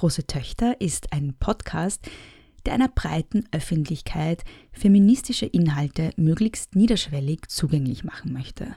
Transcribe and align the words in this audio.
Große 0.00 0.26
Töchter 0.26 0.80
ist 0.80 1.12
ein 1.12 1.34
Podcast, 1.38 2.08
der 2.64 2.72
einer 2.72 2.88
breiten 2.88 3.44
Öffentlichkeit 3.52 4.44
feministische 4.72 5.44
Inhalte 5.44 6.12
möglichst 6.16 6.74
niederschwellig 6.74 7.48
zugänglich 7.48 8.02
machen 8.02 8.32
möchte. 8.32 8.74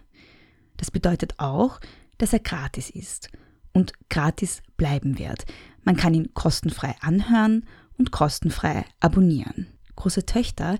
Das 0.75 0.91
bedeutet 0.91 1.35
auch, 1.37 1.79
dass 2.17 2.33
er 2.33 2.39
gratis 2.39 2.89
ist 2.89 3.29
und 3.71 3.93
gratis 4.09 4.61
bleiben 4.75 5.17
wird. 5.17 5.45
Man 5.85 5.95
kann 5.95 6.13
ihn 6.13 6.33
kostenfrei 6.33 6.93
anhören 6.99 7.63
und 7.97 8.11
kostenfrei 8.11 8.83
abonnieren. 8.99 9.67
Große 9.95 10.25
Töchter 10.25 10.77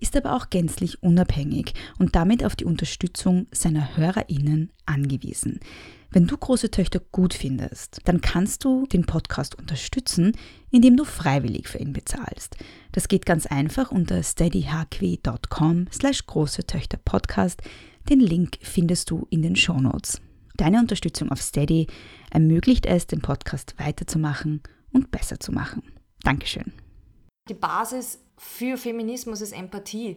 ist 0.00 0.16
aber 0.16 0.34
auch 0.34 0.50
gänzlich 0.50 1.04
unabhängig 1.04 1.72
und 2.00 2.16
damit 2.16 2.44
auf 2.44 2.56
die 2.56 2.64
Unterstützung 2.64 3.46
seiner 3.52 3.96
Hörerinnen 3.96 4.72
angewiesen. 4.86 5.60
Wenn 6.14 6.28
du 6.28 6.36
große 6.36 6.70
Töchter 6.70 7.00
gut 7.10 7.34
findest, 7.34 7.98
dann 8.04 8.20
kannst 8.20 8.62
du 8.62 8.86
den 8.86 9.04
Podcast 9.04 9.58
unterstützen, 9.58 10.30
indem 10.70 10.96
du 10.96 11.02
freiwillig 11.04 11.66
für 11.66 11.78
ihn 11.78 11.92
bezahlst. 11.92 12.56
Das 12.92 13.08
geht 13.08 13.26
ganz 13.26 13.46
einfach 13.46 13.90
unter 13.90 14.22
steadyhq.com 14.22 15.88
slash 15.92 16.24
große 16.24 16.68
Töchter 16.68 16.98
Podcast. 17.04 17.62
Den 18.08 18.20
Link 18.20 18.58
findest 18.62 19.10
du 19.10 19.26
in 19.28 19.42
den 19.42 19.56
Shownotes. 19.56 20.20
Deine 20.56 20.78
Unterstützung 20.78 21.32
auf 21.32 21.42
Steady 21.42 21.88
ermöglicht 22.30 22.86
es, 22.86 23.08
den 23.08 23.20
Podcast 23.20 23.74
weiterzumachen 23.78 24.62
und 24.92 25.10
besser 25.10 25.40
zu 25.40 25.50
machen. 25.50 25.82
Dankeschön. 26.22 26.72
Die 27.48 27.54
Basis 27.54 28.20
für 28.38 28.76
Feminismus 28.76 29.40
ist 29.40 29.52
Empathie. 29.52 30.16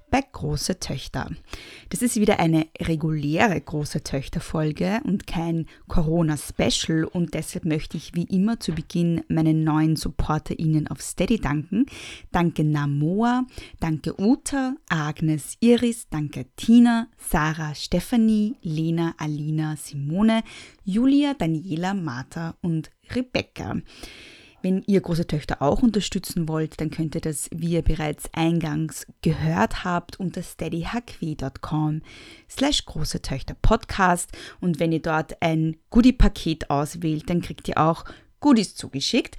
bei 0.11 0.21
Große 0.21 0.79
Töchter. 0.79 1.31
Das 1.89 2.01
ist 2.01 2.17
wieder 2.17 2.39
eine 2.39 2.67
reguläre 2.79 3.59
Große 3.59 4.03
Töchter-Folge 4.03 5.01
und 5.05 5.25
kein 5.25 5.65
Corona-Special 5.87 7.05
und 7.05 7.33
deshalb 7.33 7.65
möchte 7.65 7.97
ich 7.97 8.13
wie 8.13 8.25
immer 8.25 8.59
zu 8.59 8.73
Beginn 8.73 9.23
meinen 9.29 9.63
neuen 9.63 9.95
SupporterInnen 9.95 10.87
auf 10.87 11.01
Steady 11.01 11.39
danken. 11.39 11.85
Danke 12.31 12.63
Namoa, 12.63 13.45
danke 13.79 14.13
Uta, 14.21 14.75
Agnes, 14.89 15.55
Iris, 15.61 16.07
danke 16.09 16.45
Tina, 16.57 17.07
Sarah, 17.17 17.73
Stephanie, 17.73 18.55
Lena, 18.61 19.15
Alina, 19.17 19.77
Simone, 19.77 20.43
Julia, 20.83 21.33
Daniela, 21.33 21.93
Martha 21.93 22.55
und 22.61 22.91
Rebecca. 23.15 23.77
Wenn 24.63 24.83
ihr 24.85 25.01
große 25.01 25.25
Töchter 25.25 25.61
auch 25.61 25.81
unterstützen 25.81 26.47
wollt, 26.47 26.79
dann 26.79 26.91
könnt 26.91 27.15
ihr 27.15 27.21
das, 27.21 27.49
wie 27.51 27.73
ihr 27.73 27.81
bereits 27.81 28.29
eingangs 28.33 29.07
gehört 29.21 29.83
habt, 29.83 30.19
unter 30.19 30.43
steadyhq.com 30.43 32.01
slash 32.49 32.85
große 32.85 33.21
Töchter 33.21 33.55
Podcast. 33.59 34.31
Und 34.59 34.79
wenn 34.79 34.91
ihr 34.91 35.01
dort 35.01 35.41
ein 35.41 35.77
Goodie-Paket 35.89 36.69
auswählt, 36.69 37.29
dann 37.29 37.41
kriegt 37.41 37.67
ihr 37.67 37.79
auch 37.79 38.05
Goodies 38.39 38.75
zugeschickt. 38.75 39.37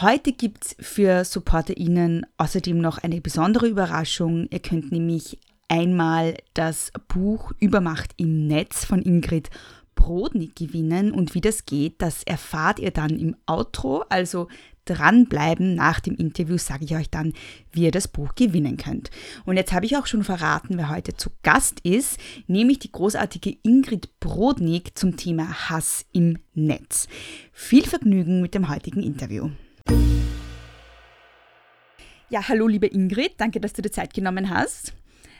Heute 0.00 0.32
gibt 0.32 0.64
es 0.64 0.76
für 0.80 1.24
SupporterInnen 1.24 2.26
außerdem 2.38 2.78
noch 2.78 2.98
eine 2.98 3.20
besondere 3.20 3.68
Überraschung. 3.68 4.48
Ihr 4.50 4.60
könnt 4.60 4.90
nämlich 4.92 5.38
einmal 5.68 6.36
das 6.54 6.90
Buch 7.08 7.52
Übermacht 7.60 8.12
im 8.16 8.46
Netz 8.46 8.84
von 8.84 9.02
Ingrid 9.02 9.50
Brodnik 9.94 10.56
gewinnen 10.56 11.12
und 11.12 11.34
wie 11.34 11.40
das 11.40 11.66
geht, 11.66 12.02
das 12.02 12.22
erfahrt 12.22 12.78
ihr 12.78 12.90
dann 12.90 13.18
im 13.18 13.36
Outro, 13.46 14.04
also 14.08 14.48
dranbleiben. 14.84 15.74
Nach 15.74 16.00
dem 16.00 16.14
Interview 16.16 16.58
sage 16.58 16.84
ich 16.84 16.94
euch 16.94 17.10
dann, 17.10 17.32
wie 17.72 17.84
ihr 17.84 17.90
das 17.90 18.08
Buch 18.08 18.34
gewinnen 18.34 18.76
könnt. 18.76 19.10
Und 19.44 19.56
jetzt 19.56 19.72
habe 19.72 19.86
ich 19.86 19.96
auch 19.96 20.06
schon 20.06 20.24
verraten, 20.24 20.76
wer 20.76 20.90
heute 20.90 21.14
zu 21.14 21.30
Gast 21.42 21.80
ist, 21.80 22.18
nämlich 22.46 22.78
die 22.80 22.92
großartige 22.92 23.56
Ingrid 23.62 24.20
Brodnik 24.20 24.96
zum 24.98 25.16
Thema 25.16 25.70
Hass 25.70 26.04
im 26.12 26.38
Netz. 26.54 27.08
Viel 27.52 27.84
Vergnügen 27.84 28.42
mit 28.42 28.54
dem 28.54 28.68
heutigen 28.68 29.02
Interview. 29.02 29.50
Ja, 32.30 32.48
hallo 32.48 32.66
liebe 32.66 32.86
Ingrid, 32.86 33.34
danke, 33.36 33.60
dass 33.60 33.74
du 33.74 33.82
dir 33.82 33.92
Zeit 33.92 34.12
genommen 34.14 34.50
hast. 34.50 34.92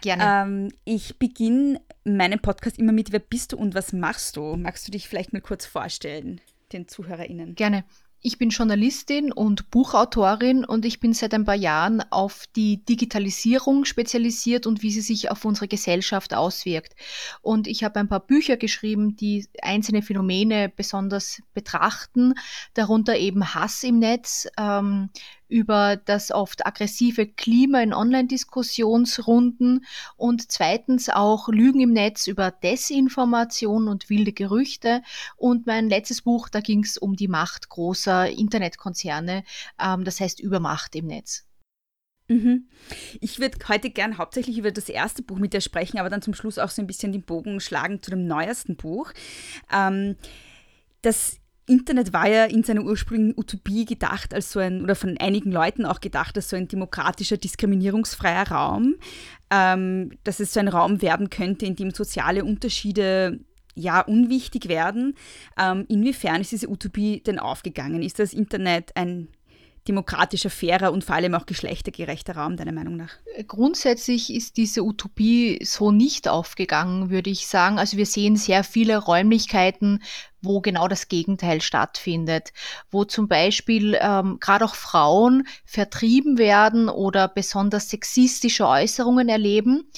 Gerne. 0.05 0.45
Ähm, 0.45 0.73
ich 0.85 1.19
beginne 1.19 1.81
meinen 2.05 2.39
Podcast 2.39 2.79
immer 2.79 2.93
mit 2.93 3.11
Wer 3.11 3.21
bist 3.21 3.53
du 3.53 3.57
und 3.57 3.75
was 3.75 3.95
machst 3.95 4.37
du? 4.37 4.55
Magst 4.55 4.87
du 4.87 4.93
dich 4.93 5.09
vielleicht 5.09 5.33
mal 5.33 5.41
kurz 5.41 5.65
vorstellen, 5.65 6.43
den 6.73 6.89
ZuhörerInnen? 6.89 7.55
Gerne. 7.55 7.85
Ich 8.21 8.39
bin 8.39 8.51
Journalistin 8.51 9.33
und 9.33 9.71
Buchautorin 9.71 10.65
und 10.67 10.85
ich 10.85 11.01
bin 11.01 11.15
seit 11.15 11.33
ein 11.33 11.45
paar 11.47 11.55
Jahren 11.55 12.03
auf 12.11 12.45
die 12.55 12.85
Digitalisierung 12.85 13.87
spezialisiert 13.87 14.67
und 14.67 14.83
wie 14.83 14.91
sie 14.91 15.03
sich 15.03 15.31
auf 15.31 15.45
unsere 15.45 15.69
Gesellschaft 15.69 16.35
auswirkt. 16.35 16.95
Und 17.41 17.67
ich 17.67 17.85
habe 17.85 18.01
ein 18.01 18.09
paar 18.09 18.27
Bücher 18.27 18.59
geschrieben, 18.59 19.17
die 19.17 19.47
einzelne 19.61 20.01
Phänomene 20.01 20.71
besonders 20.75 21.43
betrachten, 21.53 22.35
darunter 22.75 23.17
eben 23.17 23.55
Hass 23.55 23.85
im 23.85 23.99
Netz, 23.99 24.49
ähm, 24.59 25.11
über 25.55 25.97
das 25.97 26.33
oft 26.33 26.67
aggressive 26.67 27.29
Klima 27.29 27.81
in 27.81 27.95
Online-Diskussionsrunden 27.95 29.85
und 30.17 30.51
zweitens 30.51 31.09
auch 31.09 31.49
Lügen 31.49 31.79
im 31.79 31.93
Netz 31.93 32.27
über 32.27 32.51
Desinformation 32.51 33.87
und 33.87 34.11
wilde 34.11 34.33
Gerüchte. 34.33 35.01
Und 35.37 35.65
mein 35.65 35.89
letztes 35.89 36.23
Buch, 36.23 36.49
da 36.49 36.59
ging 36.59 36.83
es 36.83 36.99
um 36.99 37.15
die 37.15 37.29
Macht 37.29 37.69
großer 37.69 38.29
Internetkonzerne, 38.31 39.45
ähm, 39.81 40.03
das 40.03 40.19
heißt 40.19 40.41
Übermacht 40.41 40.97
im 40.97 41.07
Netz. 41.07 41.47
Mhm. 42.27 42.69
Ich 43.21 43.39
würde 43.39 43.57
heute 43.69 43.91
gern 43.91 44.19
hauptsächlich 44.19 44.59
über 44.59 44.73
das 44.73 44.89
erste 44.89 45.23
Buch 45.23 45.39
mit 45.39 45.53
dir 45.53 45.61
sprechen, 45.61 45.99
aber 45.99 46.11
dann 46.11 46.23
zum 46.23 46.35
Schluss 46.35 46.59
auch 46.59 46.71
so 46.71 46.83
ein 46.83 46.89
bisschen 46.89 47.13
den 47.13 47.23
Bogen 47.23 47.61
schlagen 47.61 48.03
zu 48.03 48.11
dem 48.11 48.27
neuesten 48.27 48.75
Buch. 48.75 49.13
Ähm, 49.73 50.17
das 51.03 51.39
Internet 51.67 52.13
war 52.13 52.29
ja 52.29 52.45
in 52.45 52.63
seiner 52.63 52.83
ursprünglichen 52.83 53.39
Utopie 53.39 53.85
gedacht 53.85 54.35
als 54.35 54.53
so 54.53 54.61
ein, 54.61 54.83
oder 54.83 54.95
von 54.95 55.17
einigen 55.19 55.51
Leuten 55.51 55.87
auch 55.87 56.01
gedacht 56.01 56.37
als 56.37 56.51
so 56.51 56.57
ein 56.57 56.69
demokratischer, 56.69 57.37
diskriminierungsfreier 57.37 58.51
Raum, 58.51 58.97
ähm, 59.51 60.13
dass 60.25 60.41
es 60.41 60.53
so 60.53 60.61
ein 60.61 60.69
Raum 60.69 61.01
werden 61.01 61.31
könnte, 61.31 61.65
in 61.67 61.77
dem 61.77 61.91
soziale 61.91 62.45
Unterschiede 62.45 63.41
ja 63.75 64.01
unwichtig 64.01 64.69
werden. 64.69 65.15
Ähm, 65.59 65.85
inwiefern 65.89 66.41
ist 66.41 66.53
diese 66.53 66.69
Utopie 66.69 67.23
denn 67.23 67.39
aufgegangen? 67.39 68.03
Ist 68.03 68.19
das 68.19 68.33
Internet 68.33 68.97
ein 68.97 69.29
demokratischer, 69.89 70.49
fairer 70.49 70.93
und 70.93 71.05
vor 71.05 71.15
allem 71.15 71.35
auch 71.35 71.45
geschlechtergerechter 71.45 72.37
Raum, 72.37 72.57
deiner 72.57 72.73
Meinung 72.73 72.97
nach? 72.97 73.11
Grundsätzlich 73.47 74.33
ist 74.33 74.57
diese 74.57 74.83
Utopie 74.83 75.59
so 75.63 75.91
nicht 75.91 76.27
aufgegangen, 76.27 77.11
würde 77.11 77.31
ich 77.31 77.47
sagen. 77.47 77.79
Also 77.79 77.97
wir 77.99 78.07
sehen 78.07 78.37
sehr 78.37 78.65
viele 78.65 78.97
Räumlichkeiten, 78.97 80.03
wo 80.45 80.61
genau 80.61 80.89
das 80.89 81.09
Gegenteil 81.09 81.61
stattfindet, 81.61 82.53
wo 82.91 83.05
zum 83.05 83.29
Beispiel 83.29 83.99
ähm, 84.01 84.39
gerade 84.41 84.65
auch 84.65 84.75
Frauen 84.75 85.47
vertrieben 85.65 86.39
werden 86.39 86.89
oder 86.89 87.29
besonders 87.29 87.89
sexistische 87.91 88.67
Äußerungen 88.67 89.29
erleben. 89.29 89.91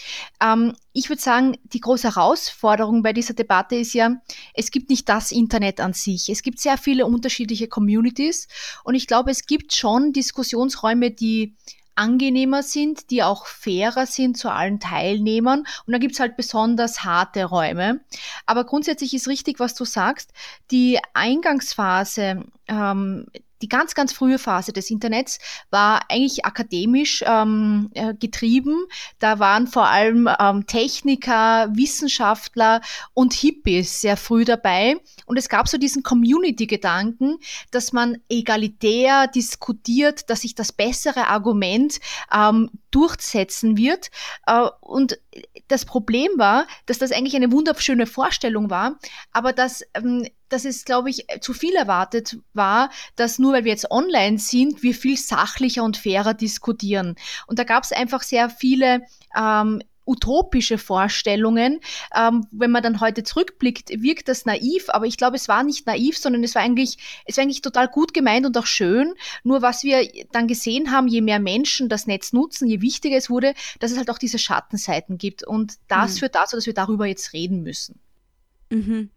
Ähm, 0.42 0.74
ich 0.92 1.08
würde 1.08 1.20
sagen, 1.20 1.56
die 1.64 1.80
große 1.80 2.14
Herausforderung 2.14 3.02
bei 3.02 3.12
dieser 3.12 3.34
Debatte 3.34 3.76
ist 3.76 3.92
ja, 3.92 4.16
es 4.54 4.70
gibt 4.70 4.88
nicht 4.88 5.08
das 5.08 5.32
Internet 5.32 5.80
an 5.80 5.92
sich. 5.92 6.30
Es 6.30 6.42
gibt 6.42 6.58
sehr 6.58 6.78
viele 6.78 7.06
unterschiedliche 7.06 7.68
Communities 7.68 8.48
und 8.84 8.94
ich 8.94 9.06
glaube, 9.06 9.30
es 9.30 9.46
gibt 9.46 9.74
schon 9.74 10.12
Diskussionsräume, 10.12 11.10
die 11.10 11.54
angenehmer 11.96 12.62
sind, 12.62 13.10
die 13.10 13.22
auch 13.22 13.46
fairer 13.46 14.06
sind 14.06 14.36
zu 14.36 14.50
allen 14.50 14.80
Teilnehmern. 14.80 15.60
Und 15.60 15.92
dann 15.92 16.00
gibt's 16.00 16.20
halt 16.20 16.36
besonders 16.36 17.04
harte 17.04 17.44
Räume. 17.44 18.00
Aber 18.46 18.64
grundsätzlich 18.64 19.14
ist 19.14 19.28
richtig, 19.28 19.58
was 19.60 19.74
du 19.74 19.84
sagst. 19.84 20.32
Die 20.70 20.98
Eingangsphase 21.14 22.44
ähm, 22.68 23.26
die 23.62 23.68
ganz, 23.68 23.94
ganz 23.94 24.12
frühe 24.12 24.38
Phase 24.38 24.72
des 24.72 24.90
Internets 24.90 25.38
war 25.70 26.10
eigentlich 26.10 26.44
akademisch 26.44 27.24
ähm, 27.26 27.90
äh, 27.94 28.14
getrieben. 28.14 28.86
Da 29.18 29.38
waren 29.38 29.66
vor 29.66 29.88
allem 29.88 30.28
ähm, 30.38 30.66
Techniker, 30.66 31.68
Wissenschaftler 31.74 32.80
und 33.14 33.32
Hippies 33.32 34.00
sehr 34.00 34.16
früh 34.16 34.44
dabei. 34.44 34.96
Und 35.26 35.36
es 35.38 35.48
gab 35.48 35.68
so 35.68 35.78
diesen 35.78 36.02
Community-Gedanken, 36.02 37.38
dass 37.70 37.92
man 37.92 38.18
egalitär 38.28 39.26
diskutiert, 39.28 40.28
dass 40.30 40.42
sich 40.42 40.54
das 40.54 40.72
bessere 40.72 41.28
Argument 41.28 41.98
ähm, 42.32 42.70
durchsetzen 42.90 43.76
wird. 43.76 44.10
Äh, 44.46 44.68
und 44.80 45.18
das 45.68 45.84
Problem 45.84 46.30
war, 46.36 46.66
dass 46.86 46.98
das 46.98 47.12
eigentlich 47.12 47.36
eine 47.36 47.52
wunderschöne 47.52 48.06
Vorstellung 48.06 48.70
war, 48.70 48.98
aber 49.32 49.52
dass, 49.52 49.82
ähm, 49.94 50.26
dass 50.48 50.64
es, 50.64 50.84
glaube 50.84 51.10
ich, 51.10 51.26
zu 51.40 51.52
viel 51.52 51.74
erwartet 51.74 52.38
war, 52.52 52.90
dass 53.16 53.38
nur 53.38 53.52
weil 53.52 53.64
wir 53.64 53.72
jetzt 53.72 53.90
online 53.90 54.38
sind, 54.38 54.82
wir 54.82 54.94
viel 54.94 55.16
sachlicher 55.16 55.82
und 55.82 55.96
fairer 55.96 56.34
diskutieren. 56.34 57.16
Und 57.46 57.58
da 57.58 57.64
gab 57.64 57.84
es 57.84 57.92
einfach 57.92 58.22
sehr 58.22 58.50
viele 58.50 59.02
ähm, 59.36 59.82
utopische 60.06 60.78
Vorstellungen. 60.78 61.80
Ähm, 62.14 62.46
wenn 62.50 62.70
man 62.70 62.82
dann 62.82 63.00
heute 63.00 63.24
zurückblickt, 63.24 63.90
wirkt 64.02 64.28
das 64.28 64.46
naiv, 64.46 64.86
aber 64.88 65.06
ich 65.06 65.16
glaube, 65.16 65.36
es 65.36 65.48
war 65.48 65.62
nicht 65.64 65.86
naiv, 65.86 66.16
sondern 66.16 66.44
es 66.44 66.54
war 66.54 66.62
eigentlich, 66.62 66.98
es 67.26 67.36
war 67.36 67.42
eigentlich 67.42 67.60
total 67.60 67.88
gut 67.88 68.14
gemeint 68.14 68.46
und 68.46 68.56
auch 68.56 68.66
schön. 68.66 69.14
Nur 69.42 69.62
was 69.62 69.82
wir 69.82 70.08
dann 70.32 70.46
gesehen 70.46 70.92
haben, 70.92 71.08
je 71.08 71.20
mehr 71.20 71.40
Menschen 71.40 71.88
das 71.88 72.06
Netz 72.06 72.32
nutzen, 72.32 72.68
je 72.68 72.80
wichtiger 72.80 73.16
es 73.16 73.28
wurde, 73.28 73.54
dass 73.80 73.90
es 73.90 73.98
halt 73.98 74.10
auch 74.10 74.18
diese 74.18 74.38
Schattenseiten 74.38 75.18
gibt. 75.18 75.44
Und 75.44 75.74
das 75.88 76.14
mhm. 76.14 76.18
führt 76.20 76.34
dazu, 76.36 76.56
dass 76.56 76.66
wir 76.66 76.74
darüber 76.74 77.06
jetzt 77.06 77.32
reden 77.32 77.62
müssen. 77.62 78.00
Mhm. 78.70 79.10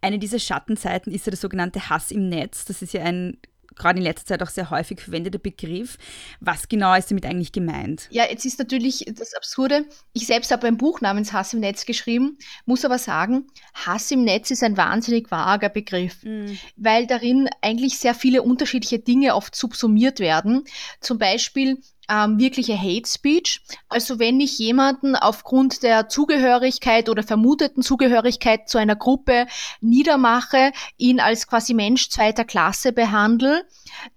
Eine 0.00 0.18
dieser 0.18 0.38
Schattenseiten 0.38 1.12
ist 1.12 1.26
ja 1.26 1.30
der 1.30 1.38
sogenannte 1.38 1.88
Hass 1.88 2.10
im 2.10 2.28
Netz. 2.28 2.64
Das 2.64 2.82
ist 2.82 2.92
ja 2.92 3.02
ein 3.02 3.38
gerade 3.80 3.98
in 3.98 4.04
letzter 4.04 4.26
Zeit 4.26 4.42
auch 4.42 4.50
sehr 4.50 4.70
häufig 4.70 5.00
verwendeter 5.00 5.38
Begriff. 5.38 5.96
Was 6.40 6.68
genau 6.68 6.94
ist 6.94 7.10
damit 7.10 7.24
eigentlich 7.24 7.52
gemeint? 7.52 8.08
Ja, 8.10 8.24
jetzt 8.28 8.44
ist 8.44 8.58
natürlich 8.58 9.04
das 9.14 9.34
Absurde. 9.34 9.86
Ich 10.12 10.26
selbst 10.26 10.50
habe 10.50 10.66
ein 10.66 10.76
Buch 10.76 11.00
namens 11.00 11.32
Hass 11.32 11.54
im 11.54 11.60
Netz 11.60 11.86
geschrieben, 11.86 12.38
muss 12.66 12.84
aber 12.84 12.98
sagen, 12.98 13.46
Hass 13.74 14.10
im 14.10 14.22
Netz 14.22 14.50
ist 14.50 14.62
ein 14.62 14.76
wahnsinnig 14.76 15.30
vager 15.30 15.70
Begriff, 15.70 16.22
mhm. 16.22 16.58
weil 16.76 17.06
darin 17.06 17.48
eigentlich 17.62 17.98
sehr 17.98 18.14
viele 18.14 18.42
unterschiedliche 18.42 18.98
Dinge 18.98 19.34
oft 19.34 19.56
subsumiert 19.56 20.20
werden. 20.20 20.64
Zum 21.00 21.18
Beispiel 21.18 21.78
ähm, 22.10 22.38
wirkliche 22.38 22.76
Hate 22.76 23.08
Speech. 23.08 23.62
Also 23.88 24.18
wenn 24.18 24.40
ich 24.40 24.58
jemanden 24.58 25.16
aufgrund 25.16 25.82
der 25.82 26.08
Zugehörigkeit 26.08 27.08
oder 27.08 27.22
vermuteten 27.22 27.82
Zugehörigkeit 27.82 28.68
zu 28.68 28.78
einer 28.78 28.96
Gruppe 28.96 29.46
niedermache, 29.80 30.72
ihn 30.96 31.20
als 31.20 31.46
quasi 31.46 31.74
Mensch 31.74 32.10
zweiter 32.10 32.44
Klasse 32.44 32.92
behandle, 32.92 33.64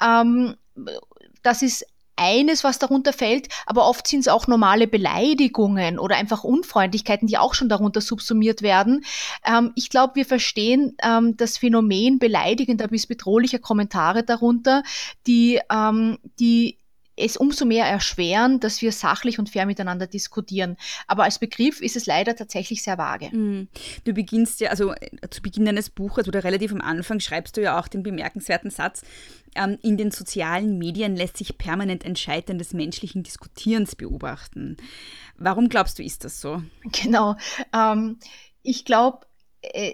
ähm, 0.01 0.55
das 1.43 1.61
ist 1.61 1.85
eines, 2.15 2.63
was 2.63 2.79
darunter 2.79 3.11
fällt, 3.11 3.47
aber 3.65 3.87
oft 3.87 4.07
sind 4.07 4.21
es 4.21 4.27
auch 4.27 4.47
normale 4.47 4.87
Beleidigungen 4.87 5.97
oder 5.97 6.15
einfach 6.15 6.43
Unfreundlichkeiten, 6.43 7.27
die 7.27 7.37
auch 7.37 7.53
schon 7.53 7.69
darunter 7.69 8.01
subsumiert 8.01 8.61
werden. 8.61 9.03
Ähm, 9.45 9.71
ich 9.75 9.89
glaube, 9.89 10.15
wir 10.15 10.25
verstehen 10.25 10.95
ähm, 11.01 11.35
das 11.37 11.57
Phänomen 11.57 12.19
beleidigender 12.19 12.87
bis 12.87 13.07
bedrohlicher 13.07 13.59
Kommentare 13.59 14.23
darunter, 14.23 14.83
die, 15.25 15.59
ähm, 15.71 16.19
die 16.39 16.77
es 17.23 17.37
umso 17.37 17.65
mehr 17.65 17.85
erschweren, 17.85 18.59
dass 18.59 18.81
wir 18.81 18.91
sachlich 18.91 19.39
und 19.39 19.49
fair 19.49 19.65
miteinander 19.65 20.07
diskutieren. 20.07 20.77
Aber 21.07 21.23
als 21.23 21.39
Begriff 21.39 21.81
ist 21.81 21.95
es 21.95 22.05
leider 22.05 22.35
tatsächlich 22.35 22.83
sehr 22.83 22.97
vage. 22.97 23.29
Mhm. 23.31 23.67
Du 24.03 24.13
beginnst 24.13 24.59
ja, 24.59 24.69
also 24.69 24.93
äh, 24.93 25.29
zu 25.29 25.41
Beginn 25.41 25.65
deines 25.65 25.89
Buches 25.89 26.27
oder 26.27 26.43
relativ 26.43 26.71
am 26.71 26.81
Anfang 26.81 27.19
schreibst 27.19 27.57
du 27.57 27.61
ja 27.61 27.79
auch 27.79 27.87
den 27.87 28.03
bemerkenswerten 28.03 28.69
Satz, 28.69 29.03
ähm, 29.55 29.77
in 29.81 29.97
den 29.97 30.11
sozialen 30.11 30.77
Medien 30.77 31.15
lässt 31.15 31.37
sich 31.37 31.57
permanent 31.57 32.05
ein 32.05 32.15
Scheitern 32.15 32.57
des 32.57 32.73
menschlichen 32.73 33.23
Diskutierens 33.23 33.95
beobachten. 33.95 34.77
Warum 35.37 35.69
glaubst 35.69 35.99
du, 35.99 36.03
ist 36.03 36.23
das 36.23 36.41
so? 36.41 36.61
Genau. 37.03 37.35
Ähm, 37.73 38.19
ich 38.61 38.85
glaube, 38.85 39.25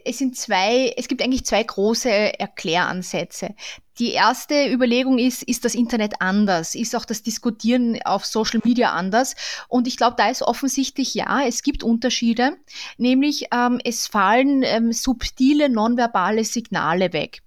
es 0.05 0.17
sind 0.17 0.35
zwei, 0.35 0.93
es 0.97 1.07
gibt 1.07 1.21
eigentlich 1.21 1.45
zwei 1.45 1.63
große 1.63 2.09
Erkläransätze. 2.39 3.55
Die 3.99 4.11
erste 4.11 4.71
Überlegung 4.71 5.19
ist, 5.19 5.43
ist 5.43 5.65
das 5.65 5.75
Internet 5.75 6.21
anders? 6.21 6.73
Ist 6.73 6.95
auch 6.95 7.03
das 7.03 7.21
Diskutieren 7.21 7.99
auf 8.05 8.25
Social 8.25 8.61
Media 8.63 8.93
anders? 8.93 9.35
Und 9.67 9.87
ich 9.87 9.97
glaube, 9.97 10.15
da 10.17 10.29
ist 10.29 10.41
offensichtlich 10.41 11.13
ja, 11.13 11.41
es 11.45 11.63
gibt 11.63 11.83
Unterschiede, 11.83 12.55
nämlich 12.97 13.47
ähm, 13.53 13.79
es 13.83 14.07
fallen 14.07 14.63
ähm, 14.63 14.93
subtile 14.93 15.67
nonverbale 15.67 16.45
Signale 16.45 17.11
weg. 17.11 17.41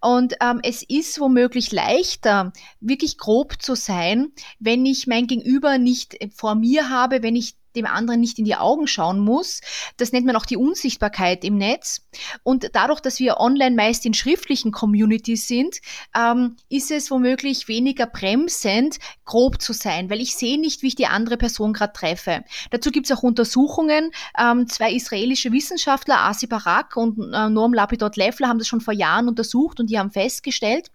Und 0.00 0.34
ähm, 0.40 0.60
es 0.62 0.82
ist 0.82 1.20
womöglich 1.20 1.72
leichter, 1.72 2.54
wirklich 2.80 3.18
grob 3.18 3.60
zu 3.60 3.74
sein, 3.74 4.32
wenn 4.58 4.86
ich 4.86 5.06
mein 5.06 5.26
Gegenüber 5.26 5.76
nicht 5.76 6.16
vor 6.34 6.54
mir 6.54 6.88
habe, 6.88 7.22
wenn 7.22 7.36
ich 7.36 7.57
dem 7.78 7.86
anderen 7.86 8.20
nicht 8.20 8.38
in 8.38 8.44
die 8.44 8.56
Augen 8.56 8.86
schauen 8.86 9.18
muss. 9.18 9.60
Das 9.96 10.12
nennt 10.12 10.26
man 10.26 10.36
auch 10.36 10.46
die 10.46 10.56
Unsichtbarkeit 10.56 11.44
im 11.44 11.56
Netz. 11.56 12.02
Und 12.42 12.70
dadurch, 12.72 13.00
dass 13.00 13.18
wir 13.18 13.38
online 13.38 13.76
meist 13.76 14.04
in 14.06 14.14
schriftlichen 14.14 14.72
Communities 14.72 15.46
sind, 15.46 15.76
ähm, 16.16 16.56
ist 16.68 16.90
es 16.90 17.10
womöglich 17.10 17.68
weniger 17.68 18.06
bremsend, 18.06 18.98
grob 19.24 19.60
zu 19.60 19.72
sein, 19.72 20.10
weil 20.10 20.20
ich 20.20 20.34
sehe 20.34 20.60
nicht, 20.60 20.82
wie 20.82 20.88
ich 20.88 20.94
die 20.94 21.06
andere 21.06 21.36
Person 21.36 21.72
gerade 21.72 21.92
treffe. 21.92 22.44
Dazu 22.70 22.90
gibt 22.90 23.10
es 23.10 23.16
auch 23.16 23.22
Untersuchungen. 23.22 24.10
Ähm, 24.38 24.66
zwei 24.68 24.92
israelische 24.92 25.52
Wissenschaftler, 25.52 26.18
Asi 26.18 26.46
Barak 26.46 26.96
und 26.96 27.18
äh, 27.32 27.48
Norm 27.48 27.74
Lapidot 27.74 28.16
Leffler, 28.16 28.48
haben 28.48 28.58
das 28.58 28.68
schon 28.68 28.80
vor 28.80 28.94
Jahren 28.94 29.28
untersucht 29.28 29.80
und 29.80 29.90
die 29.90 29.98
haben 29.98 30.10
festgestellt, 30.10 30.90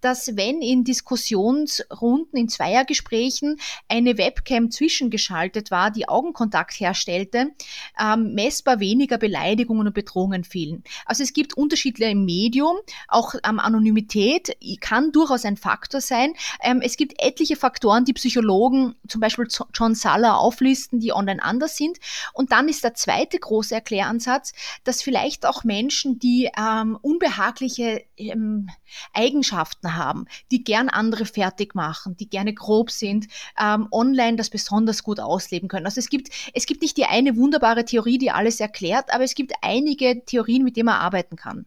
dass 0.00 0.36
wenn 0.36 0.60
in 0.60 0.84
Diskussionsrunden, 0.84 2.38
in 2.38 2.48
Zweiergesprächen 2.48 3.58
eine 3.88 4.18
Webcam 4.18 4.70
zwischengeschaltet 4.70 5.70
war, 5.70 5.90
die 5.90 6.08
Augenkontakt 6.28 6.78
herstellte, 6.78 7.52
ähm, 8.00 8.34
messbar 8.34 8.80
weniger 8.80 9.18
Beleidigungen 9.18 9.86
und 9.86 9.94
Bedrohungen 9.94 10.44
fielen. 10.44 10.84
Also 11.06 11.22
es 11.22 11.32
gibt 11.32 11.56
Unterschiede 11.56 12.04
im 12.04 12.24
Medium, 12.24 12.76
auch 13.08 13.34
ähm, 13.44 13.58
Anonymität 13.58 14.56
kann 14.80 15.12
durchaus 15.12 15.44
ein 15.44 15.56
Faktor 15.56 16.00
sein. 16.00 16.34
Ähm, 16.62 16.80
es 16.82 16.96
gibt 16.96 17.14
etliche 17.18 17.56
Faktoren, 17.56 18.04
die 18.04 18.12
Psychologen, 18.12 18.94
zum 19.08 19.20
Beispiel 19.20 19.48
John 19.74 19.94
Saller, 19.94 20.38
auflisten, 20.38 21.00
die 21.00 21.12
online 21.12 21.42
anders 21.42 21.76
sind. 21.76 21.98
Und 22.32 22.52
dann 22.52 22.68
ist 22.68 22.84
der 22.84 22.94
zweite 22.94 23.38
große 23.38 23.74
Erkläransatz, 23.74 24.52
dass 24.84 25.02
vielleicht 25.02 25.46
auch 25.46 25.64
Menschen, 25.64 26.18
die 26.18 26.50
ähm, 26.56 26.98
unbehagliche 27.00 28.02
ähm, 28.16 28.68
Eigenschaften 29.12 29.96
haben, 29.96 30.26
die 30.50 30.64
gern 30.64 30.88
andere 30.88 31.24
fertig 31.24 31.74
machen, 31.74 32.16
die 32.16 32.28
gerne 32.28 32.52
grob 32.52 32.90
sind, 32.90 33.26
ähm, 33.58 33.88
online 33.90 34.36
das 34.36 34.50
besonders 34.50 35.02
gut 35.02 35.20
ausleben 35.20 35.68
können. 35.68 35.86
Also 35.86 36.00
es 36.00 36.08
gibt, 36.08 36.17
es 36.54 36.66
gibt 36.66 36.82
nicht 36.82 36.96
die 36.96 37.04
eine 37.04 37.36
wunderbare 37.36 37.84
Theorie, 37.84 38.18
die 38.18 38.30
alles 38.30 38.60
erklärt, 38.60 39.12
aber 39.12 39.24
es 39.24 39.34
gibt 39.34 39.52
einige 39.62 40.24
Theorien, 40.24 40.64
mit 40.64 40.76
denen 40.76 40.86
man 40.86 41.00
arbeiten 41.00 41.36
kann. 41.36 41.66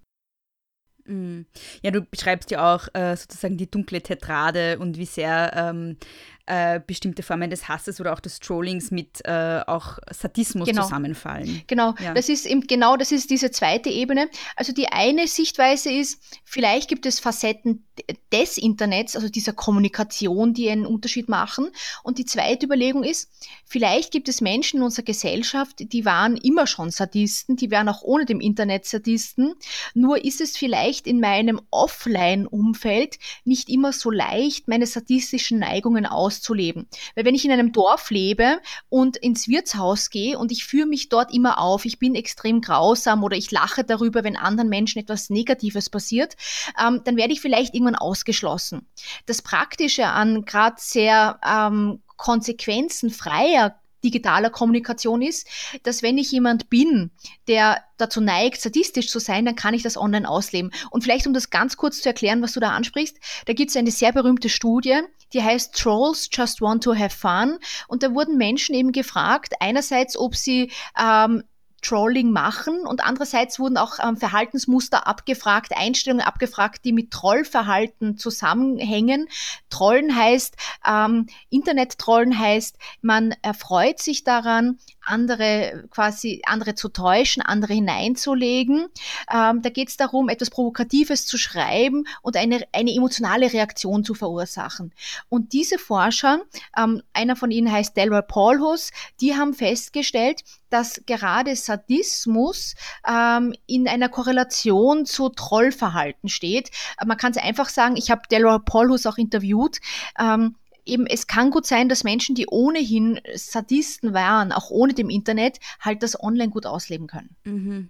Mm. 1.05 1.41
Ja, 1.81 1.91
du 1.91 2.01
beschreibst 2.01 2.51
ja 2.51 2.73
auch 2.73 2.87
äh, 2.93 3.15
sozusagen 3.15 3.57
die 3.57 3.69
dunkle 3.69 4.01
Tetrade 4.01 4.79
und 4.79 4.97
wie 4.97 5.05
sehr 5.05 5.51
ähm, 5.55 5.97
äh, 6.45 6.79
bestimmte 6.85 7.23
Formen 7.23 7.49
des 7.49 7.67
Hasses 7.67 7.99
oder 7.99 8.13
auch 8.13 8.19
des 8.19 8.39
Trollings 8.39 8.91
mit 8.91 9.21
äh, 9.25 9.61
auch 9.67 9.99
Sadismus 10.11 10.67
genau. 10.67 10.83
zusammenfallen. 10.83 11.61
Genau, 11.67 11.93
ja. 11.99 12.13
das 12.13 12.29
ist 12.29 12.45
eben, 12.45 12.61
genau 12.61 12.97
das 12.97 13.11
ist 13.11 13.29
diese 13.29 13.51
zweite 13.51 13.89
Ebene. 13.89 14.29
Also 14.55 14.73
die 14.73 14.87
eine 14.87 15.27
Sichtweise 15.27 15.91
ist, 15.91 16.21
vielleicht 16.43 16.89
gibt 16.89 17.05
es 17.05 17.19
Facetten 17.19 17.85
des 18.31 18.57
Internets, 18.57 19.15
also 19.15 19.29
dieser 19.29 19.53
Kommunikation, 19.53 20.53
die 20.53 20.69
einen 20.69 20.85
Unterschied 20.85 21.29
machen. 21.29 21.69
Und 22.03 22.17
die 22.17 22.25
zweite 22.25 22.65
Überlegung 22.65 23.03
ist, 23.03 23.29
vielleicht 23.65 24.11
gibt 24.11 24.29
es 24.29 24.41
Menschen 24.41 24.77
in 24.77 24.83
unserer 24.83 25.05
Gesellschaft, 25.05 25.77
die 25.79 26.05
waren 26.05 26.37
immer 26.37 26.67
schon 26.67 26.91
Sadisten, 26.91 27.55
die 27.55 27.71
wären 27.71 27.89
auch 27.89 28.01
ohne 28.01 28.25
dem 28.25 28.39
Internet 28.39 28.85
Sadisten. 28.85 29.53
Nur 29.93 30.23
ist 30.23 30.41
es 30.41 30.57
vielleicht 30.57 31.07
in 31.07 31.19
meinem 31.19 31.61
Offline-Umfeld 31.71 33.19
nicht 33.43 33.69
immer 33.69 33.93
so 33.93 34.09
leicht, 34.09 34.67
meine 34.67 34.85
sadistischen 34.85 35.59
Neigungen 35.59 36.05
auszuleben. 36.31 36.87
Weil 37.15 37.25
wenn 37.25 37.35
ich 37.35 37.45
in 37.45 37.51
einem 37.51 37.71
Dorf 37.73 38.09
lebe 38.09 38.59
und 38.89 39.17
ins 39.17 39.47
Wirtshaus 39.47 40.09
gehe 40.09 40.39
und 40.39 40.51
ich 40.51 40.65
führe 40.65 40.87
mich 40.87 41.09
dort 41.09 41.33
immer 41.33 41.59
auf, 41.59 41.85
ich 41.85 41.99
bin 41.99 42.15
extrem 42.15 42.61
grausam 42.61 43.23
oder 43.23 43.35
ich 43.35 43.51
lache 43.51 43.83
darüber, 43.83 44.23
wenn 44.23 44.37
anderen 44.37 44.69
Menschen 44.69 44.99
etwas 44.99 45.29
Negatives 45.29 45.89
passiert, 45.89 46.35
ähm, 46.81 47.01
dann 47.03 47.17
werde 47.17 47.33
ich 47.33 47.41
vielleicht 47.41 47.73
irgendwann 47.73 47.95
ausgeschlossen. 47.95 48.87
Das 49.25 49.41
Praktische 49.41 50.07
an 50.07 50.45
gerade 50.45 50.77
sehr 50.79 51.39
ähm, 51.45 52.01
konsequenzenfreier 52.15 53.80
digitaler 54.03 54.49
Kommunikation 54.49 55.21
ist, 55.21 55.47
dass 55.83 56.03
wenn 56.03 56.17
ich 56.17 56.31
jemand 56.31 56.69
bin, 56.69 57.11
der 57.47 57.83
dazu 57.97 58.21
neigt, 58.21 58.61
sadistisch 58.61 59.09
zu 59.09 59.19
sein, 59.19 59.45
dann 59.45 59.55
kann 59.55 59.73
ich 59.73 59.83
das 59.83 59.97
online 59.97 60.27
ausleben. 60.27 60.71
Und 60.89 61.03
vielleicht, 61.03 61.27
um 61.27 61.33
das 61.33 61.49
ganz 61.49 61.77
kurz 61.77 62.01
zu 62.01 62.09
erklären, 62.09 62.41
was 62.41 62.53
du 62.53 62.59
da 62.59 62.71
ansprichst, 62.71 63.17
da 63.45 63.53
gibt 63.53 63.69
es 63.69 63.77
eine 63.77 63.91
sehr 63.91 64.11
berühmte 64.11 64.49
Studie, 64.49 65.01
die 65.33 65.43
heißt 65.43 65.75
Trolls 65.75 66.29
Just 66.31 66.61
Want 66.61 66.83
to 66.83 66.95
Have 66.95 67.15
Fun. 67.15 67.57
Und 67.87 68.03
da 68.03 68.13
wurden 68.13 68.37
Menschen 68.37 68.75
eben 68.75 68.91
gefragt, 68.91 69.53
einerseits, 69.59 70.17
ob 70.17 70.35
sie 70.35 70.71
ähm, 70.99 71.43
Trolling 71.81 72.31
machen 72.31 72.85
und 72.85 73.03
andererseits 73.03 73.59
wurden 73.59 73.77
auch 73.77 73.97
ähm, 74.03 74.17
Verhaltensmuster 74.17 75.07
abgefragt, 75.07 75.71
Einstellungen 75.75 76.25
abgefragt, 76.25 76.85
die 76.85 76.93
mit 76.93 77.11
Trollverhalten 77.11 78.17
zusammenhängen. 78.17 79.27
Trollen 79.69 80.15
heißt, 80.15 80.55
ähm, 80.87 81.27
Internet-Trollen 81.49 82.37
heißt, 82.37 82.77
man 83.01 83.33
erfreut 83.41 83.99
sich 83.99 84.23
daran, 84.23 84.77
andere 85.03 85.87
quasi 85.89 86.41
andere 86.45 86.75
zu 86.75 86.89
täuschen, 86.89 87.41
andere 87.41 87.73
hineinzulegen. 87.73 88.87
Ähm, 89.33 89.61
da 89.61 89.69
geht 89.69 89.89
es 89.89 89.97
darum, 89.97 90.29
etwas 90.29 90.51
Provokatives 90.51 91.25
zu 91.25 91.37
schreiben 91.37 92.05
und 92.21 92.37
eine, 92.37 92.61
eine 92.71 92.93
emotionale 92.93 93.51
Reaktion 93.51 94.03
zu 94.03 94.13
verursachen. 94.13 94.93
Und 95.29 95.53
diese 95.53 95.79
Forscher, 95.79 96.41
ähm, 96.77 97.01
einer 97.13 97.35
von 97.35 97.51
ihnen 97.51 97.71
heißt 97.71 97.97
Delroy 97.97 98.21
Paulhus, 98.21 98.91
die 99.19 99.35
haben 99.35 99.53
festgestellt, 99.53 100.43
dass 100.71 101.01
gerade 101.05 101.55
Sadismus 101.55 102.75
ähm, 103.07 103.53
in 103.67 103.87
einer 103.87 104.09
Korrelation 104.09 105.05
zu 105.05 105.29
Trollverhalten 105.29 106.29
steht. 106.29 106.71
Man 107.05 107.17
kann 107.17 107.31
es 107.31 107.37
einfach 107.37 107.69
sagen, 107.69 107.95
ich 107.97 108.09
habe 108.09 108.21
Delroy 108.31 108.59
Paulhus 108.65 109.05
auch 109.05 109.17
interviewt. 109.17 109.79
Ähm, 110.19 110.55
eben, 110.85 111.05
es 111.05 111.27
kann 111.27 111.51
gut 111.51 111.65
sein, 111.65 111.89
dass 111.89 112.03
Menschen, 112.03 112.35
die 112.35 112.47
ohnehin 112.47 113.19
Sadisten 113.35 114.13
waren, 114.13 114.51
auch 114.51 114.69
ohne 114.69 114.93
dem 114.93 115.09
Internet, 115.09 115.59
halt 115.79 116.03
das 116.03 116.21
online 116.21 116.49
gut 116.49 116.65
ausleben 116.65 117.07
können. 117.07 117.35
Mhm. 117.43 117.89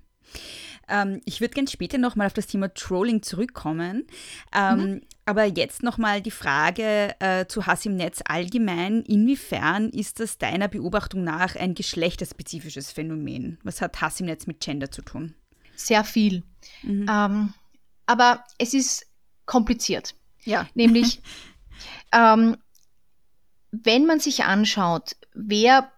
Ähm, 0.92 1.22
ich 1.26 1.42
würde 1.42 1.54
gerne 1.54 1.70
später 1.70 1.98
nochmal 1.98 2.28
auf 2.28 2.34
das 2.34 2.48
Thema 2.48 2.74
Trolling 2.74 3.24
zurückkommen. 3.24 4.06
Ähm, 4.54 4.80
mhm. 4.80 5.02
Aber 5.26 5.46
jetzt 5.46 5.82
nochmal 5.82 6.22
die 6.22 6.32
Frage 6.32 7.16
äh, 7.20 7.46
zu 7.46 7.66
Hass 7.66 7.86
im 7.86 7.96
Netz 7.96 8.22
allgemein. 8.26 9.02
Inwiefern 9.04 9.90
ist 9.90 10.20
das 10.20 10.38
deiner 10.38 10.68
Beobachtung 10.68 11.24
nach 11.24 11.56
ein 11.56 11.74
geschlechterspezifisches 11.74 12.92
Phänomen? 12.92 13.58
Was 13.64 13.82
hat 13.82 14.02
Hass 14.02 14.20
im 14.20 14.26
Netz 14.26 14.46
mit 14.48 14.60
Gender 14.60 14.92
zu 14.92 15.02
tun? 15.02 15.34
Sehr 15.76 16.04
viel. 16.04 16.44
Mhm. 16.84 17.08
Ähm, 17.10 17.54
aber 18.06 18.44
es 18.58 18.74
ist 18.74 19.06
kompliziert. 19.46 20.16
Ja. 20.44 20.68
Nämlich, 20.74 21.22
ähm, 22.12 22.58
wenn 23.72 24.06
man 24.06 24.20
sich 24.20 24.44
anschaut, 24.44 25.16
wer 25.34 25.92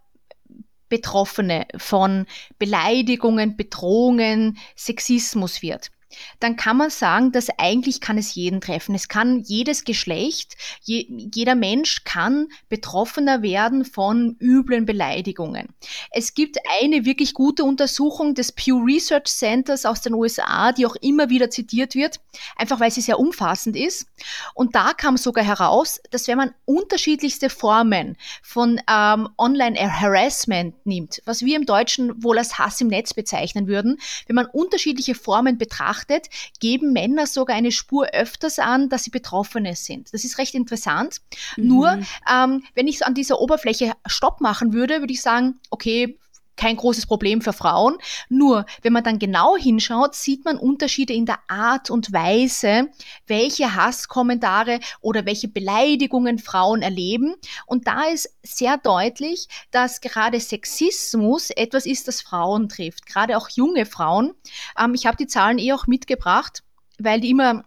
Betroffene 0.94 1.66
von 1.76 2.28
Beleidigungen, 2.60 3.58
Bedrohungen, 3.58 4.60
Sexismus 4.76 5.64
wird, 5.64 5.90
dann 6.40 6.56
kann 6.56 6.78
man 6.78 6.90
sagen, 6.90 7.32
dass 7.32 7.50
eigentlich 7.58 8.02
kann 8.02 8.18
es 8.18 8.36
jeden 8.36 8.62
treffen. 8.62 8.96
Es 8.96 9.08
kann 9.08 9.40
jedes 9.40 9.84
Geschlecht, 9.84 10.56
je, 10.82 11.06
jeder 11.10 11.56
Mensch 11.56 12.04
kann 12.04 12.48
betroffener 12.70 13.42
werden 13.42 13.86
von 13.86 14.36
üblen 14.40 14.86
Beleidigungen. 14.86 15.70
Es 16.12 16.34
gibt 16.34 16.58
eine 16.82 17.06
wirklich 17.06 17.34
gute 17.34 17.64
Untersuchung 17.64 18.36
des 18.36 18.52
Pew 18.52 18.84
Research 18.84 19.26
Centers 19.28 19.86
aus 19.86 20.02
den 20.02 20.14
USA, 20.14 20.72
die 20.72 20.86
auch 20.86 20.96
immer 21.02 21.30
wieder 21.30 21.50
zitiert 21.50 21.96
wird, 21.96 22.20
einfach 22.56 22.80
weil 22.80 22.92
sie 22.92 23.02
sehr 23.02 23.20
umfassend 23.20 23.76
ist. 23.76 24.08
Und 24.54 24.76
da 24.76 24.94
kam 24.94 25.18
sogar 25.18 25.44
heraus, 25.44 26.00
dass 26.12 26.28
wenn 26.28 26.38
man 26.38 26.54
unterschiedlichste 26.66 27.50
Formen 27.50 28.18
von 28.42 28.80
ähm, 28.90 29.30
Online-Harassment 29.38 30.86
nimmt, 30.86 31.22
was 31.26 31.42
wir 31.42 31.56
im 31.56 31.66
Deutschen 31.66 32.24
wohl 32.24 32.38
als 32.38 32.58
Hass 32.58 32.82
im 32.82 32.88
Netz 32.88 33.14
bezeichnen 33.14 33.68
würden, 33.68 34.00
wenn 34.28 34.36
man 34.36 34.46
unterschiedliche 34.46 35.16
Formen 35.16 35.58
betrachtet, 35.58 36.03
betrachtet, 36.04 36.30
geben 36.60 36.94
Männer 36.94 37.28
sogar 37.28 37.56
eine 37.56 37.72
Spur 37.72 38.08
öfters 38.14 38.60
an, 38.60 38.90
dass 38.90 39.04
sie 39.04 39.12
Betroffene 39.12 39.76
sind. 39.76 40.14
Das 40.14 40.24
ist 40.24 40.38
recht 40.38 40.56
interessant. 40.56 41.18
Mhm. 41.58 41.68
Nur, 41.68 42.00
ähm, 42.32 42.64
wenn 42.76 42.88
ich 42.88 43.06
an 43.06 43.14
dieser 43.14 43.40
Oberfläche 43.40 43.94
Stopp 44.06 44.42
machen 44.42 44.74
würde, 44.74 45.00
würde 45.00 45.14
ich 45.14 45.22
sagen, 45.22 45.60
okay, 45.70 46.18
kein 46.56 46.78
großes 46.78 47.06
Problem 47.06 47.42
für 47.42 47.54
Frauen. 47.54 47.98
Nur, 48.30 48.66
wenn 48.82 48.94
man 48.94 49.04
dann 49.04 49.20
genau 49.20 49.58
hinschaut, 49.58 50.16
sieht 50.16 50.46
man 50.46 50.58
Unterschiede 50.58 51.14
in 51.14 51.26
der 51.26 51.40
Art 51.48 51.90
und 51.90 52.14
Weise, 52.14 52.90
welche 53.28 53.76
Hasskommentare 53.76 54.80
oder 55.02 55.26
welche 55.26 55.48
Beleidigungen 55.48 56.40
Frauen 56.40 56.82
erleben. 56.82 57.36
Und 57.66 57.88
da 57.88 58.04
ist 58.04 58.36
sehr 58.44 58.78
deutlich, 58.78 59.48
dass 59.72 60.02
gerade 60.02 60.40
Sexismus 60.40 61.50
etwas 61.50 61.86
ist, 61.86 62.08
das 62.08 62.22
Frauen 62.22 62.70
trifft, 62.70 63.06
gerade 63.06 63.38
auch 63.38 63.50
junge 63.50 63.86
Frauen. 63.86 64.34
Ähm, 64.80 64.94
ich 64.94 65.06
habe 65.06 65.18
die 65.18 65.28
Zahlen 65.28 65.58
eh 65.58 65.74
auch 65.74 65.88
mitgebracht, 65.88 66.64
weil 67.00 67.22
die 67.22 67.32
immer 67.32 67.64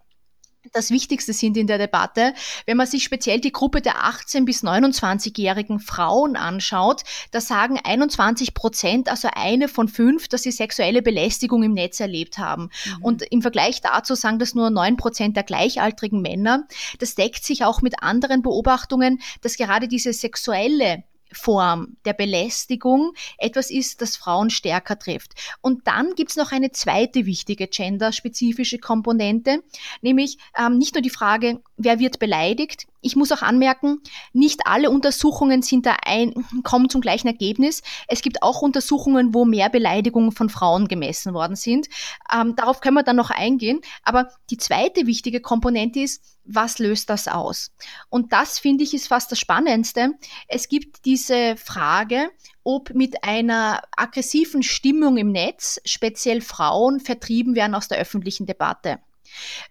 das 0.73 0.91
Wichtigste 0.91 1.33
sind 1.33 1.57
in 1.57 1.67
der 1.67 1.79
Debatte. 1.79 2.35
Wenn 2.67 2.77
man 2.77 2.87
sich 2.87 3.05
speziell 3.05 3.41
die 3.41 3.53
Gruppe 3.53 3.81
der 3.81 4.05
18- 4.05 4.45
bis 4.45 4.63
29-jährigen 4.63 5.81
Frauen 5.81 6.37
anschaut, 6.37 7.03
da 7.31 7.41
sagen 7.41 7.79
21 7.83 8.55
Prozent, 8.55 9.09
also 9.09 9.29
eine 9.33 9.69
von 9.69 9.89
fünf, 9.89 10.29
dass 10.29 10.43
sie 10.43 10.51
sexuelle 10.51 11.03
Belästigung 11.03 11.63
im 11.63 11.73
Netz 11.73 12.01
erlebt 12.01 12.39
haben. 12.39 12.71
Mhm. 12.85 13.03
Und 13.03 13.23
im 13.23 13.43
Vergleich 13.43 13.81
dazu 13.81 14.15
sagen 14.15 14.39
das 14.39 14.55
nur 14.55 14.71
9 14.71 14.97
Prozent 14.97 15.37
der 15.37 15.45
gleichaltrigen 15.45 16.21
Männer. 16.21 16.67
Das 16.99 17.15
deckt 17.15 17.45
sich 17.45 17.65
auch 17.65 17.83
mit 17.83 18.03
anderen 18.03 18.43
Beobachtungen, 18.43 19.21
dass 19.43 19.57
gerade 19.57 19.89
diese 19.89 20.13
sexuelle 20.13 21.05
Form 21.33 21.97
der 22.05 22.13
Belästigung 22.13 23.13
etwas 23.39 23.71
ist, 23.71 24.01
das 24.03 24.17
Frauen 24.17 24.51
stärker 24.51 24.99
trifft. 24.99 25.35
Und 25.61 25.87
dann 25.87 26.15
gibt 26.15 26.31
es 26.31 26.37
noch 26.37 26.53
eine 26.53 26.71
zweite 26.71 27.27
wichtige 27.27 27.67
genderspezifische 27.67 28.79
Komponente, 28.79 29.63
nämlich 30.03 30.39
ähm, 30.59 30.79
nicht 30.79 30.95
nur 30.95 31.03
die 31.03 31.11
Frage, 31.11 31.61
wer 31.77 31.99
wird 31.99 32.19
beleidigt. 32.19 32.87
Ich 33.07 33.15
muss 33.15 33.31
auch 33.31 33.43
anmerken, 33.43 34.01
nicht 34.33 34.63
alle 34.65 34.91
Untersuchungen 34.91 35.63
sind 35.63 35.87
da 35.87 35.95
ein, 36.05 36.35
kommen 36.65 36.91
zum 36.91 37.01
gleichen 37.01 37.29
Ergebnis. 37.29 37.83
Es 38.09 38.21
gibt 38.21 38.43
auch 38.43 38.63
Untersuchungen, 38.63 39.33
wo 39.33 39.45
mehr 39.45 39.71
Beleidigungen 39.71 40.33
von 40.33 40.49
Frauen 40.49 40.89
gemessen 40.89 41.33
worden 41.33 41.55
sind. 41.55 41.87
Ähm, 42.35 42.57
darauf 42.57 42.81
können 42.81 42.97
wir 42.97 43.05
dann 43.05 43.15
noch 43.15 43.31
eingehen. 43.31 43.81
Aber 44.03 44.29
die 44.51 44.57
zweite 44.57 45.07
wichtige 45.07 45.41
Komponente 45.41 46.01
ist, 46.01 46.21
was 46.45 46.81
löst 46.81 47.09
das 47.09 47.29
aus? 47.29 47.71
Und 48.09 48.33
das 48.33 48.59
finde 48.59 48.83
ich 48.83 48.93
ist 48.93 49.07
fast 49.07 49.31
das 49.31 49.39
Spannendste. 49.39 50.15
Es 50.49 50.69
gibt 50.69 51.05
diese 51.05 51.57
Frage, 51.57 52.31
ob 52.65 52.93
mit 52.93 53.23
einer 53.23 53.83
aggressiven 53.97 54.65
Stimmung 54.65 55.17
im 55.17 55.31
Netz 55.31 55.81
speziell 55.85 56.41
Frauen 56.41 56.99
vertrieben 56.99 57.55
werden 57.55 57.77
aus 57.77 57.87
der 57.87 57.99
öffentlichen 57.99 58.47
Debatte. 58.47 58.99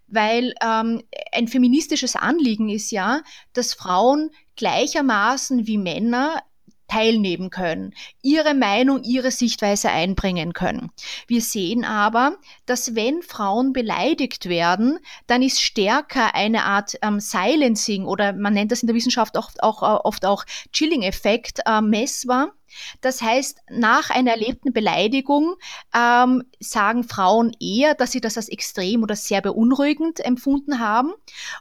Weil 0.07 0.53
ähm, 0.61 1.01
ein 1.31 1.47
feministisches 1.47 2.15
Anliegen 2.15 2.69
ist 2.69 2.91
ja, 2.91 3.21
dass 3.53 3.73
Frauen 3.73 4.31
gleichermaßen 4.55 5.67
wie 5.67 5.77
Männer 5.77 6.41
teilnehmen 6.87 7.49
können, 7.49 7.93
ihre 8.21 8.53
Meinung, 8.53 9.03
ihre 9.03 9.31
Sichtweise 9.31 9.89
einbringen 9.89 10.53
können. 10.53 10.91
Wir 11.27 11.41
sehen 11.41 11.83
aber, 11.83 12.37
dass 12.65 12.95
wenn 12.95 13.21
Frauen 13.21 13.73
beleidigt 13.73 14.47
werden, 14.47 14.99
dann 15.27 15.41
ist 15.41 15.61
stärker 15.61 16.35
eine 16.35 16.63
Art 16.63 16.95
ähm, 17.01 17.19
Silencing 17.19 18.05
oder 18.05 18.33
man 18.33 18.53
nennt 18.53 18.71
das 18.71 18.83
in 18.83 18.87
der 18.87 18.95
Wissenschaft 18.95 19.37
oft 19.37 19.63
auch, 19.63 19.81
oft 19.81 20.25
auch 20.25 20.45
Chilling-Effekt 20.71 21.61
äh, 21.65 21.81
messbar 21.81 22.53
das 23.01 23.21
heißt, 23.21 23.59
nach 23.69 24.09
einer 24.09 24.31
erlebten 24.31 24.73
Beleidigung 24.73 25.55
ähm, 25.93 26.43
sagen 26.59 27.03
Frauen 27.03 27.51
eher, 27.59 27.95
dass 27.95 28.11
sie 28.11 28.21
das 28.21 28.37
als 28.37 28.49
extrem 28.49 29.03
oder 29.03 29.15
sehr 29.15 29.41
beunruhigend 29.41 30.19
empfunden 30.19 30.79
haben. 30.79 31.13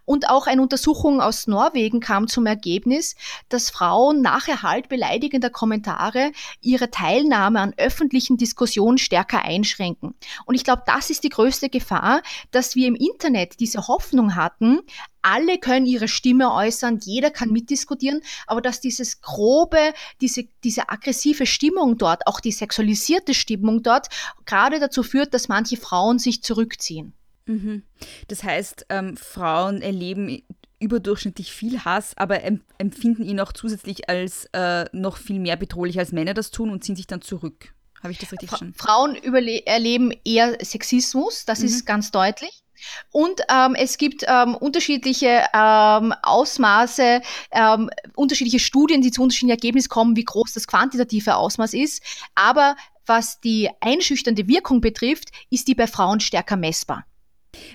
Und 0.04 0.28
auch 0.28 0.46
eine 0.46 0.62
Untersuchung 0.62 1.20
aus 1.20 1.46
Norwegen 1.46 2.00
kam 2.00 2.28
zum 2.28 2.46
Ergebnis, 2.46 3.14
dass 3.48 3.70
Frauen 3.70 4.22
nach 4.22 4.48
Erhalt 4.48 4.88
beleidigender 4.88 5.50
Kommentare 5.50 6.32
ihre 6.60 6.90
Teilnahme 6.90 7.60
an 7.60 7.74
öffentlichen 7.76 8.36
Diskussionen 8.36 8.98
stärker 8.98 9.42
einschränken. 9.42 10.14
Und 10.46 10.54
ich 10.54 10.64
glaube, 10.64 10.82
das 10.86 11.10
ist 11.10 11.24
die 11.24 11.28
größte 11.28 11.68
Gefahr, 11.68 12.22
dass 12.50 12.74
wir 12.74 12.88
im 12.88 12.94
Internet 12.94 13.60
diese 13.60 13.88
Hoffnung 13.88 14.34
hatten, 14.34 14.80
alle 15.24 15.58
können 15.58 15.86
ihre 15.86 16.08
Stimme 16.08 16.52
äußern, 16.52 17.00
jeder 17.02 17.30
kann 17.30 17.50
mitdiskutieren, 17.50 18.20
aber 18.46 18.60
dass 18.60 18.80
dieses 18.80 19.20
grobe, 19.20 19.92
diese, 20.20 20.44
diese 20.62 20.88
aggressive 20.88 21.46
Stimmung 21.46 21.98
dort, 21.98 22.26
auch 22.26 22.40
die 22.40 22.52
sexualisierte 22.52 23.34
Stimmung 23.34 23.82
dort, 23.82 24.08
gerade 24.44 24.78
dazu 24.78 25.02
führt, 25.02 25.34
dass 25.34 25.48
manche 25.48 25.76
Frauen 25.76 26.18
sich 26.18 26.42
zurückziehen. 26.42 27.14
Mhm. 27.46 27.82
Das 28.28 28.42
heißt, 28.42 28.86
ähm, 28.90 29.16
Frauen 29.16 29.82
erleben 29.82 30.42
überdurchschnittlich 30.78 31.52
viel 31.52 31.80
Hass, 31.84 32.16
aber 32.16 32.42
empfinden 32.78 33.24
ihn 33.24 33.40
auch 33.40 33.52
zusätzlich 33.52 34.08
als 34.08 34.46
äh, 34.52 34.84
noch 34.92 35.16
viel 35.16 35.40
mehr 35.40 35.56
bedrohlich, 35.56 35.98
als 35.98 36.12
Männer 36.12 36.34
das 36.34 36.50
tun 36.50 36.70
und 36.70 36.84
ziehen 36.84 36.96
sich 36.96 37.06
dann 37.06 37.22
zurück. 37.22 37.74
Habe 38.02 38.12
ich 38.12 38.18
das 38.18 38.32
richtig 38.32 38.50
verstanden? 38.50 38.74
Frauen 38.74 39.16
erleben 39.64 40.12
eher 40.24 40.58
Sexismus, 40.62 41.46
das 41.46 41.60
mhm. 41.60 41.66
ist 41.66 41.86
ganz 41.86 42.10
deutlich. 42.10 42.63
Und 43.10 43.40
ähm, 43.50 43.74
es 43.74 43.98
gibt 43.98 44.24
ähm, 44.26 44.54
unterschiedliche 44.54 45.44
ähm, 45.54 46.14
Ausmaße, 46.22 47.20
ähm, 47.52 47.90
unterschiedliche 48.14 48.58
Studien, 48.58 49.02
die 49.02 49.10
zu 49.10 49.22
unterschiedlichen 49.22 49.50
Ergebnissen 49.50 49.88
kommen, 49.88 50.16
wie 50.16 50.24
groß 50.24 50.52
das 50.52 50.66
quantitative 50.66 51.36
Ausmaß 51.36 51.74
ist. 51.74 52.02
Aber 52.34 52.76
was 53.06 53.40
die 53.40 53.68
einschüchternde 53.80 54.48
Wirkung 54.48 54.80
betrifft, 54.80 55.30
ist 55.50 55.68
die 55.68 55.74
bei 55.74 55.86
Frauen 55.86 56.20
stärker 56.20 56.56
messbar. 56.56 57.04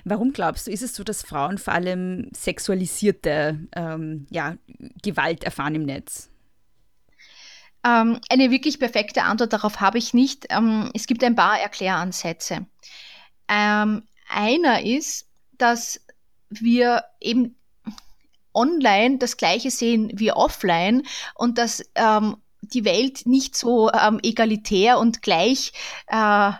Warum 0.03 0.33
glaubst 0.33 0.67
du, 0.67 0.71
ist 0.71 0.81
es 0.81 0.95
so, 0.95 1.03
dass 1.03 1.23
Frauen 1.23 1.57
vor 1.57 1.73
allem 1.73 2.29
sexualisierte 2.35 3.67
ähm, 3.75 4.27
ja, 4.29 4.57
Gewalt 5.01 5.43
erfahren 5.43 5.75
im 5.75 5.83
Netz? 5.83 6.29
Ähm, 7.85 8.19
eine 8.29 8.51
wirklich 8.51 8.79
perfekte 8.79 9.23
Antwort 9.23 9.53
darauf 9.53 9.79
habe 9.79 9.97
ich 9.97 10.13
nicht. 10.13 10.47
Es 10.93 11.07
gibt 11.07 11.23
ein 11.23 11.35
paar 11.35 11.59
Erkläransätze. 11.59 12.65
Ähm, 13.47 14.03
einer 14.29 14.83
ist, 14.83 15.27
dass 15.57 16.01
wir 16.49 17.03
eben 17.19 17.55
online 18.53 19.17
das 19.17 19.37
gleiche 19.37 19.71
sehen 19.71 20.11
wie 20.13 20.31
offline 20.31 21.03
und 21.35 21.57
dass 21.57 21.83
ähm, 21.95 22.37
die 22.61 22.85
Welt 22.85 23.25
nicht 23.25 23.55
so 23.55 23.91
ähm, 23.91 24.19
egalitär 24.23 24.99
und 24.99 25.21
gleich 25.21 25.73
äh, 26.07 26.51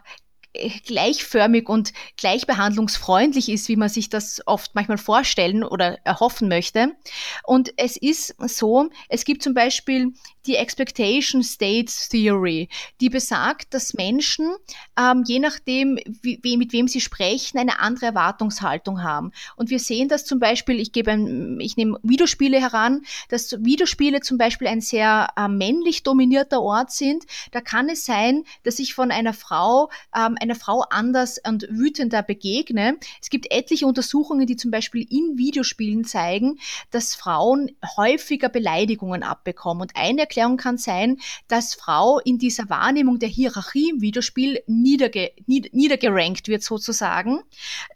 gleichförmig 0.85 1.69
und 1.69 1.93
gleichbehandlungsfreundlich 2.17 3.49
ist, 3.49 3.67
wie 3.69 3.75
man 3.75 3.89
sich 3.89 4.09
das 4.09 4.41
oft 4.47 4.73
manchmal 4.73 4.97
vorstellen 4.97 5.63
oder 5.63 5.99
erhoffen 6.05 6.47
möchte. 6.49 6.95
Und 7.43 7.71
es 7.77 7.97
ist 7.97 8.35
so, 8.39 8.89
es 9.09 9.25
gibt 9.25 9.43
zum 9.43 9.53
Beispiel 9.53 10.13
die 10.45 10.55
Expectation 10.55 11.43
States 11.43 12.09
Theory, 12.09 12.69
die 13.01 13.09
besagt, 13.09 13.73
dass 13.73 13.93
Menschen, 13.93 14.55
ähm, 14.97 15.23
je 15.25 15.39
nachdem, 15.39 15.99
wie, 16.21 16.57
mit 16.57 16.73
wem 16.73 16.87
sie 16.87 17.01
sprechen, 17.01 17.57
eine 17.57 17.79
andere 17.79 18.07
Erwartungshaltung 18.07 19.03
haben. 19.03 19.31
Und 19.55 19.69
wir 19.69 19.79
sehen 19.79 20.07
das 20.07 20.25
zum 20.25 20.39
Beispiel, 20.39 20.79
ich 20.79 20.91
gebe 20.91 21.11
ein, 21.11 21.59
ich 21.59 21.77
nehme 21.77 21.99
Videospiele 22.03 22.59
heran, 22.59 23.01
dass 23.29 23.51
Videospiele 23.63 24.21
zum 24.21 24.37
Beispiel 24.37 24.67
ein 24.67 24.81
sehr 24.81 25.27
äh, 25.35 25.47
männlich 25.47 26.03
dominierter 26.03 26.61
Ort 26.61 26.91
sind. 26.91 27.25
Da 27.51 27.61
kann 27.61 27.89
es 27.89 28.05
sein, 28.05 28.43
dass 28.63 28.79
ich 28.79 28.93
von 28.93 29.11
einer 29.11 29.33
Frau 29.33 29.89
ähm, 30.15 30.37
einer 30.39 30.55
Frau 30.55 30.83
anders 30.89 31.39
und 31.45 31.67
wütender 31.69 32.23
begegne. 32.23 32.97
Es 33.21 33.29
gibt 33.29 33.51
etliche 33.51 33.85
Untersuchungen, 33.85 34.47
die 34.47 34.55
zum 34.55 34.71
Beispiel 34.71 35.05
in 35.09 35.37
Videospielen 35.37 36.05
zeigen, 36.05 36.59
dass 36.91 37.15
Frauen 37.15 37.71
häufiger 37.97 38.49
Beleidigungen 38.49 39.23
abbekommen. 39.23 39.81
Und 39.81 39.95
eine 39.95 40.28
Erklärung 40.29 40.57
kann 40.57 40.77
sein, 40.77 41.17
dass 41.47 41.73
Frau 41.73 42.19
in 42.19 42.37
dieser 42.37 42.69
Wahrnehmung 42.69 43.17
der 43.17 43.29
Hierarchie 43.29 43.89
im 43.89 44.01
Videospiel 44.01 44.61
niederge 44.67 45.31
nied 45.47 45.73
niedergerankt 45.73 46.47
wird 46.47 46.61
sozusagen. 46.61 47.41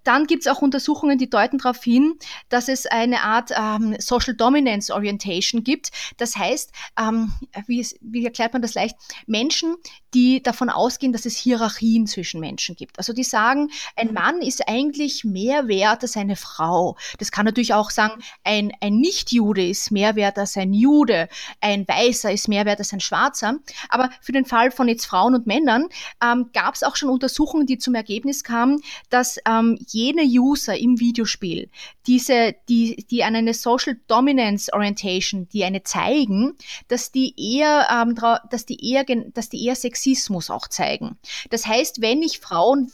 Dann 0.03 0.25
gibt 0.25 0.45
es 0.45 0.51
auch 0.51 0.63
Untersuchungen, 0.63 1.19
die 1.19 1.29
deuten 1.29 1.59
darauf 1.59 1.83
hin, 1.83 2.15
dass 2.49 2.69
es 2.69 2.87
eine 2.87 3.21
Art 3.21 3.51
ähm, 3.55 3.95
Social 3.99 4.33
Dominance 4.33 4.91
Orientation 4.91 5.63
gibt. 5.63 5.91
Das 6.17 6.35
heißt, 6.35 6.71
ähm, 6.99 7.31
wie, 7.67 7.85
wie 8.01 8.25
erklärt 8.25 8.53
man 8.53 8.63
das 8.63 8.73
leicht? 8.73 8.95
Menschen, 9.27 9.75
die 10.13 10.41
davon 10.41 10.69
ausgehen, 10.69 11.13
dass 11.13 11.25
es 11.25 11.37
Hierarchien 11.37 12.07
zwischen 12.07 12.39
Menschen 12.39 12.75
gibt. 12.75 12.97
Also 12.97 13.13
die 13.13 13.23
sagen, 13.23 13.69
ein. 13.95 14.13
Mann 14.13 14.41
ist 14.41 14.67
eigentlich 14.67 15.23
mehr 15.23 15.67
wert 15.67 16.03
als 16.03 16.15
eine 16.15 16.35
Frau. 16.35 16.97
Das 17.17 17.31
kann 17.31 17.45
natürlich 17.45 17.73
auch 17.73 17.89
sagen, 17.89 18.21
ein, 18.43 18.71
ein 18.79 18.97
Nicht-Jude 18.97 19.67
ist 19.67 19.91
mehr 19.91 20.15
wert 20.15 20.37
als 20.37 20.55
ein 20.55 20.73
Jude, 20.73 21.29
ein 21.61 21.87
Weißer 21.87 22.31
ist 22.31 22.47
mehr 22.47 22.65
wert 22.65 22.79
als 22.79 22.93
ein 22.93 22.99
Schwarzer. 22.99 23.57
Aber 23.89 24.09
für 24.21 24.31
den 24.31 24.45
Fall 24.45 24.71
von 24.71 24.87
jetzt 24.87 25.05
Frauen 25.05 25.35
und 25.35 25.47
Männern 25.47 25.87
ähm, 26.23 26.49
gab 26.53 26.75
es 26.75 26.83
auch 26.83 26.95
schon 26.95 27.09
Untersuchungen, 27.09 27.65
die 27.65 27.77
zum 27.77 27.95
Ergebnis 27.95 28.43
kamen, 28.43 28.81
dass 29.09 29.39
ähm, 29.47 29.77
jene 29.87 30.23
User 30.23 30.77
im 30.77 30.99
Videospiel, 30.99 31.69
diese, 32.07 32.55
die, 32.69 33.05
die 33.09 33.23
an 33.23 33.35
eine 33.35 33.53
Social 33.53 33.97
Dominance 34.07 34.71
Orientation, 34.73 35.47
die 35.49 35.63
eine 35.63 35.83
zeigen, 35.83 36.55
dass 36.87 37.11
die 37.11 37.33
eher, 37.37 37.87
ähm, 37.91 38.15
dass 38.49 38.65
die 38.65 38.91
eher, 38.91 39.05
dass 39.33 39.49
die 39.49 39.65
eher 39.65 39.75
Sexismus 40.03 40.49
auch 40.49 40.67
zeigen. 40.67 41.17
Das 41.49 41.65
heißt, 41.65 42.01
wenn 42.01 42.21
ich 42.21 42.39
Frauen 42.39 42.91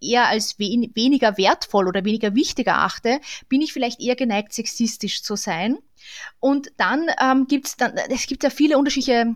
eher 0.00 0.28
als 0.28 0.58
wen, 0.58 0.90
weniger 0.94 1.36
wertvoll 1.36 1.88
oder 1.88 2.04
weniger 2.04 2.34
wichtig 2.34 2.66
erachte, 2.66 3.20
bin 3.48 3.60
ich 3.60 3.72
vielleicht 3.72 4.00
eher 4.00 4.16
geneigt, 4.16 4.52
sexistisch 4.52 5.22
zu 5.22 5.36
sein. 5.36 5.78
Und 6.38 6.68
dann 6.76 7.06
ähm, 7.20 7.46
gibt 7.46 7.66
es 7.66 7.76
dann, 7.76 7.94
es 8.10 8.26
gibt 8.26 8.42
ja 8.42 8.50
viele 8.50 8.76
unterschiedliche, 8.76 9.34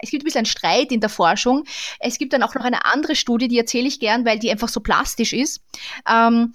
es 0.00 0.10
gibt 0.10 0.22
ein 0.22 0.24
bisschen 0.24 0.40
einen 0.40 0.46
Streit 0.46 0.92
in 0.92 1.00
der 1.00 1.08
Forschung. 1.08 1.64
Es 1.98 2.18
gibt 2.18 2.34
dann 2.34 2.42
auch 2.42 2.54
noch 2.54 2.64
eine 2.64 2.84
andere 2.84 3.16
Studie, 3.16 3.48
die 3.48 3.58
erzähle 3.58 3.88
ich 3.88 4.00
gern, 4.00 4.26
weil 4.26 4.38
die 4.38 4.50
einfach 4.50 4.68
so 4.68 4.80
plastisch 4.80 5.32
ist. 5.32 5.62
Ähm, 6.08 6.52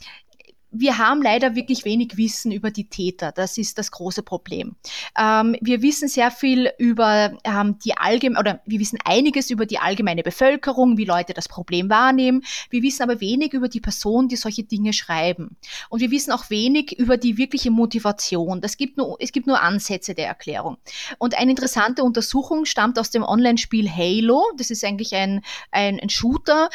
wir 0.77 0.98
haben 0.98 1.22
leider 1.22 1.55
wirklich 1.55 1.86
wenig 1.86 2.17
Wissen 2.17 2.51
über 2.51 2.70
die 2.70 2.89
Täter. 2.89 3.32
Das 3.32 3.58
ist 3.58 3.77
das 3.77 3.91
große 3.91 4.24
Problem. 4.24 4.75
Ähm, 5.17 5.55
wir 5.62 5.82
wissen 5.82 6.08
sehr 6.08 6.32
viel 6.32 6.72
über 6.77 7.38
ähm, 7.44 7.79
die 7.84 7.96
allgemeine, 7.98 8.39
oder 8.39 8.62
wir 8.65 8.79
wissen 8.79 9.00
einiges 9.05 9.50
über 9.50 9.65
die 9.65 9.79
allgemeine 9.79 10.24
Bevölkerung, 10.24 10.98
wie 10.98 11.05
Leute 11.05 11.34
das 11.34 11.48
Problem 11.48 11.89
wahrnehmen. 11.89 12.44
Wir 12.70 12.82
wissen 12.82 13.03
aber 13.03 13.22
wenig 13.22 13.53
über 13.53 13.70
die 13.70 13.79
Person, 13.79 14.27
die 14.27 14.36
solche 14.36 14.63
Dinge 14.63 14.91
schreiben. 14.94 15.55
Und 15.89 16.01
wir 16.01 16.12
wissen 16.12 16.32
auch 16.32 16.50
wenig 16.50 16.98
über 17.00 17.17
die 17.17 17.38
wirkliche 17.38 17.72
Motivation. 17.72 18.60
Das 18.62 18.77
gibt 18.77 18.98
nur, 18.98 19.17
es 19.20 19.32
gibt 19.32 19.48
nur 19.48 19.62
Ansätze 19.62 20.13
der 20.13 20.27
Erklärung. 20.27 20.78
Und 21.17 21.38
eine 21.38 21.52
interessante 21.52 22.04
Untersuchung 22.04 22.65
stammt 22.65 23.00
aus 23.00 23.12
dem 23.12 23.23
Online-Spiel 23.23 23.89
Halo. 23.89 24.43
Das 24.58 24.69
ist 24.69 24.84
eigentlich 24.84 25.15
ein, 25.15 25.41
ein, 25.71 26.00
ein 26.00 26.10
Shooter, 26.10 26.69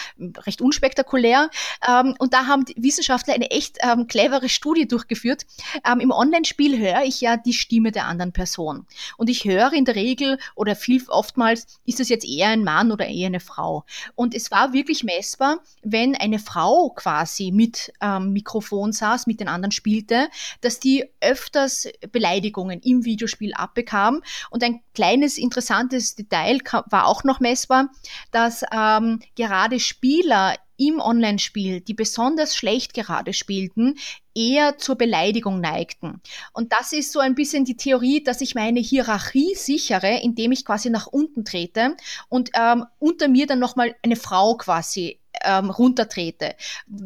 recht 0.46 0.62
unspektakulär. 0.62 1.50
Ähm, 1.86 2.14
und 2.18 2.32
da 2.32 2.46
haben 2.46 2.64
Wissenschaftler 2.76 3.34
eine 3.34 3.50
echt 3.50 3.78
ähm, 3.92 4.06
clevere 4.06 4.48
Studie 4.48 4.86
durchgeführt. 4.86 5.46
Ähm, 5.86 6.00
Im 6.00 6.10
Online-Spiel 6.10 6.78
höre 6.78 7.02
ich 7.02 7.20
ja 7.20 7.36
die 7.36 7.52
Stimme 7.52 7.92
der 7.92 8.06
anderen 8.06 8.32
Person. 8.32 8.86
Und 9.16 9.30
ich 9.30 9.44
höre 9.44 9.72
in 9.72 9.84
der 9.84 9.94
Regel 9.94 10.38
oder 10.54 10.76
viel 10.76 11.00
oftmals, 11.08 11.80
ist 11.86 12.00
es 12.00 12.08
jetzt 12.08 12.26
eher 12.26 12.48
ein 12.48 12.64
Mann 12.64 12.92
oder 12.92 13.06
eher 13.06 13.26
eine 13.26 13.40
Frau. 13.40 13.84
Und 14.14 14.34
es 14.34 14.50
war 14.50 14.72
wirklich 14.72 15.04
messbar, 15.04 15.60
wenn 15.82 16.14
eine 16.14 16.38
Frau 16.38 16.90
quasi 16.90 17.50
mit 17.52 17.92
ähm, 18.00 18.32
Mikrofon 18.32 18.92
saß, 18.92 19.26
mit 19.26 19.40
den 19.40 19.48
anderen 19.48 19.72
spielte, 19.72 20.28
dass 20.60 20.80
die 20.80 21.04
öfters 21.20 21.88
Beleidigungen 22.12 22.80
im 22.80 23.04
Videospiel 23.04 23.54
abbekam. 23.54 24.22
Und 24.50 24.62
ein 24.62 24.80
kleines 24.94 25.38
interessantes 25.38 26.14
Detail 26.14 26.58
war 26.86 27.06
auch 27.06 27.24
noch 27.24 27.40
messbar, 27.40 27.90
dass 28.30 28.64
ähm, 28.72 29.20
gerade 29.36 29.80
Spieler 29.80 30.54
im 30.80 30.98
Online-Spiel, 30.98 31.82
die 31.82 31.94
besonders 31.94 32.56
schlecht 32.56 32.94
gerade 32.94 33.34
spielten, 33.34 33.98
eher 34.34 34.78
zur 34.78 34.96
Beleidigung 34.96 35.60
neigten. 35.60 36.20
Und 36.52 36.72
das 36.72 36.92
ist 36.92 37.12
so 37.12 37.20
ein 37.20 37.34
bisschen 37.34 37.64
die 37.64 37.76
Theorie, 37.76 38.24
dass 38.24 38.40
ich 38.40 38.54
meine 38.54 38.80
Hierarchie 38.80 39.54
sichere, 39.54 40.20
indem 40.22 40.52
ich 40.52 40.64
quasi 40.64 40.88
nach 40.88 41.06
unten 41.06 41.44
trete 41.44 41.96
und 42.28 42.50
ähm, 42.54 42.86
unter 42.98 43.28
mir 43.28 43.46
dann 43.46 43.58
nochmal 43.58 43.94
eine 44.02 44.16
Frau 44.16 44.56
quasi 44.56 45.19
ähm, 45.44 45.70
runtertrete. 45.70 46.54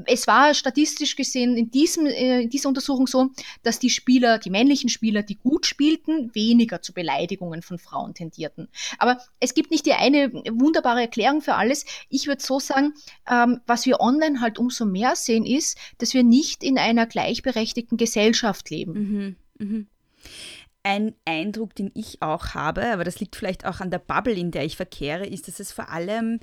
Es 0.06 0.26
war 0.26 0.54
statistisch 0.54 1.16
gesehen 1.16 1.56
in, 1.56 1.70
diesem, 1.70 2.06
äh, 2.06 2.42
in 2.42 2.50
dieser 2.50 2.68
Untersuchung 2.68 3.06
so, 3.06 3.30
dass 3.62 3.78
die 3.78 3.90
Spieler, 3.90 4.38
die 4.38 4.50
männlichen 4.50 4.88
Spieler, 4.88 5.22
die 5.22 5.36
gut 5.36 5.66
spielten, 5.66 6.34
weniger 6.34 6.82
zu 6.82 6.92
Beleidigungen 6.92 7.62
von 7.62 7.78
Frauen 7.78 8.14
tendierten. 8.14 8.68
Aber 8.98 9.18
es 9.40 9.54
gibt 9.54 9.70
nicht 9.70 9.86
die 9.86 9.92
eine 9.92 10.32
wunderbare 10.32 11.00
Erklärung 11.00 11.40
für 11.40 11.54
alles. 11.54 11.84
Ich 12.08 12.26
würde 12.26 12.42
so 12.42 12.60
sagen, 12.60 12.94
ähm, 13.30 13.60
was 13.66 13.86
wir 13.86 14.00
online 14.00 14.40
halt 14.40 14.58
umso 14.58 14.84
mehr 14.84 15.16
sehen, 15.16 15.46
ist, 15.46 15.78
dass 15.98 16.14
wir 16.14 16.22
nicht 16.22 16.62
in 16.62 16.78
einer 16.78 17.06
gleichberechtigten 17.06 17.96
Gesellschaft 17.96 18.70
leben. 18.70 19.36
Mhm, 19.58 19.66
mh. 19.66 19.84
Ein 20.86 21.14
Eindruck, 21.24 21.74
den 21.74 21.90
ich 21.94 22.20
auch 22.20 22.48
habe, 22.48 22.92
aber 22.92 23.04
das 23.04 23.18
liegt 23.18 23.36
vielleicht 23.36 23.64
auch 23.64 23.80
an 23.80 23.90
der 23.90 23.98
Bubble, 23.98 24.34
in 24.34 24.50
der 24.50 24.66
ich 24.66 24.76
verkehre, 24.76 25.24
ist, 25.24 25.48
dass 25.48 25.58
es 25.58 25.72
vor 25.72 25.88
allem 25.88 26.40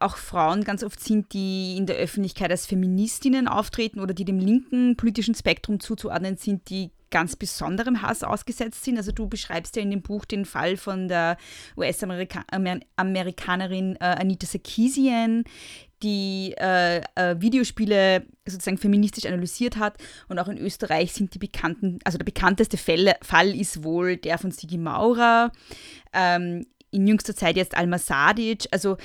auch 0.00 0.16
Frauen 0.16 0.64
ganz 0.64 0.82
oft 0.82 1.00
sind, 1.00 1.32
die 1.32 1.76
in 1.76 1.86
der 1.86 1.96
Öffentlichkeit 1.96 2.50
als 2.50 2.66
Feministinnen 2.66 3.48
auftreten 3.48 4.00
oder 4.00 4.14
die 4.14 4.24
dem 4.24 4.38
linken 4.38 4.96
politischen 4.96 5.34
Spektrum 5.34 5.80
zuzuordnen 5.80 6.36
sind, 6.36 6.68
die 6.68 6.90
ganz 7.10 7.36
besonderem 7.36 8.02
Hass 8.02 8.24
ausgesetzt 8.24 8.82
sind. 8.82 8.96
Also 8.96 9.12
du 9.12 9.28
beschreibst 9.28 9.76
ja 9.76 9.82
in 9.82 9.92
dem 9.92 10.02
Buch 10.02 10.24
den 10.24 10.44
Fall 10.44 10.76
von 10.76 11.06
der 11.06 11.36
US-Amerikanerin 11.76 13.96
äh, 13.96 13.98
Anita 14.00 14.48
Sarkeesian, 14.48 15.44
die 16.02 16.54
äh, 16.58 17.02
äh, 17.14 17.40
Videospiele 17.40 18.26
sozusagen 18.44 18.78
feministisch 18.78 19.26
analysiert 19.26 19.76
hat. 19.76 19.96
Und 20.28 20.40
auch 20.40 20.48
in 20.48 20.58
Österreich 20.58 21.12
sind 21.12 21.34
die 21.34 21.38
bekannten, 21.38 22.00
also 22.02 22.18
der 22.18 22.24
bekannteste 22.24 22.76
Fall, 22.76 23.14
Fall 23.22 23.54
ist 23.54 23.84
wohl 23.84 24.16
der 24.16 24.38
von 24.38 24.50
Sigi 24.50 24.76
Maurer. 24.76 25.52
Ähm, 26.12 26.66
in 26.90 27.06
jüngster 27.06 27.34
Zeit 27.34 27.56
jetzt 27.56 27.76
Alma 27.76 27.98
Sadic. 27.98 28.66
Also 28.70 28.96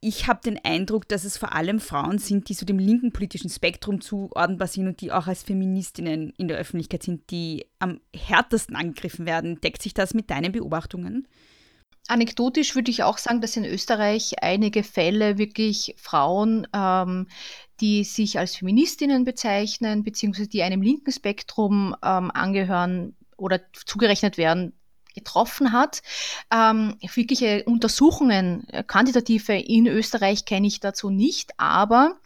ich 0.00 0.26
habe 0.26 0.40
den 0.42 0.58
Eindruck, 0.64 1.08
dass 1.08 1.24
es 1.24 1.36
vor 1.36 1.54
allem 1.54 1.78
Frauen 1.78 2.18
sind, 2.18 2.48
die 2.48 2.54
so 2.54 2.64
dem 2.64 2.78
linken 2.78 3.12
politischen 3.12 3.50
Spektrum 3.50 4.00
zuordnenbar 4.00 4.68
sind 4.68 4.86
und 4.88 5.00
die 5.00 5.12
auch 5.12 5.26
als 5.26 5.42
Feministinnen 5.42 6.32
in 6.38 6.48
der 6.48 6.56
Öffentlichkeit 6.56 7.02
sind, 7.02 7.30
die 7.30 7.66
am 7.78 8.00
härtesten 8.14 8.76
angegriffen 8.76 9.26
werden. 9.26 9.60
Deckt 9.60 9.82
sich 9.82 9.92
das 9.92 10.14
mit 10.14 10.30
deinen 10.30 10.52
Beobachtungen? 10.52 11.28
Anekdotisch 12.08 12.74
würde 12.74 12.90
ich 12.90 13.02
auch 13.02 13.18
sagen, 13.18 13.42
dass 13.42 13.56
in 13.56 13.64
Österreich 13.64 14.42
einige 14.42 14.82
Fälle 14.82 15.36
wirklich 15.36 15.94
Frauen, 15.98 16.66
ähm, 16.74 17.28
die 17.80 18.04
sich 18.04 18.38
als 18.38 18.56
Feministinnen 18.56 19.24
bezeichnen, 19.24 20.02
beziehungsweise 20.02 20.48
die 20.48 20.62
einem 20.62 20.82
linken 20.82 21.12
Spektrum 21.12 21.94
ähm, 22.02 22.30
angehören 22.30 23.16
oder 23.36 23.60
zugerechnet 23.72 24.38
werden, 24.38 24.72
getroffen 25.14 25.72
hat. 25.72 26.02
Ähm, 26.52 26.96
wirkliche 27.00 27.64
Untersuchungen, 27.64 28.68
äh, 28.68 28.82
quantitative 28.82 29.54
in 29.54 29.86
Österreich 29.86 30.44
kenne 30.44 30.66
ich 30.66 30.80
dazu 30.80 31.10
nicht, 31.10 31.52
aber 31.58 32.16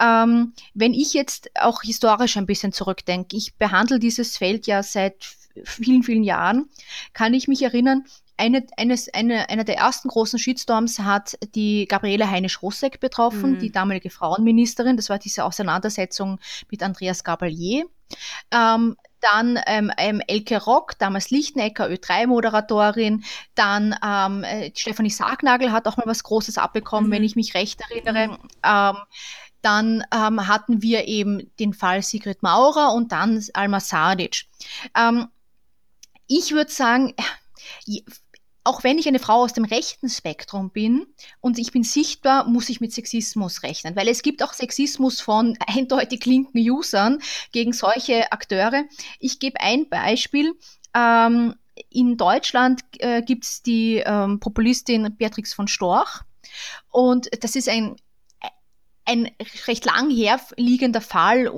ähm, 0.00 0.54
wenn 0.74 0.94
ich 0.94 1.12
jetzt 1.12 1.50
auch 1.60 1.82
historisch 1.82 2.36
ein 2.36 2.46
bisschen 2.46 2.72
zurückdenke, 2.72 3.36
ich 3.36 3.54
behandle 3.56 3.98
dieses 3.98 4.36
Feld 4.36 4.66
ja 4.66 4.82
seit 4.82 5.16
vielen, 5.64 6.02
vielen 6.02 6.24
Jahren, 6.24 6.70
kann 7.12 7.34
ich 7.34 7.48
mich 7.48 7.62
erinnern, 7.62 8.04
eine, 8.36 8.66
eines, 8.76 9.12
eine, 9.12 9.50
einer 9.50 9.64
der 9.64 9.76
ersten 9.76 10.08
großen 10.08 10.38
Shitstorms 10.38 10.98
hat 11.00 11.38
die 11.54 11.86
Gabriele 11.86 12.28
Heinisch-Rossek 12.28 12.98
betroffen, 12.98 13.52
mhm. 13.52 13.58
die 13.58 13.70
damalige 13.70 14.10
Frauenministerin. 14.10 14.96
Das 14.96 15.10
war 15.10 15.18
diese 15.18 15.44
Auseinandersetzung 15.44 16.40
mit 16.70 16.82
Andreas 16.82 17.24
Gabalier. 17.24 17.84
Ähm, 18.50 18.96
dann 19.22 19.58
ähm, 19.66 19.90
ähm, 19.96 20.20
Elke 20.26 20.62
Rock, 20.62 20.98
damals 20.98 21.30
Lichtenecker, 21.30 21.86
Ö3-Moderatorin, 21.86 23.24
dann 23.54 23.94
ähm, 24.04 24.44
äh, 24.44 24.70
Stefanie 24.74 25.10
Sargnagel 25.10 25.72
hat 25.72 25.86
auch 25.86 25.96
mal 25.96 26.06
was 26.06 26.22
Großes 26.24 26.58
abbekommen, 26.58 27.08
mhm. 27.08 27.14
wenn 27.14 27.24
ich 27.24 27.36
mich 27.36 27.54
recht 27.54 27.80
erinnere. 27.80 28.28
Mhm. 28.28 28.38
Ähm, 28.64 28.96
dann 29.62 30.04
ähm, 30.12 30.48
hatten 30.48 30.82
wir 30.82 31.06
eben 31.06 31.50
den 31.58 31.72
Fall 31.72 32.02
Sigrid 32.02 32.42
Maurer 32.42 32.92
und 32.92 33.12
dann 33.12 33.42
Alma 33.54 33.80
Sadic. 33.80 34.46
Ähm, 34.96 35.28
ich 36.26 36.52
würde 36.52 36.70
sagen, 36.70 37.14
auch 38.64 38.84
wenn 38.84 38.98
ich 38.98 39.08
eine 39.08 39.18
Frau 39.18 39.42
aus 39.42 39.52
dem 39.52 39.64
rechten 39.64 40.08
Spektrum 40.08 40.70
bin 40.70 41.06
und 41.40 41.58
ich 41.58 41.72
bin 41.72 41.82
sichtbar, 41.82 42.48
muss 42.48 42.68
ich 42.68 42.80
mit 42.80 42.92
Sexismus 42.92 43.62
rechnen, 43.62 43.96
weil 43.96 44.08
es 44.08 44.22
gibt 44.22 44.42
auch 44.42 44.52
Sexismus 44.52 45.20
von 45.20 45.56
eindeutig 45.66 46.24
linken 46.26 46.58
Usern 46.58 47.20
gegen 47.52 47.72
solche 47.72 48.30
Akteure. 48.32 48.84
Ich 49.18 49.38
gebe 49.38 49.60
ein 49.60 49.88
Beispiel. 49.88 50.54
Ähm, 50.94 51.54
in 51.88 52.16
Deutschland 52.16 52.82
äh, 52.98 53.22
gibt 53.22 53.44
es 53.44 53.62
die 53.62 54.02
ähm, 54.04 54.40
Populistin 54.40 55.16
Beatrix 55.16 55.54
von 55.54 55.68
Storch 55.68 56.20
und 56.90 57.28
das 57.42 57.56
ist 57.56 57.68
ein 57.68 57.96
ein 59.04 59.30
recht 59.66 59.84
lang 59.84 60.10
herliegender 60.10 61.00
Fall, 61.00 61.48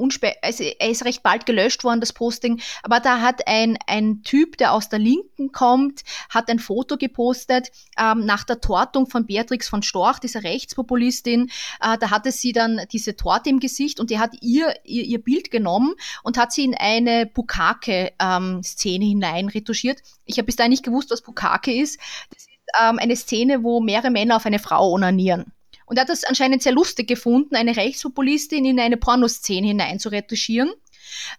also 0.42 0.64
er 0.64 0.88
ist 0.88 1.04
recht 1.04 1.22
bald 1.22 1.46
gelöscht 1.46 1.84
worden, 1.84 2.00
das 2.00 2.12
Posting, 2.12 2.60
aber 2.82 3.00
da 3.00 3.20
hat 3.20 3.46
ein, 3.46 3.78
ein 3.86 4.22
Typ, 4.22 4.56
der 4.56 4.72
aus 4.72 4.88
der 4.88 4.98
Linken 4.98 5.52
kommt, 5.52 6.02
hat 6.30 6.48
ein 6.48 6.58
Foto 6.58 6.96
gepostet 6.96 7.70
ähm, 7.98 8.24
nach 8.24 8.44
der 8.44 8.60
Tortung 8.60 9.06
von 9.06 9.26
Beatrix 9.26 9.68
von 9.68 9.82
Storch, 9.82 10.18
dieser 10.18 10.42
Rechtspopulistin, 10.42 11.50
äh, 11.80 11.98
da 11.98 12.10
hatte 12.10 12.32
sie 12.32 12.52
dann 12.52 12.80
diese 12.92 13.16
Torte 13.16 13.50
im 13.50 13.60
Gesicht 13.60 14.00
und 14.00 14.10
er 14.10 14.20
hat 14.20 14.32
ihr, 14.40 14.74
ihr, 14.84 15.04
ihr 15.04 15.22
Bild 15.22 15.50
genommen 15.50 15.94
und 16.22 16.38
hat 16.38 16.52
sie 16.52 16.64
in 16.64 16.74
eine 16.74 17.26
Bukake-Szene 17.26 19.04
ähm, 19.04 19.08
hinein 19.08 19.48
retuschiert. 19.48 20.00
Ich 20.24 20.38
habe 20.38 20.46
bis 20.46 20.56
dahin 20.56 20.70
nicht 20.70 20.84
gewusst, 20.84 21.10
was 21.10 21.22
Bukake 21.22 21.72
ist. 21.72 21.98
Das 22.30 22.38
ist 22.38 22.48
ähm, 22.80 22.98
eine 22.98 23.16
Szene, 23.16 23.62
wo 23.62 23.80
mehrere 23.80 24.10
Männer 24.10 24.36
auf 24.36 24.46
eine 24.46 24.58
Frau 24.58 24.92
onanieren. 24.92 25.52
Und 25.86 25.96
er 25.96 26.02
hat 26.02 26.08
das 26.08 26.24
anscheinend 26.24 26.62
sehr 26.62 26.72
lustig 26.72 27.08
gefunden, 27.08 27.56
eine 27.56 27.76
Rechtspopulistin 27.76 28.64
in 28.64 28.80
eine 28.80 28.96
Pornoszene 28.96 29.66
hinein 29.66 29.98
zu 29.98 30.08
retuschieren. 30.08 30.72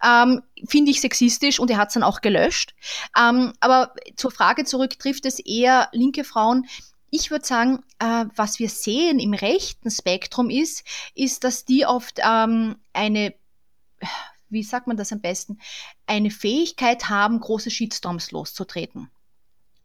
Ähm, 0.03 0.41
Finde 0.67 0.91
ich 0.91 1.01
sexistisch 1.01 1.60
und 1.60 1.69
er 1.69 1.77
hat 1.77 1.89
es 1.89 1.95
dann 1.95 2.03
auch 2.03 2.21
gelöscht. 2.21 2.73
Ähm, 3.17 3.53
aber 3.60 3.93
zur 4.15 4.31
Frage 4.31 4.63
zurück, 4.65 4.97
trifft 4.99 5.25
es 5.25 5.39
eher 5.39 5.89
linke 5.91 6.23
Frauen? 6.23 6.67
Ich 7.10 7.31
würde 7.31 7.45
sagen, 7.45 7.84
äh, 7.99 8.25
was 8.36 8.60
wir 8.60 8.69
sehen 8.69 9.19
im 9.19 9.34
rechten 9.34 9.89
Spektrum 9.89 10.49
ist, 10.49 10.84
ist, 11.13 11.43
dass 11.43 11.65
die 11.65 11.86
oft 11.86 12.19
ähm, 12.23 12.75
eine, 12.93 13.34
wie 14.49 14.63
sagt 14.63 14.88
man 14.88 14.97
das 14.97 15.12
am 15.12 15.21
besten, 15.21 15.60
eine 16.08 16.31
Fähigkeit 16.31 17.10
haben, 17.10 17.39
große 17.39 17.71
Shitstorms 17.71 18.31
loszutreten. 18.31 19.10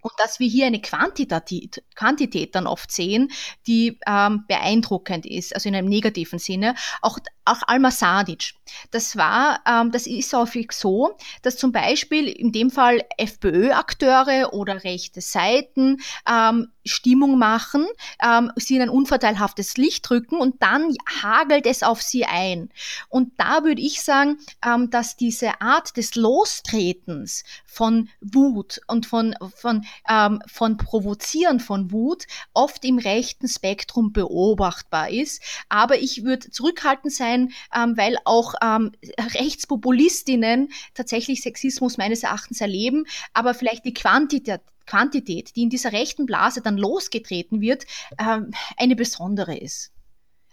Und 0.01 0.13
dass 0.19 0.41
wir 0.41 0.49
hier 0.49 0.67
eine 0.67 0.81
Quantität, 0.81 1.83
Quantität 1.95 2.55
dann 2.55 2.67
oft 2.67 2.91
sehen, 2.91 3.31
die 3.67 3.99
ähm, 4.07 4.45
beeindruckend 4.49 5.27
ist, 5.27 5.55
also 5.55 5.69
in 5.69 5.75
einem 5.75 5.89
negativen 5.89 6.39
Sinne. 6.39 6.75
Auch, 7.03 7.19
auch 7.45 7.63
Alma 7.67 7.91
Sadic. 7.91 8.55
Das 8.91 9.17
war, 9.17 9.61
ähm, 9.67 9.91
das 9.91 10.07
ist 10.07 10.33
häufig 10.33 10.73
so, 10.73 11.17
dass 11.43 11.57
zum 11.57 11.73
Beispiel 11.73 12.29
in 12.29 12.53
dem 12.53 12.71
Fall 12.71 13.03
FPÖ-Akteure 13.19 14.53
oder 14.53 14.85
rechte 14.85 15.21
Seiten 15.21 15.99
ähm, 16.29 16.69
Stimmung 16.85 17.39
machen, 17.39 17.87
ähm, 18.23 18.51
sie 18.57 18.77
in 18.77 18.83
ein 18.83 18.89
unvorteilhaftes 18.89 19.77
Licht 19.77 20.09
drücken 20.09 20.37
und 20.37 20.63
dann 20.63 20.95
hagelt 21.23 21.67
es 21.67 21.83
auf 21.83 22.03
sie 22.03 22.25
ein. 22.25 22.71
Und 23.09 23.33
da 23.39 23.65
würde 23.65 23.83
ich 23.83 24.03
sagen, 24.03 24.39
ähm, 24.65 24.91
dass 24.91 25.17
diese 25.17 25.61
Art 25.61 25.97
des 25.97 26.15
Lostretens 26.15 27.45
von 27.67 28.09
Wut 28.21 28.81
und 28.87 29.07
von, 29.07 29.35
von, 29.55 29.85
ähm, 30.09 30.43
von 30.47 30.77
Provozieren 30.77 31.61
von 31.61 31.93
Wut 31.93 32.27
oft 32.55 32.85
im 32.85 32.99
rechten 32.99 33.49
Spektrum 33.49 34.13
beobachtbar 34.13 35.11
ist. 35.11 35.43
Aber 35.69 35.99
ich 35.99 36.25
würde 36.25 36.51
zurückhaltend 36.51 37.13
sein, 37.13 37.53
ähm, 37.75 37.97
weil 37.97 38.17
auch 38.25 38.55
ähm, 38.63 38.93
Rechtspopulistinnen 39.35 40.71
tatsächlich 40.95 41.43
Sexismus 41.43 41.99
meines 41.99 42.23
Erachtens 42.23 42.61
erleben, 42.61 43.07
aber 43.33 43.55
vielleicht 43.55 43.85
die 43.85 43.95
Quantität 43.95 44.61
Quantität, 44.87 45.55
die 45.55 45.63
in 45.63 45.71
dieser 45.71 45.93
rechten 45.93 46.27
Blase 46.27 46.63
dann 46.63 46.77
losgetreten 46.77 47.61
wird, 47.61 47.85
ähm, 48.19 48.51
eine 48.77 48.97
besondere 48.97 49.57
ist. 49.57 49.93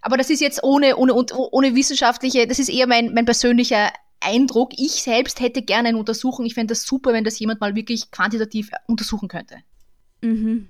Aber 0.01 0.15
das 0.15 0.29
ist 0.29 0.41
jetzt 0.41 0.63
ohne, 0.63 0.95
ohne, 0.95 1.13
ohne 1.13 1.75
wissenschaftliche, 1.75 2.47
das 2.47 2.59
ist 2.59 2.69
eher 2.69 2.87
mein, 2.87 3.13
mein 3.13 3.25
persönlicher 3.25 3.91
Eindruck. 4.19 4.71
Ich 4.77 5.03
selbst 5.03 5.39
hätte 5.39 5.61
gerne 5.61 5.89
eine 5.89 5.97
Untersuchung. 5.97 6.45
Ich 6.45 6.53
fände 6.53 6.73
das 6.73 6.83
super, 6.83 7.13
wenn 7.13 7.23
das 7.23 7.39
jemand 7.39 7.61
mal 7.61 7.75
wirklich 7.75 8.11
quantitativ 8.11 8.71
untersuchen 8.87 9.27
könnte. 9.27 9.57
Mhm. 10.21 10.69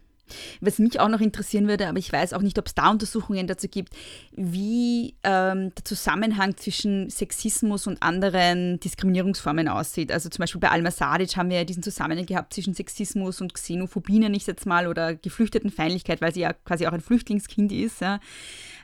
Was 0.60 0.80
mich 0.80 1.00
auch 1.00 1.08
noch 1.08 1.22
interessieren 1.22 1.68
würde, 1.68 1.88
aber 1.88 2.00
ich 2.00 2.12
weiß 2.12 2.34
auch 2.34 2.42
nicht, 2.42 2.60
ob 2.60 2.68
es 2.68 2.76
da 2.76 2.90
Untersuchungen 2.90 3.48
dazu 3.48 3.68
gibt, 3.68 3.94
wie 4.36 5.16
ähm, 5.24 5.74
der 5.74 5.86
Zusammenhang 5.86 6.58
zwischen 6.58 7.10
Sexismus 7.10 7.88
und 7.88 8.04
anderen 8.04 8.80
Diskriminierungsformen 8.80 9.68
aussieht. 9.68 10.12
Also 10.12 10.30
zum 10.30 10.44
Beispiel 10.44 10.60
bei 10.60 10.70
Alma 10.70 10.92
Sadic 10.92 11.38
haben 11.38 11.50
wir 11.50 11.58
ja 11.58 11.64
diesen 11.64 11.84
Zusammenhang 11.84 12.26
gehabt 12.26 12.54
zwischen 12.54 12.74
Sexismus 12.74 13.42
und 13.42 13.54
Xenophobie, 13.54 14.20
nenne 14.20 14.36
ich 14.36 14.48
jetzt 14.48 14.66
mal, 14.66 14.88
oder 14.88 15.16
Geflüchtetenfeindlichkeit, 15.16 16.22
weil 16.22 16.34
sie 16.34 16.42
ja 16.42 16.54
quasi 16.54 16.88
auch 16.88 16.94
ein 16.94 17.02
Flüchtlingskind 17.02 17.72
ist. 17.72 18.02
Ja. 18.02 18.20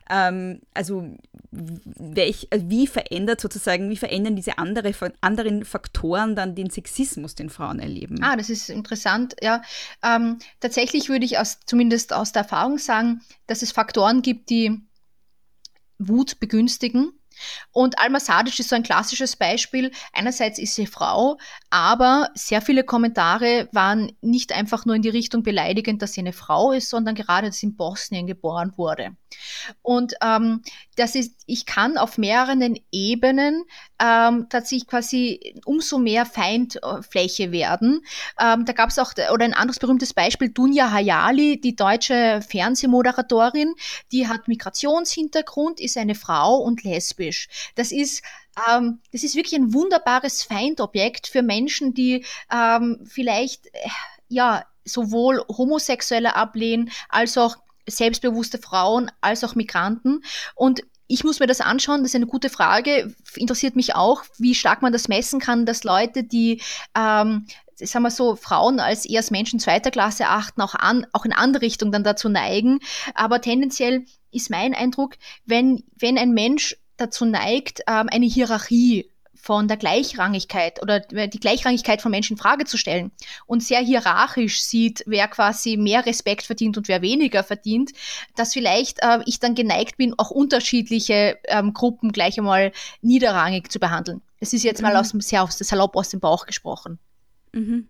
Ähm, 0.10 0.62
also 0.74 1.16
welch, 1.52 2.48
äh, 2.50 2.60
wie 2.64 2.88
verändert 2.88 3.42
sozusagen, 3.42 3.90
wie 3.90 3.98
verändern 3.98 4.36
diese 4.36 4.58
andere, 4.58 4.94
anderen 5.22 5.66
Faktoren 5.66 6.36
dann 6.36 6.56
den 6.56 6.70
Sexismus, 6.70 7.36
den 7.36 7.50
Frauen 7.50 7.80
erleben? 7.80 8.22
Ah, 8.22 8.36
das 8.36 8.50
ist 8.50 8.70
interessant. 8.70 9.36
Ja, 9.42 9.62
ähm, 10.04 10.40
tatsächlich 10.60 11.10
würde 11.10 11.26
ich 11.26 11.38
aus, 11.38 11.60
zumindest 11.66 12.14
aus 12.14 12.32
der 12.32 12.44
Erfahrung 12.44 12.78
sagen, 12.78 13.22
dass 13.48 13.62
es 13.62 13.72
Faktoren 13.72 14.22
gibt, 14.22 14.50
die 14.50 14.82
Wut 16.00 16.40
begünstigen 16.40 17.14
und 17.72 18.00
Alma 18.00 18.20
Sadic 18.20 18.60
ist 18.60 18.70
so 18.70 18.76
ein 18.76 18.84
klassisches 18.84 19.36
Beispiel. 19.36 19.92
Einerseits 20.12 20.60
ist 20.60 20.76
sie 20.76 20.88
Frau, 20.88 21.38
aber 21.70 22.30
sehr 22.34 22.62
viele 22.62 22.84
Kommentare 22.84 23.70
waren 23.72 24.12
nicht 24.22 24.52
einfach 24.52 24.86
nur 24.86 24.96
in 24.96 25.02
die 25.02 25.10
Richtung 25.10 25.44
beleidigend, 25.44 26.02
dass 26.02 26.14
sie 26.14 26.22
eine 26.22 26.34
Frau 26.34 26.72
ist, 26.72 26.90
sondern 26.90 27.16
gerade, 27.16 27.48
dass 27.48 27.58
sie 27.58 27.68
in 27.68 27.76
Bosnien 27.76 28.28
geboren 28.28 28.74
wurde. 28.78 29.16
Und 29.82 30.14
ähm, 30.22 30.62
das 30.96 31.16
ist, 31.16 31.44
ich 31.46 31.66
kann 31.66 31.98
auf 31.98 32.18
mehreren 32.18 32.80
Ebenen 32.92 33.64
ähm, 34.00 34.48
tatsächlich 34.50 34.88
quasi 34.88 35.56
umso 35.66 35.98
mehr 35.98 36.26
Feindfläche 36.26 37.52
werden. 37.52 38.06
Ähm, 38.40 38.66
da 38.66 38.74
gab 38.74 38.90
es 38.90 39.00
auch, 39.00 39.14
oder 39.32 39.46
ein 39.46 39.54
anderes 39.54 39.80
berühmtes 39.80 40.14
Beispiel, 40.14 40.50
Dunja 40.50 40.92
Hayali, 40.92 41.60
die 41.60 41.76
deutsche 41.76 42.42
Fernsehmoderatorin, 42.48 43.74
die 44.12 44.28
hat 44.28 44.48
Migrationshintergrund, 44.48 45.80
ist 45.80 45.98
eine 45.98 46.16
Frau 46.16 46.58
und 46.58 46.84
lesbisch. 46.84 47.48
Das 47.76 47.92
ist 47.92 48.24
ähm, 48.70 49.00
das 49.12 49.24
ist 49.24 49.36
wirklich 49.36 49.60
ein 49.60 49.74
wunderbares 49.74 50.44
Feindobjekt 50.44 51.28
für 51.28 51.42
Menschen, 51.42 51.94
die 51.94 52.24
ähm, 52.52 53.00
vielleicht 53.06 53.68
äh, 53.68 53.90
ja 54.28 54.64
sowohl 54.86 55.44
Homosexuelle 55.48 56.36
ablehnen 56.36 56.92
als 57.10 57.38
auch 57.38 57.58
selbstbewusste 57.88 58.58
Frauen 58.58 59.12
als 59.22 59.44
auch 59.44 59.56
Migranten. 59.56 60.24
Und 60.56 60.82
ich 61.08 61.24
muss 61.24 61.40
mir 61.40 61.48
das 61.48 61.62
anschauen, 61.62 62.02
das 62.02 62.12
ist 62.12 62.16
eine 62.16 62.28
gute 62.28 62.50
Frage. 62.50 63.14
Interessiert 63.36 63.76
mich 63.76 63.96
auch, 63.96 64.24
wie 64.38 64.56
stark 64.56 64.82
man 64.82 64.94
das 64.94 65.08
messen 65.08 65.40
kann, 65.40 65.66
dass 65.66 65.84
Leute, 65.84 66.24
die 66.24 66.62
ähm, 66.98 67.46
sagen 67.76 68.04
wir 68.04 68.12
so, 68.12 68.36
Frauen 68.36 68.80
als 68.80 69.08
als 69.14 69.32
Menschen 69.32 69.60
zweiter 69.60 69.92
Klasse 69.92 70.28
achten, 70.28 70.62
auch, 70.62 70.76
an, 70.76 71.06
auch 71.12 71.26
in 71.26 71.34
andere 71.34 71.64
Richtungen 71.64 71.92
dann 71.92 72.04
dazu 72.04 72.30
neigen. 72.30 72.80
Aber 73.16 73.42
tendenziell 73.42 74.06
ist 74.32 74.50
mein 74.50 74.74
Eindruck, 74.74 75.16
wenn, 75.46 75.84
wenn 75.98 76.18
ein 76.18 76.32
Mensch 76.32 76.78
dazu 76.98 77.26
neigt, 77.26 77.82
ähm, 77.88 78.08
eine 78.10 78.26
Hierarchie 78.26 79.10
von 79.44 79.68
der 79.68 79.76
Gleichrangigkeit 79.76 80.82
oder 80.82 81.02
die 81.02 81.40
Gleichrangigkeit 81.40 82.02
von 82.02 82.12
Menschen 82.12 82.38
in 82.38 82.42
Frage 82.42 82.64
zu 82.64 82.78
stellen 82.78 83.12
und 83.46 83.62
sehr 83.62 83.82
hierarchisch 83.82 84.62
sieht, 84.62 85.04
wer 85.06 85.28
quasi 85.28 85.76
mehr 85.76 86.06
Respekt 86.06 86.44
verdient 86.44 86.78
und 86.78 86.88
wer 86.88 87.02
weniger 87.02 87.44
verdient, 87.44 87.92
dass 88.38 88.54
vielleicht 88.54 89.00
äh, 89.02 89.20
ich 89.26 89.42
dann 89.42 89.54
geneigt 89.54 89.98
bin, 89.98 90.18
auch 90.18 90.32
unterschiedliche 90.32 91.38
ähm, 91.50 91.74
Gruppen 91.74 92.14
gleich 92.14 92.38
einmal 92.38 92.72
niederrangig 93.02 93.70
zu 93.70 93.82
behandeln. 93.82 94.22
Das 94.40 94.54
ist 94.54 94.64
jetzt 94.64 94.82
mhm. 94.82 94.88
mal 94.88 94.96
aus 94.96 95.12
dem, 95.12 95.20
sehr 95.20 95.44
aus, 95.44 95.58
salopp 95.58 95.98
aus 95.98 96.08
dem 96.08 96.22
Bauch 96.22 96.46
gesprochen. 96.46 96.98
Mhm. 97.52 97.90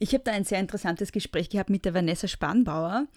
Ich 0.00 0.14
habe 0.14 0.24
da 0.24 0.32
ein 0.32 0.44
sehr 0.44 0.58
interessantes 0.58 1.12
Gespräch 1.12 1.50
gehabt 1.50 1.68
mit 1.68 1.84
der 1.84 1.92
Vanessa 1.92 2.28
Spannbauer 2.28 3.08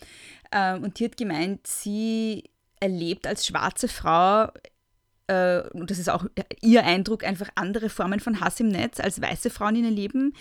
äh, 0.51 0.77
und 0.77 0.99
die 0.99 1.05
hat 1.05 1.15
gemeint, 1.15 1.65
sie 1.65 2.49
erlebt 2.81 3.27
als 3.27 3.47
schwarze 3.47 3.87
Frau 3.87 4.49
äh, 5.27 5.61
und 5.73 5.91
das 5.91 5.99
ist 5.99 6.09
auch 6.09 6.25
ihr 6.61 6.85
Eindruck, 6.85 7.25
einfach 7.25 7.49
andere 7.55 7.89
Formen 7.89 8.19
von 8.19 8.39
Hass 8.39 8.59
im 8.59 8.69
Netz 8.69 8.99
als 8.99 9.21
weiße 9.21 9.49
Frauen 9.49 9.75
in 9.75 9.85
ihr 9.85 9.91
Leben, 9.91 10.33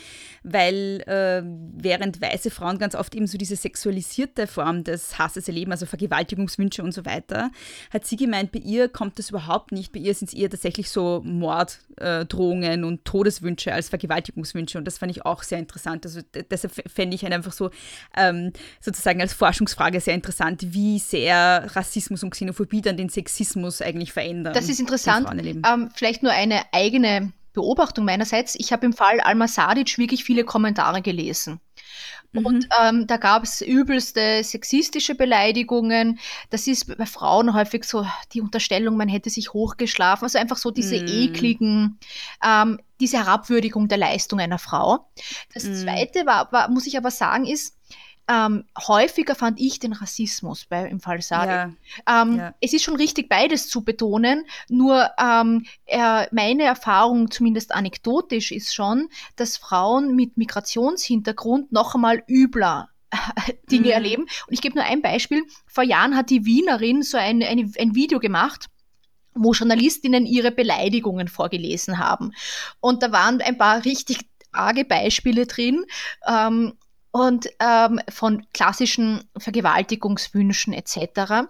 weil 0.45 1.03
äh, 1.07 1.43
während 1.77 2.21
weiße 2.21 2.51
Frauen 2.51 2.79
ganz 2.79 2.95
oft 2.95 3.15
eben 3.15 3.27
so 3.27 3.37
diese 3.37 3.57
sexualisierte 3.57 4.47
Form 4.47 4.85
des 4.85 5.19
Hasses 5.19 5.49
erleben, 5.49 5.73
also 5.73 5.87
Vergewaltigungswünsche 5.87 6.85
und 6.85 6.93
so 6.93 7.05
weiter, 7.05 7.51
hat 7.93 8.07
sie 8.07 8.17
gemeint, 8.17 8.53
bei 8.53 8.61
ihr 8.61 8.89
kommt 8.89 9.19
das 9.19 9.31
überhaupt 9.31 9.73
nicht. 9.73 9.93
Bei 9.93 9.99
ihr 9.99 10.15
sind 10.15 10.29
es 10.29 10.35
eher 10.35 10.51
tatsächlich 10.51 10.89
so 10.89 11.21
Morddrohungen 11.25 12.85
und 12.85 13.05
Todeswünsche 13.05 13.73
als 13.73 13.89
Vergewaltigungswünsche 13.89 14.79
und 14.79 14.85
das 14.85 14.99
fand 14.99 15.11
ich 15.11 15.25
auch 15.27 15.43
sehr 15.43 15.59
interessant. 15.59 16.07
Also 16.07 16.21
deshalb 16.51 16.73
fände 16.89 17.17
ich 17.17 17.27
einfach 17.27 17.53
so 17.53 17.71
ähm, 18.17 18.53
sozusagen 18.81 19.21
als 19.21 19.33
Forschungsfrage 19.33 20.01
sehr 20.01 20.15
interessant, 20.15 20.73
wie 20.73 21.01
sehr 21.01 21.67
Rassismus 21.75 22.23
und 22.23 22.31
Xenophobie 22.31 22.83
dann 22.83 22.97
den 22.97 23.09
Sexismus 23.09 23.83
eigentlich 23.83 24.13
verändern. 24.13 24.55
Ist 24.77 24.81
interessant. 24.81 25.29
Ähm, 25.43 25.91
vielleicht 25.95 26.23
nur 26.23 26.33
eine 26.33 26.63
eigene 26.73 27.33
Beobachtung 27.53 28.05
meinerseits. 28.05 28.55
Ich 28.55 28.73
habe 28.73 28.87
im 28.87 28.93
Fall 28.93 29.21
Alma 29.21 29.49
Sadic 29.49 29.99
wirklich 29.99 30.25
viele 30.25 30.45
Kommentare 30.45 31.03
gelesen. 31.03 31.61
Mhm. 32.33 32.47
Und 32.47 32.69
ähm, 32.83 33.07
da 33.07 33.17
gab 33.17 33.45
es 33.45 33.61
übelste 33.61 34.43
sexistische 34.45 35.15
Beleidigungen. 35.15 36.19
Das 36.51 36.67
ist 36.67 36.97
bei 36.97 37.07
Frauen 37.07 37.55
häufig 37.55 37.85
so 37.85 38.07
die 38.33 38.41
Unterstellung, 38.41 38.97
man 38.97 39.09
hätte 39.09 39.31
sich 39.31 39.53
hochgeschlafen. 39.53 40.25
Also 40.25 40.39
einfach 40.39 40.57
so 40.57 40.71
diese 40.71 41.01
mhm. 41.01 41.09
ekligen, 41.09 41.99
ähm, 42.45 42.79
diese 43.01 43.19
Herabwürdigung 43.19 43.89
der 43.89 43.99
Leistung 43.99 44.41
einer 44.41 44.59
Frau. 44.59 45.09
Das 45.55 45.65
mhm. 45.65 45.75
Zweite 45.75 46.27
war, 46.27 46.51
war, 46.53 46.71
muss 46.71 46.87
ich 46.87 46.97
aber 46.97 47.11
sagen, 47.11 47.47
ist, 47.47 47.76
ähm, 48.29 48.65
häufiger 48.87 49.35
fand 49.35 49.61
ich 49.61 49.79
den 49.79 49.93
Rassismus 49.93 50.65
bei, 50.65 50.89
im 50.89 51.01
Fall 51.01 51.23
Sadi. 51.23 51.73
Ja. 52.07 52.23
Ähm, 52.23 52.37
ja. 52.37 52.55
Es 52.61 52.73
ist 52.73 52.83
schon 52.83 52.97
richtig, 52.97 53.29
beides 53.29 53.69
zu 53.69 53.85
betonen, 53.85 54.45
nur 54.69 55.11
ähm, 55.19 55.67
äh, 55.87 56.27
meine 56.33 56.65
Erfahrung, 56.65 57.31
zumindest 57.31 57.73
anekdotisch, 57.73 58.53
ist 58.53 58.75
schon, 58.75 59.09
dass 59.37 59.57
Frauen 59.57 60.17
mit 60.17 60.37
Migrationshintergrund 60.37 61.73
noch 61.73 61.95
einmal 61.95 62.23
übler 62.29 62.89
Dinge 63.71 63.87
mhm. 63.87 63.93
erleben. 63.93 64.23
Und 64.23 64.53
ich 64.53 64.61
gebe 64.61 64.77
nur 64.77 64.85
ein 64.85 65.03
Beispiel. 65.03 65.43
Vor 65.67 65.85
Jahren 65.85 66.17
hat 66.17 66.31
die 66.31 66.45
Wienerin 66.45 67.03
so 67.03 67.17
ein, 67.17 67.43
ein, 67.43 67.73
ein 67.79 67.95
Video 67.95 68.19
gemacht, 68.19 68.67
wo 69.35 69.53
Journalistinnen 69.53 70.27
ihre 70.27 70.51
Beleidigungen 70.51 71.29
vorgelesen 71.29 71.99
haben. 71.99 72.33
Und 72.81 73.03
da 73.03 73.13
waren 73.13 73.41
ein 73.41 73.59
paar 73.59 73.85
richtig 73.85 74.21
arge 74.53 74.85
Beispiele 74.85 75.47
drin. 75.47 75.85
Ähm, 76.27 76.75
und 77.17 77.49
ähm, 77.61 77.99
von 78.11 78.47
klassischen 78.53 79.25
Vergewaltigungswünschen 79.39 80.75
etc. 80.75 81.47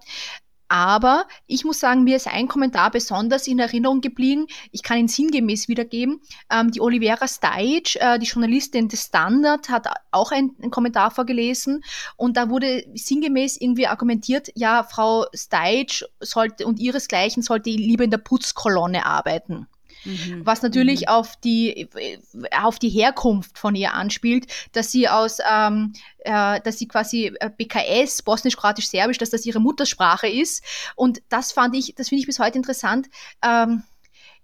Aber 0.69 1.27
ich 1.47 1.65
muss 1.65 1.81
sagen, 1.81 2.05
mir 2.05 2.17
ist 2.17 2.27
ein 2.27 2.49
Kommentar 2.49 2.91
besonders 2.91 3.47
in 3.47 3.59
Erinnerung 3.59 4.01
geblieben. 4.01 4.47
Ich 4.73 4.83
kann 4.83 4.99
ihn 4.99 5.09
sinngemäß 5.09 5.69
wiedergeben. 5.69 6.21
Ähm, 6.51 6.71
die 6.71 6.81
Olivera 6.81 7.27
Stajic, 7.27 7.97
äh, 7.97 8.19
die 8.19 8.27
Journalistin 8.27 8.89
des 8.89 9.05
Standard, 9.05 9.69
hat 9.69 9.87
auch 10.11 10.33
einen, 10.33 10.71
Kommentar 10.71 11.11
vorgelesen. 11.11 11.85
Und 12.17 12.37
da 12.37 12.49
wurde 12.49 12.85
sinngemäß 12.95 13.61
irgendwie 13.61 13.87
argumentiert, 13.87 14.51
ja, 14.55 14.83
Frau 14.83 15.27
Stajic 15.35 16.05
sollte 16.21 16.67
und 16.67 16.81
ihresgleichen 16.81 17.43
sollte 17.43 17.71
lieber 17.71 18.05
in 18.05 18.11
der 18.11 18.19
Putzkolonne 18.19 19.07
arbeiten. 19.07 19.69
Mhm. 20.07 20.47
Was 20.47 20.62
natürlich 20.62 21.03
mhm. 21.03 21.09
auf, 21.09 21.37
die, 21.37 21.88
auf 22.59 22.79
die 22.79 22.88
Herkunft 22.88 23.59
von 23.59 23.75
ihr 23.75 23.92
anspielt, 23.92 24.47
dass 24.73 24.90
sie 24.90 25.09
aus, 25.09 25.38
ähm, 25.51 25.92
äh, 26.21 26.61
dass 26.62 26.79
sie 26.79 26.88
quasi 26.88 27.33
äh, 27.40 27.51
BKS, 27.51 28.23
Bosnisch-Kroatisch-Serbisch, 28.23 29.19
dass 29.19 29.31
das 29.31 29.45
ihre 29.45 29.61
Muttersprache 29.61 30.29
ist. 30.29 30.64
Und 30.95 31.23
das 31.29 31.53
fand 31.53 31.75
ich, 31.75 31.95
das 31.97 32.09
finde 32.09 32.21
ich 32.21 32.27
bis 32.27 32.38
heute 32.38 32.57
interessant. 32.57 33.09
Ähm, 33.42 33.83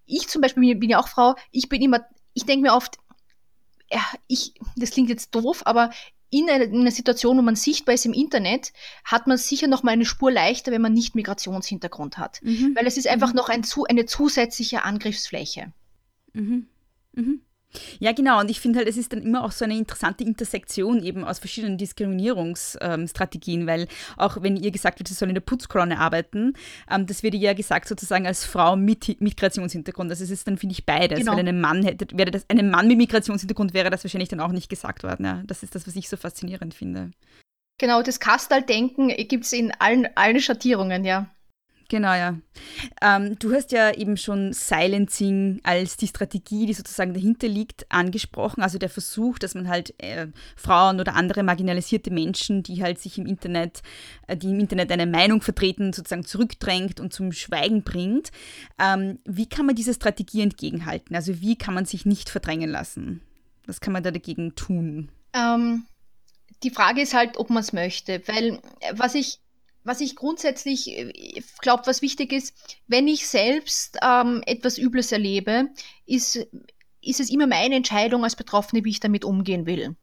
ich 0.07 0.29
zum 0.29 0.42
Beispiel 0.42 0.75
bin 0.75 0.90
ja 0.90 0.98
auch 0.98 1.09
Frau, 1.09 1.37
ich 1.51 1.68
bin 1.68 1.81
immer, 1.81 2.01
ich 2.35 2.44
denke 2.44 2.62
mir 2.68 2.75
oft, 2.75 2.98
ja, 3.90 4.01
ich, 4.27 4.55
das 4.77 4.90
klingt 4.90 5.11
jetzt 5.11 5.35
doof, 5.35 5.62
aber 5.64 5.90
in 6.33 6.49
einer 6.49 6.90
Situation, 6.90 7.37
wo 7.37 7.42
man 7.42 7.57
sichtbar 7.57 7.95
ist 7.95 8.07
im 8.07 8.14
Internet, 8.14 8.73
hat 9.05 9.27
man 9.27 9.37
sicher 9.37 9.66
noch 9.66 9.83
mal 9.83 9.92
eine 9.92 10.07
Spur 10.07 10.33
leichter, 10.33 10.73
wenn 10.73 10.81
man 10.81 10.95
nicht 10.95 11.14
Migrationshintergrund 11.14 12.16
hat. 12.16 12.40
Mhm. 12.42 12.75
Weil 12.75 12.87
es 12.87 12.97
ist 12.97 13.07
einfach 13.07 13.31
mhm. 13.31 13.37
noch 13.37 13.49
ein, 13.51 13.62
eine 13.88 14.07
zusätzliche 14.07 14.83
Angriffsfläche. 14.83 15.73
Mhm. 17.12 17.42
Ja, 17.99 18.13
genau. 18.13 18.41
Und 18.41 18.51
ich 18.51 18.61
finde 18.61 18.81
halt, 18.81 18.89
es 18.89 18.97
ist 18.97 19.13
dann 19.13 19.23
immer 19.23 19.45
auch 19.45 19.53
so 19.53 19.65
eine 19.65 19.77
interessante 19.77 20.25
Intersektion 20.25 21.03
eben 21.03 21.25
aus 21.25 21.39
verschiedenen 21.39 21.79
Diskriminierungsstrategien, 21.79 23.61
ähm, 23.63 23.67
weil 23.67 23.89
auch 24.17 24.43
wenn 24.43 24.57
ihr 24.57 24.71
gesagt 24.71 24.99
wird, 24.99 25.09
sie 25.09 25.15
soll 25.15 25.29
in 25.29 25.35
der 25.35 25.41
Putzkolonne 25.41 25.99
arbeiten, 25.99 26.55
ähm, 26.91 27.07
das 27.07 27.23
wird 27.23 27.35
ihr 27.35 27.41
ja 27.41 27.55
gesagt 27.55 27.89
sozusagen 27.89 28.27
als 28.27 28.45
Frau 28.45 28.77
mit 28.77 29.21
Migrationshintergrund. 29.21 30.11
Also 30.11 30.25
es 30.25 30.31
ist 30.31 30.47
dann, 30.47 30.59
finde 30.59 30.75
ich, 30.75 30.87
beides. 30.87 31.19
Genau. 31.19 31.33
Weil 31.33 31.41
einem 31.41 31.61
Mann 31.61 31.83
hätte, 31.83 32.07
wäre 32.17 32.31
das, 32.31 32.49
einem 32.49 32.71
Mann 32.71 32.89
mit 32.89 32.99
Migrationshintergrund 32.99 33.75
wäre 33.75 33.91
das 33.91 34.05
wahrscheinlich 34.05 34.29
dann 34.29 34.41
auch 34.41 34.53
nicht 34.53 34.69
gesagt 34.69 35.03
worden. 35.03 35.25
Ja. 35.25 35.43
Das 35.47 35.63
ist 35.63 35.75
das, 35.75 35.87
was 35.87 35.97
ich 35.97 36.09
so 36.09 36.17
faszinierend 36.17 36.75
finde. 36.75 37.11
Genau, 37.79 38.03
das 38.03 38.21
Kastal-Denken 38.21 39.09
gibt 39.29 39.45
es 39.45 39.53
in 39.53 39.73
allen, 39.79 40.09
allen 40.15 40.41
Schattierungen, 40.41 41.05
ja. 41.05 41.31
Genau, 41.88 42.12
ja. 42.14 42.38
Ähm, 43.01 43.38
du 43.38 43.53
hast 43.53 43.73
ja 43.73 43.92
eben 43.92 44.16
schon 44.16 44.53
Silencing 44.53 45.61
als 45.62 45.97
die 45.97 46.07
Strategie, 46.07 46.66
die 46.66 46.75
sozusagen 46.75 47.14
dahinter 47.14 47.49
liegt, 47.49 47.90
angesprochen. 47.90 48.62
Also 48.62 48.79
der 48.79 48.88
Versuch, 48.88 49.38
dass 49.38 49.55
man 49.55 49.68
halt 49.68 49.95
äh, 50.03 50.29
Frauen 50.57 51.01
oder 51.01 51.14
andere 51.14 51.42
marginalisierte 51.42 52.11
Menschen, 52.11 52.62
die 52.62 52.83
halt 52.83 52.99
sich 52.99 53.18
im 53.18 53.27
Internet, 53.27 53.83
äh, 54.27 54.37
die 54.37 54.51
im 54.51 54.61
Internet 54.61 54.90
eine 54.92 55.07
Meinung 55.07 55.42
vertreten, 55.42 55.92
sozusagen 55.92 56.25
zurückdrängt 56.25 57.01
und 57.01 57.12
zum 57.12 57.33
Schweigen 57.33 57.83
bringt. 57.83 58.31
Ähm, 58.79 59.18
wie 59.25 59.47
kann 59.47 59.66
man 59.66 59.75
dieser 59.75 59.95
Strategie 59.95 60.42
entgegenhalten? 60.42 61.14
Also 61.16 61.40
wie 61.40 61.57
kann 61.57 61.75
man 61.75 61.85
sich 61.85 62.07
nicht 62.07 62.31
verdrängen 62.31 62.71
lassen? 62.71 63.23
Was 63.66 63.81
kann 63.81 63.92
man 63.92 64.03
da 64.03 64.11
dagegen 64.11 64.55
tun? 64.55 65.11
Ähm, 65.35 65.85
die 66.62 66.71
Frage 66.71 67.03
ist 67.03 67.14
halt, 67.14 67.37
ob 67.37 67.51
man 67.51 67.62
es 67.62 67.73
möchte. 67.73 68.23
Weil 68.27 68.61
äh, 68.81 68.92
was 68.95 69.14
ich 69.14 69.38
was 69.85 70.01
ich 70.01 70.16
grundsätzlich 70.16 70.88
äh, 70.88 71.42
glaube, 71.61 71.83
was 71.87 72.03
wichtig 72.03 72.33
ist, 72.33 72.55
wenn 72.87 73.09
ich 73.09 73.27
selbst 73.27 73.99
ähm, 74.03 74.42
etwas 74.47 74.79
Übles 74.79 75.12
erlebe, 75.12 75.71
ist, 76.07 76.37
ist 77.01 77.21
es 77.21 77.31
immer 77.31 77.47
meine 77.47 77.75
Entscheidung 77.75 78.25
als 78.25 78.37
Betroffene, 78.37 78.85
wie 78.85 78.90
ich 78.90 79.01
damit 79.01 79.25
umgehen 79.25 79.66
will. 79.66 79.97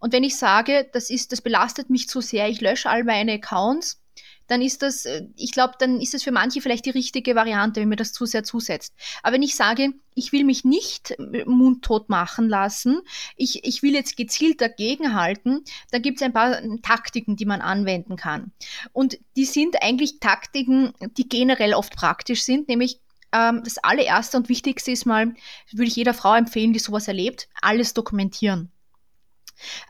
Und 0.00 0.12
wenn 0.12 0.24
ich 0.24 0.36
sage, 0.36 0.88
das 0.92 1.10
ist, 1.10 1.32
das 1.32 1.42
belastet 1.42 1.90
mich 1.90 2.08
zu 2.08 2.20
sehr, 2.20 2.48
ich 2.48 2.60
lösche 2.60 2.88
all 2.88 3.04
meine 3.04 3.34
Accounts, 3.34 4.02
dann 4.46 4.62
ist 4.62 4.82
das, 4.82 5.04
äh, 5.06 5.26
ich 5.36 5.52
glaube, 5.52 5.74
dann 5.78 6.00
ist 6.00 6.14
es 6.14 6.22
für 6.22 6.32
manche 6.32 6.60
vielleicht 6.60 6.86
die 6.86 6.90
richtige 6.90 7.34
Variante, 7.34 7.80
wenn 7.80 7.88
mir 7.88 7.96
das 7.96 8.12
zu 8.12 8.26
sehr 8.26 8.44
zusetzt. 8.44 8.94
Aber 9.22 9.34
wenn 9.34 9.42
ich 9.42 9.56
sage, 9.56 9.92
ich 10.14 10.32
will 10.32 10.44
mich 10.44 10.64
nicht 10.64 11.12
äh, 11.12 11.44
mundtot 11.44 12.08
machen 12.08 12.48
lassen, 12.48 13.00
ich, 13.36 13.64
ich 13.64 13.82
will 13.82 13.94
jetzt 13.94 14.16
gezielt 14.16 14.60
dagegenhalten, 14.60 15.64
dann 15.90 16.02
gibt 16.02 16.20
es 16.20 16.22
ein 16.22 16.32
paar 16.32 16.60
Taktiken, 16.82 17.36
die 17.36 17.46
man 17.46 17.60
anwenden 17.60 18.16
kann. 18.16 18.52
Und 18.92 19.18
die 19.36 19.44
sind 19.44 19.82
eigentlich 19.82 20.20
Taktiken, 20.20 20.92
die 21.16 21.28
generell 21.28 21.74
oft 21.74 21.94
praktisch 21.96 22.42
sind, 22.42 22.68
nämlich 22.68 23.00
ähm, 23.32 23.62
das 23.64 23.78
allererste 23.78 24.36
und 24.36 24.48
wichtigste 24.48 24.90
ist 24.90 25.06
mal, 25.06 25.34
würde 25.72 25.88
ich 25.88 25.96
jeder 25.96 26.14
Frau 26.14 26.34
empfehlen, 26.34 26.72
die 26.72 26.78
sowas 26.78 27.08
erlebt, 27.08 27.48
alles 27.60 27.94
dokumentieren. 27.94 28.72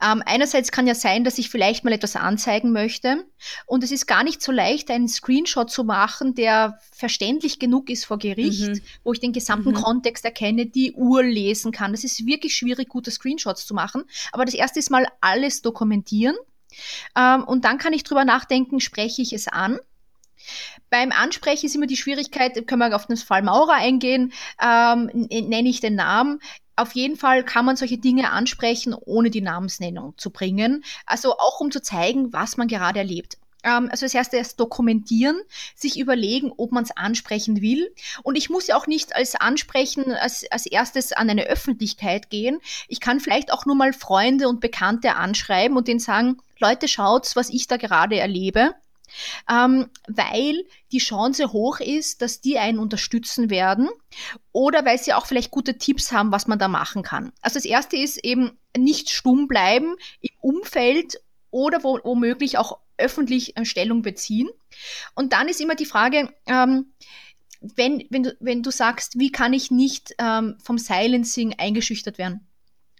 Ähm, 0.02 0.22
einerseits 0.24 0.70
kann 0.70 0.86
ja 0.86 0.94
sein, 0.94 1.24
dass 1.24 1.38
ich 1.38 1.50
vielleicht 1.50 1.84
mal 1.84 1.92
etwas 1.92 2.16
anzeigen 2.16 2.72
möchte 2.72 3.24
und 3.66 3.82
es 3.82 3.90
ist 3.90 4.06
gar 4.06 4.24
nicht 4.24 4.42
so 4.42 4.52
leicht, 4.52 4.90
einen 4.90 5.08
Screenshot 5.08 5.70
zu 5.70 5.84
machen, 5.84 6.34
der 6.34 6.78
verständlich 6.92 7.58
genug 7.58 7.90
ist 7.90 8.04
vor 8.04 8.18
Gericht, 8.18 8.68
mhm. 8.68 8.80
wo 9.04 9.12
ich 9.12 9.20
den 9.20 9.32
gesamten 9.32 9.70
mhm. 9.70 9.82
Kontext 9.82 10.24
erkenne, 10.24 10.66
die 10.66 10.92
Uhr 10.92 11.22
lesen 11.22 11.72
kann. 11.72 11.92
Das 11.92 12.04
ist 12.04 12.26
wirklich 12.26 12.54
schwierig, 12.54 12.88
gute 12.88 13.10
Screenshots 13.10 13.66
zu 13.66 13.74
machen. 13.74 14.04
Aber 14.32 14.44
das 14.44 14.54
erste 14.54 14.78
ist 14.78 14.90
mal 14.90 15.06
alles 15.20 15.62
dokumentieren 15.62 16.36
ähm, 17.16 17.44
und 17.44 17.64
dann 17.64 17.78
kann 17.78 17.92
ich 17.92 18.04
drüber 18.04 18.24
nachdenken, 18.24 18.80
spreche 18.80 19.22
ich 19.22 19.32
es 19.32 19.48
an? 19.48 19.78
Beim 20.90 21.12
Ansprechen 21.12 21.66
ist 21.66 21.74
immer 21.74 21.86
die 21.86 21.96
Schwierigkeit, 21.96 22.66
können 22.66 22.80
wir 22.80 22.94
auf 22.94 23.06
den 23.06 23.16
Fall 23.16 23.42
Maurer 23.42 23.74
eingehen, 23.74 24.32
ähm, 24.62 25.10
nenne 25.30 25.68
ich 25.68 25.80
den 25.80 25.96
Namen. 25.96 26.40
Auf 26.76 26.92
jeden 26.92 27.16
Fall 27.16 27.42
kann 27.42 27.64
man 27.64 27.76
solche 27.76 27.98
Dinge 27.98 28.30
ansprechen, 28.30 28.94
ohne 28.94 29.30
die 29.30 29.40
Namensnennung 29.40 30.14
zu 30.18 30.30
bringen. 30.30 30.84
Also 31.06 31.32
auch 31.32 31.60
um 31.60 31.70
zu 31.70 31.80
zeigen, 31.82 32.32
was 32.32 32.56
man 32.56 32.68
gerade 32.68 32.98
erlebt 32.98 33.38
ähm, 33.66 33.88
also 33.90 34.06
das 34.06 34.14
erste 34.14 34.36
ist 34.38 34.60
dokumentieren, 34.60 35.40
sich 35.74 35.98
überlegen, 35.98 36.52
ob 36.56 36.72
man 36.72 36.84
es 36.84 36.96
ansprechen 36.96 37.60
will. 37.60 37.92
Und 38.22 38.36
ich 38.36 38.48
muss 38.48 38.68
ja 38.68 38.76
auch 38.76 38.86
nicht 38.86 39.14
als 39.14 39.34
Ansprechen 39.34 40.12
als, 40.12 40.44
als 40.50 40.66
erstes 40.66 41.12
an 41.12 41.28
eine 41.28 41.46
Öffentlichkeit 41.46 42.30
gehen. 42.30 42.60
Ich 42.88 43.00
kann 43.00 43.20
vielleicht 43.20 43.52
auch 43.52 43.66
nur 43.66 43.74
mal 43.74 43.92
Freunde 43.92 44.48
und 44.48 44.60
Bekannte 44.60 45.16
anschreiben 45.16 45.76
und 45.76 45.88
denen 45.88 46.00
sagen, 46.00 46.38
Leute, 46.58 46.88
schaut, 46.88 47.34
was 47.34 47.50
ich 47.50 47.66
da 47.66 47.76
gerade 47.76 48.16
erlebe 48.16 48.74
ähm, 49.50 49.88
weil 50.08 50.64
die 50.92 50.98
Chance 50.98 51.52
hoch 51.52 51.80
ist, 51.80 52.22
dass 52.22 52.40
die 52.40 52.58
einen 52.58 52.78
unterstützen 52.78 53.50
werden 53.50 53.88
oder 54.52 54.84
weil 54.84 54.98
sie 54.98 55.14
auch 55.14 55.26
vielleicht 55.26 55.50
gute 55.50 55.78
Tipps 55.78 56.12
haben, 56.12 56.32
was 56.32 56.46
man 56.46 56.58
da 56.58 56.68
machen 56.68 57.02
kann. 57.02 57.32
Also 57.40 57.54
das 57.54 57.64
erste 57.64 57.96
ist 57.96 58.18
eben 58.24 58.58
nicht 58.76 59.10
stumm 59.10 59.48
bleiben 59.48 59.96
im 60.20 60.30
Umfeld 60.40 61.20
oder 61.50 61.82
wo, 61.82 61.98
womöglich 62.02 62.58
auch 62.58 62.78
öffentlich 62.98 63.56
äh, 63.56 63.64
Stellung 63.64 64.02
beziehen. 64.02 64.48
Und 65.14 65.32
dann 65.32 65.48
ist 65.48 65.60
immer 65.60 65.74
die 65.74 65.86
Frage, 65.86 66.32
ähm, 66.46 66.92
wenn, 67.60 68.04
wenn, 68.10 68.22
du, 68.22 68.36
wenn 68.40 68.62
du 68.62 68.70
sagst, 68.70 69.18
wie 69.18 69.32
kann 69.32 69.52
ich 69.52 69.70
nicht 69.70 70.14
ähm, 70.18 70.56
vom 70.62 70.78
Silencing 70.78 71.54
eingeschüchtert 71.58 72.18
werden? 72.18 72.45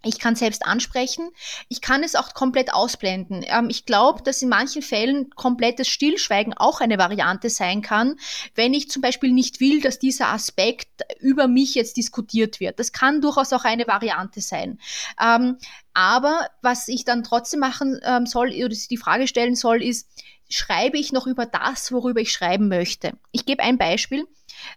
Ich 0.06 0.18
kann 0.18 0.36
selbst 0.36 0.64
ansprechen. 0.64 1.30
Ich 1.68 1.80
kann 1.80 2.02
es 2.02 2.14
auch 2.14 2.34
komplett 2.34 2.72
ausblenden. 2.72 3.44
Ähm, 3.46 3.68
ich 3.70 3.84
glaube, 3.84 4.22
dass 4.22 4.42
in 4.42 4.48
manchen 4.48 4.82
Fällen 4.82 5.30
komplettes 5.30 5.88
Stillschweigen 5.88 6.54
auch 6.54 6.80
eine 6.80 6.98
Variante 6.98 7.50
sein 7.50 7.82
kann, 7.82 8.16
wenn 8.54 8.74
ich 8.74 8.90
zum 8.90 9.02
Beispiel 9.02 9.32
nicht 9.32 9.60
will, 9.60 9.80
dass 9.80 9.98
dieser 9.98 10.28
Aspekt 10.28 11.02
über 11.20 11.48
mich 11.48 11.74
jetzt 11.74 11.96
diskutiert 11.96 12.60
wird. 12.60 12.78
Das 12.78 12.92
kann 12.92 13.20
durchaus 13.20 13.52
auch 13.52 13.64
eine 13.64 13.86
Variante 13.86 14.40
sein. 14.40 14.78
Ähm, 15.20 15.58
aber 15.94 16.48
was 16.62 16.88
ich 16.88 17.04
dann 17.04 17.24
trotzdem 17.24 17.60
machen 17.60 18.00
ähm, 18.04 18.26
soll 18.26 18.48
oder 18.48 18.68
die 18.68 18.96
Frage 18.96 19.26
stellen 19.26 19.56
soll, 19.56 19.82
ist, 19.82 20.08
schreibe 20.48 20.98
ich 20.98 21.12
noch 21.12 21.26
über 21.26 21.46
das, 21.46 21.90
worüber 21.90 22.20
ich 22.20 22.32
schreiben 22.32 22.68
möchte? 22.68 23.12
Ich 23.32 23.46
gebe 23.46 23.62
ein 23.62 23.78
Beispiel. 23.78 24.26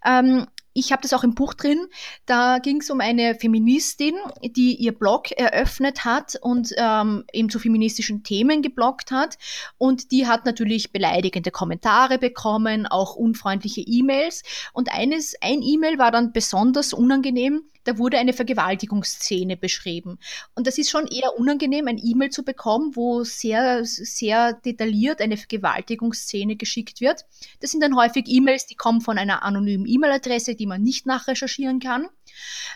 Ähm, 0.05 0.47
ich 0.79 0.91
habe 0.91 1.01
das 1.01 1.13
auch 1.13 1.23
im 1.23 1.35
Buch 1.35 1.53
drin. 1.53 1.87
Da 2.25 2.59
ging 2.59 2.81
es 2.81 2.89
um 2.89 3.01
eine 3.01 3.35
Feministin, 3.35 4.15
die 4.43 4.75
ihr 4.75 4.93
Blog 4.93 5.31
eröffnet 5.31 6.05
hat 6.05 6.37
und 6.41 6.73
ähm, 6.77 7.25
eben 7.33 7.49
zu 7.49 7.59
feministischen 7.59 8.23
Themen 8.23 8.61
gebloggt 8.61 9.11
hat. 9.11 9.37
Und 9.77 10.11
die 10.11 10.27
hat 10.27 10.45
natürlich 10.45 10.91
beleidigende 10.91 11.51
Kommentare 11.51 12.17
bekommen, 12.17 12.87
auch 12.87 13.15
unfreundliche 13.15 13.81
E-Mails. 13.81 14.43
Und 14.73 14.91
eines, 14.91 15.35
ein 15.41 15.61
E-Mail 15.61 15.99
war 15.99 16.11
dann 16.11 16.31
besonders 16.31 16.93
unangenehm 16.93 17.63
da 17.83 17.97
wurde 17.97 18.17
eine 18.17 18.33
Vergewaltigungsszene 18.33 19.57
beschrieben. 19.57 20.19
Und 20.55 20.67
das 20.67 20.77
ist 20.77 20.89
schon 20.89 21.07
eher 21.07 21.37
unangenehm, 21.37 21.87
ein 21.87 21.97
E-Mail 21.97 22.29
zu 22.29 22.43
bekommen, 22.43 22.95
wo 22.95 23.23
sehr, 23.23 23.85
sehr 23.85 24.53
detailliert 24.53 25.21
eine 25.21 25.37
Vergewaltigungsszene 25.37 26.55
geschickt 26.55 27.01
wird. 27.01 27.25
Das 27.61 27.71
sind 27.71 27.81
dann 27.81 27.95
häufig 27.95 28.25
E-Mails, 28.27 28.65
die 28.65 28.75
kommen 28.75 29.01
von 29.01 29.17
einer 29.17 29.43
anonymen 29.43 29.85
E-Mail-Adresse, 29.87 30.55
die 30.55 30.67
man 30.67 30.81
nicht 30.81 31.05
nachrecherchieren 31.05 31.79
kann. 31.79 32.07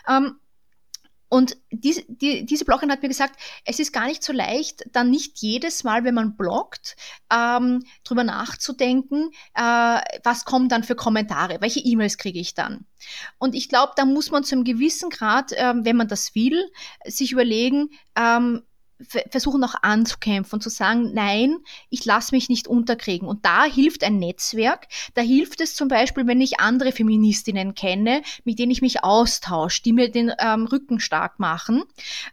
Ähm, 0.08 0.38
und 1.34 1.56
diese, 1.72 2.04
die, 2.06 2.46
diese 2.46 2.64
Bloggerin 2.64 2.92
hat 2.92 3.02
mir 3.02 3.08
gesagt, 3.08 3.40
es 3.64 3.80
ist 3.80 3.92
gar 3.92 4.06
nicht 4.06 4.22
so 4.22 4.32
leicht, 4.32 4.84
dann 4.92 5.10
nicht 5.10 5.38
jedes 5.38 5.82
Mal, 5.82 6.04
wenn 6.04 6.14
man 6.14 6.36
bloggt, 6.36 6.94
ähm, 7.28 7.82
drüber 8.04 8.22
nachzudenken, 8.22 9.32
äh, 9.54 10.00
was 10.22 10.44
kommen 10.44 10.68
dann 10.68 10.84
für 10.84 10.94
Kommentare, 10.94 11.60
welche 11.60 11.80
E-Mails 11.80 12.18
kriege 12.18 12.38
ich 12.38 12.54
dann. 12.54 12.86
Und 13.36 13.56
ich 13.56 13.68
glaube, 13.68 13.94
da 13.96 14.04
muss 14.04 14.30
man 14.30 14.44
zu 14.44 14.54
einem 14.54 14.62
gewissen 14.62 15.10
Grad, 15.10 15.50
ähm, 15.56 15.84
wenn 15.84 15.96
man 15.96 16.06
das 16.06 16.36
will, 16.36 16.70
sich 17.04 17.32
überlegen, 17.32 17.90
ähm, 18.14 18.62
versuchen 19.30 19.64
auch 19.64 19.74
anzukämpfen 19.82 20.60
zu 20.60 20.70
sagen, 20.70 21.12
nein, 21.14 21.56
ich 21.90 22.04
lasse 22.04 22.34
mich 22.34 22.48
nicht 22.48 22.68
unterkriegen. 22.68 23.28
Und 23.28 23.44
da 23.44 23.64
hilft 23.64 24.04
ein 24.04 24.18
Netzwerk. 24.18 24.86
Da 25.14 25.22
hilft 25.22 25.60
es 25.60 25.74
zum 25.74 25.88
Beispiel, 25.88 26.26
wenn 26.26 26.40
ich 26.40 26.60
andere 26.60 26.92
Feministinnen 26.92 27.74
kenne, 27.74 28.22
mit 28.44 28.58
denen 28.58 28.70
ich 28.70 28.82
mich 28.82 29.02
austausche, 29.02 29.82
die 29.82 29.92
mir 29.92 30.10
den 30.10 30.32
ähm, 30.38 30.66
Rücken 30.66 31.00
stark 31.00 31.38
machen. 31.40 31.82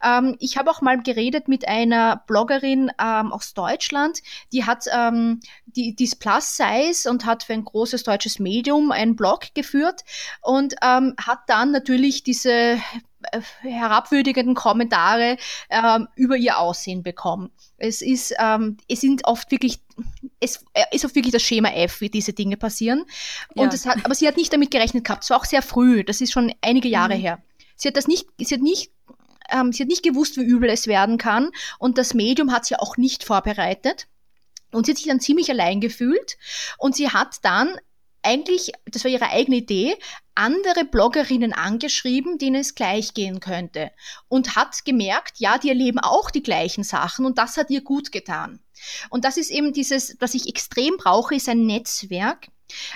Ähm, 0.03 0.35
ich 0.39 0.57
habe 0.57 0.69
auch 0.69 0.81
mal 0.81 1.01
geredet 1.01 1.47
mit 1.47 1.67
einer 1.67 2.23
Bloggerin 2.27 2.91
ähm, 3.01 3.31
aus 3.31 3.53
Deutschland, 3.53 4.19
die 4.53 4.65
hat 4.65 4.85
ähm, 4.93 5.39
die, 5.65 5.95
die 5.95 6.03
ist 6.03 6.19
Plus 6.19 6.57
Size 6.57 7.09
und 7.09 7.25
hat 7.25 7.43
für 7.43 7.53
ein 7.53 7.65
großes 7.65 8.03
deutsches 8.03 8.39
Medium 8.39 8.91
einen 8.91 9.15
Blog 9.15 9.53
geführt 9.53 10.01
und 10.41 10.75
ähm, 10.81 11.15
hat 11.17 11.39
dann 11.47 11.71
natürlich 11.71 12.23
diese 12.23 12.77
herabwürdigenden 13.61 14.55
Kommentare 14.55 15.37
ähm, 15.69 16.07
über 16.15 16.35
ihr 16.35 16.59
Aussehen 16.59 17.03
bekommen. 17.03 17.51
Es 17.77 18.01
ist, 18.01 18.33
ähm, 18.39 18.77
es 18.87 19.01
sind 19.01 19.25
oft 19.25 19.51
wirklich, 19.51 19.79
es 20.39 20.63
äh, 20.73 20.83
ist 20.91 21.05
oft 21.05 21.15
wirklich 21.15 21.33
das 21.33 21.41
Schema 21.41 21.69
F, 21.69 22.01
wie 22.01 22.09
diese 22.09 22.33
Dinge 22.33 22.57
passieren. 22.57 23.05
Und 23.55 23.67
ja. 23.67 23.73
es 23.73 23.85
hat, 23.85 24.03
aber 24.05 24.15
sie 24.15 24.27
hat 24.27 24.37
nicht 24.37 24.53
damit 24.53 24.71
gerechnet 24.71 25.05
gehabt. 25.05 25.23
Es 25.23 25.29
war 25.29 25.37
auch 25.37 25.45
sehr 25.45 25.61
früh. 25.61 26.03
Das 26.03 26.21
ist 26.21 26.31
schon 26.31 26.53
einige 26.61 26.87
Jahre 26.87 27.15
mhm. 27.15 27.21
her. 27.21 27.43
Sie 27.75 27.87
hat 27.87 27.97
das 27.97 28.07
nicht, 28.07 28.27
sie 28.37 28.53
hat 28.53 28.61
nicht 28.61 28.91
ähm, 29.51 29.73
sie 29.73 29.83
hat 29.83 29.89
nicht 29.89 30.03
gewusst, 30.03 30.37
wie 30.37 30.43
übel 30.43 30.69
es 30.69 30.87
werden 30.87 31.17
kann. 31.17 31.51
Und 31.77 31.97
das 31.97 32.13
Medium 32.13 32.51
hat 32.51 32.65
sie 32.65 32.77
auch 32.77 32.97
nicht 32.97 33.23
vorbereitet. 33.23 34.07
Und 34.71 34.85
sie 34.85 34.93
hat 34.93 34.97
sich 34.97 35.07
dann 35.07 35.19
ziemlich 35.19 35.49
allein 35.49 35.81
gefühlt. 35.81 36.37
Und 36.77 36.95
sie 36.95 37.09
hat 37.09 37.37
dann 37.43 37.75
eigentlich, 38.23 38.71
das 38.85 39.03
war 39.03 39.11
ihre 39.11 39.29
eigene 39.29 39.57
Idee, 39.57 39.95
andere 40.35 40.85
Bloggerinnen 40.85 41.53
angeschrieben, 41.53 42.37
denen 42.37 42.61
es 42.61 42.75
gleich 42.75 43.13
gehen 43.13 43.39
könnte. 43.39 43.91
Und 44.27 44.55
hat 44.55 44.85
gemerkt, 44.85 45.39
ja, 45.39 45.57
die 45.57 45.69
erleben 45.69 45.99
auch 45.99 46.31
die 46.31 46.43
gleichen 46.43 46.83
Sachen 46.83 47.25
und 47.25 47.37
das 47.37 47.57
hat 47.57 47.69
ihr 47.69 47.81
gut 47.81 48.11
getan. 48.11 48.59
Und 49.09 49.25
das 49.25 49.37
ist 49.37 49.51
eben 49.51 49.73
dieses, 49.73 50.17
was 50.19 50.33
ich 50.33 50.47
extrem 50.47 50.97
brauche, 50.97 51.35
ist 51.35 51.49
ein 51.49 51.65
Netzwerk, 51.65 52.47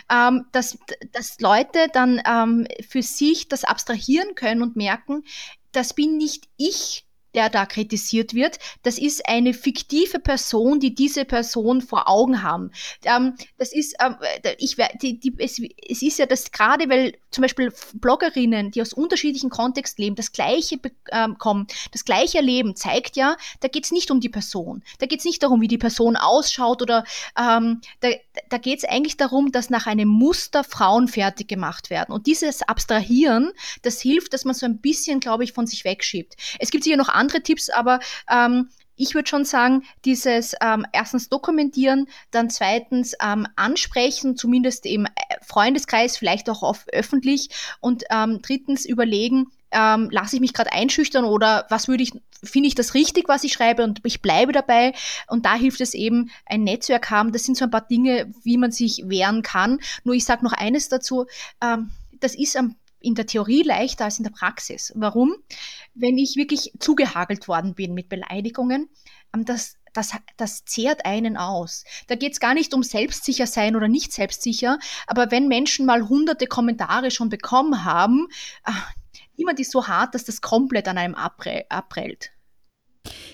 ähm, 0.10 0.46
dass, 0.52 0.78
dass 1.12 1.40
Leute 1.40 1.88
dann 1.94 2.22
ähm, 2.26 2.68
für 2.88 3.02
sich 3.02 3.48
das 3.48 3.64
abstrahieren 3.64 4.36
können 4.36 4.62
und 4.62 4.76
merken, 4.76 5.24
das 5.72 5.94
bin 5.94 6.18
nicht 6.18 6.48
ich, 6.58 7.05
der 7.36 7.50
da 7.50 7.66
kritisiert 7.66 8.34
wird. 8.34 8.58
Das 8.84 8.98
ist 8.98 9.28
eine 9.28 9.54
fiktive 9.54 10.20
Person, 10.20 10.80
die 10.80 10.96
diese 10.96 11.26
Person 11.26 11.82
vor 11.82 12.10
Augen 12.10 12.42
haben. 12.42 12.72
Ähm, 13.04 13.36
das 13.58 13.74
ist, 13.74 13.96
ähm, 14.04 14.16
ich, 14.58 14.78
die, 15.02 15.20
die, 15.20 15.34
es, 15.38 15.62
es 15.88 16.02
ist 16.02 16.18
ja 16.18 16.26
das 16.26 16.52
gerade, 16.52 16.90
weil 16.90 17.14
zum 17.32 17.42
Beispiel 17.42 17.74
Bloggerinnen, 17.94 18.72
die 18.72 18.82
aus 18.82 18.94
unterschiedlichen 18.94 19.50
Kontexten 19.50 20.04
leben, 20.04 20.16
das 20.16 20.32
Gleiche 20.32 20.78
bekommen, 20.78 21.68
ähm, 21.70 21.78
das 21.92 22.06
Gleiche 22.06 22.38
erleben, 22.38 22.76
zeigt 22.76 23.18
ja, 23.18 23.36
da 23.60 23.68
geht 23.68 23.84
es 23.84 23.92
nicht 23.92 24.10
um 24.10 24.22
die 24.22 24.30
Person. 24.30 24.84
Da 25.00 25.06
geht 25.06 25.20
es 25.20 25.26
nicht 25.26 25.44
darum, 25.44 25.60
wie 25.60 25.68
die 25.68 25.78
Person 25.78 26.16
ausschaut 26.16 26.82
oder 26.82 27.04
ähm, 27.38 27.82
da, 28.00 28.10
da 28.50 28.58
geht 28.58 28.80
es 28.80 28.86
eigentlich 28.86 29.18
darum, 29.18 29.52
dass 29.52 29.70
nach 29.70 29.86
einem 29.86 30.08
Muster 30.08 30.64
Frauen 30.64 31.10
fertig 31.10 31.50
gemacht 31.50 31.90
werden. 31.90 32.14
Und 32.14 32.28
dieses 32.28 32.62
Abstrahieren, 32.62 33.52
das 33.82 34.00
hilft, 34.00 34.34
dass 34.34 34.46
man 34.46 34.56
so 34.56 34.66
ein 34.66 34.80
bisschen, 34.80 35.20
glaube 35.20 35.44
ich, 35.44 35.52
von 35.52 35.68
sich 35.68 35.84
wegschiebt. 35.84 36.36
Es 36.60 36.72
gibt 36.72 36.86
sicher 36.86 36.98
noch 36.98 37.10
andere 37.10 37.25
Tipps, 37.28 37.70
aber 37.70 38.00
ähm, 38.30 38.70
ich 38.98 39.14
würde 39.14 39.28
schon 39.28 39.46
sagen, 39.46 39.84
dieses 40.06 40.56
ähm, 40.62 40.86
erstens 40.94 41.30
dokumentieren, 41.30 42.08
dann 42.32 42.50
zweitens 42.50 43.14
ähm, 43.22 43.46
ansprechen, 43.56 44.38
zumindest 44.38 44.86
im 44.86 45.06
äh, 45.06 45.10
Freundeskreis, 45.46 46.18
vielleicht 46.18 46.50
auch 46.50 46.64
auf 46.64 46.86
öffentlich 46.92 47.50
und 47.82 48.04
ähm, 48.10 48.40
drittens 48.42 48.86
überlegen, 48.86 49.48
ähm, 49.72 50.10
lasse 50.12 50.38
ich 50.38 50.42
mich 50.42 50.54
gerade 50.54 50.72
einschüchtern 50.72 51.26
oder 51.26 51.66
was 51.70 51.88
würde 51.88 52.04
ich, 52.04 52.14
finde 52.44 52.68
ich 52.68 52.76
das 52.76 52.94
richtig, 52.94 53.28
was 53.28 53.44
ich 53.44 53.54
schreibe 53.54 53.84
und 53.84 54.00
ich 54.04 54.22
bleibe 54.22 54.54
dabei. 54.54 54.94
Und 55.28 55.46
da 55.46 55.56
hilft 55.56 55.82
es 55.82 55.94
eben, 55.94 56.32
ein 56.46 56.64
Netzwerk 56.64 57.10
haben. 57.12 57.34
Das 57.34 57.44
sind 57.44 57.58
so 57.58 57.66
ein 57.66 57.72
paar 57.72 57.86
Dinge, 57.86 58.32
wie 58.44 58.58
man 58.58 58.72
sich 58.72 59.04
wehren 59.06 59.42
kann. 59.42 59.80
Nur 60.04 60.16
ich 60.16 60.24
sage 60.24 60.46
noch 60.46 60.54
eines 60.54 60.88
dazu, 60.88 61.26
ähm, 61.62 61.92
das 62.22 62.36
ist 62.36 62.56
am 62.56 62.76
in 63.06 63.16
der 63.16 63.26
Theorie 63.26 63.64
leichter 63.64 64.06
als 64.06 64.18
in 64.18 64.24
der 64.24 64.32
Praxis. 64.32 64.92
Warum? 64.96 65.36
Wenn 65.94 66.18
ich 66.18 66.36
wirklich 66.36 66.74
zugehagelt 66.80 67.48
worden 67.48 67.76
bin 67.76 67.94
mit 67.94 68.10
Beleidigungen, 68.10 68.90
ähm, 69.34 69.46
das, 69.46 69.78
das, 69.94 70.12
das 70.38 70.66
zehrt 70.66 71.06
einen 71.06 71.38
aus. 71.38 71.86
Da 72.08 72.16
geht 72.16 72.34
es 72.34 72.40
gar 72.40 72.54
nicht 72.54 72.74
um 72.74 72.84
selbstsicher 72.84 73.48
sein 73.48 73.76
oder 73.76 73.88
nicht 73.88 74.12
selbstsicher, 74.12 74.80
aber 75.08 75.32
wenn 75.32 75.48
Menschen 75.48 75.86
mal 75.86 76.10
hunderte 76.10 76.48
Kommentare 76.48 77.12
schon 77.12 77.30
bekommen 77.30 77.86
haben, 77.86 78.28
niemand 79.38 79.60
ist 79.60 79.72
so 79.72 79.88
hart, 79.88 80.16
dass 80.16 80.26
das 80.26 80.42
komplett 80.42 80.88
an 80.88 80.98
einem 80.98 81.16
abprellt. 81.16 82.32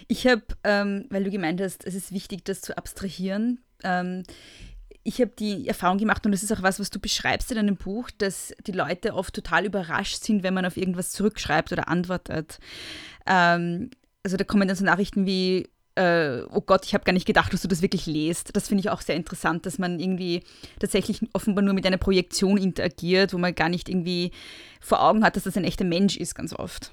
Ich 0.08 0.28
habe, 0.28 0.44
ähm, 0.64 1.06
weil 1.10 1.24
du 1.24 1.32
gemeint 1.32 1.62
hast, 1.62 1.86
es 1.86 1.96
ist 1.96 2.12
wichtig, 2.12 2.44
das 2.44 2.62
zu 2.62 2.78
abstrahieren. 2.78 3.64
Ähm, 3.84 4.24
ich 5.04 5.20
habe 5.20 5.32
die 5.38 5.68
Erfahrung 5.68 5.98
gemacht, 5.98 6.26
und 6.26 6.32
das 6.32 6.44
ist 6.44 6.52
auch 6.52 6.62
was, 6.62 6.80
was 6.80 6.90
du 6.90 7.00
beschreibst 7.00 7.52
in 7.52 7.58
deinem 7.58 7.76
Buch, 7.76 8.10
dass 8.18 8.54
die 8.68 8.72
Leute 8.72 9.16
oft 9.16 9.34
total 9.34 9.66
überrascht 9.66 10.24
sind, 10.24 10.44
wenn 10.44 10.54
man 10.54 10.66
auf 10.66 10.78
irgendwas 10.78 11.12
zurückschreibt 11.12 11.72
oder 11.72 11.88
antwortet. 11.88 12.60
Ähm, 13.26 13.90
also 14.24 14.38
da 14.38 14.44
kommen 14.44 14.68
dann 14.68 14.78
so 14.78 14.86
Nachrichten 14.86 15.26
wie, 15.26 15.68
äh, 15.96 16.42
oh 16.52 16.62
Gott, 16.62 16.86
ich 16.86 16.94
habe 16.94 17.04
gar 17.04 17.14
nicht 17.14 17.26
gedacht, 17.26 17.52
dass 17.52 17.64
du 17.64 17.68
das 17.68 17.82
wirklich 17.82 18.06
lest. 18.06 18.56
Das 18.56 18.68
finde 18.68 18.82
ich 18.82 18.90
auch 18.90 19.02
sehr 19.02 19.16
interessant, 19.16 19.66
dass 19.66 19.80
man 19.80 20.00
irgendwie 20.00 20.44
tatsächlich 20.80 21.22
offenbar 21.34 21.64
nur 21.64 21.74
mit 21.74 21.86
einer 21.86 21.98
Projektion 21.98 22.58
interagiert, 22.58 23.34
wo 23.34 23.38
man 23.38 23.56
gar 23.56 23.70
nicht 23.70 23.90
irgendwie 23.90 24.32
vor 24.80 25.02
Augen 25.02 25.24
hat, 25.24 25.36
dass 25.36 25.44
das 25.44 25.58
ein 25.58 25.64
echter 25.64 25.86
Mensch 25.86 26.18
ist, 26.18 26.36
ganz 26.36 26.54
oft. 26.54 26.92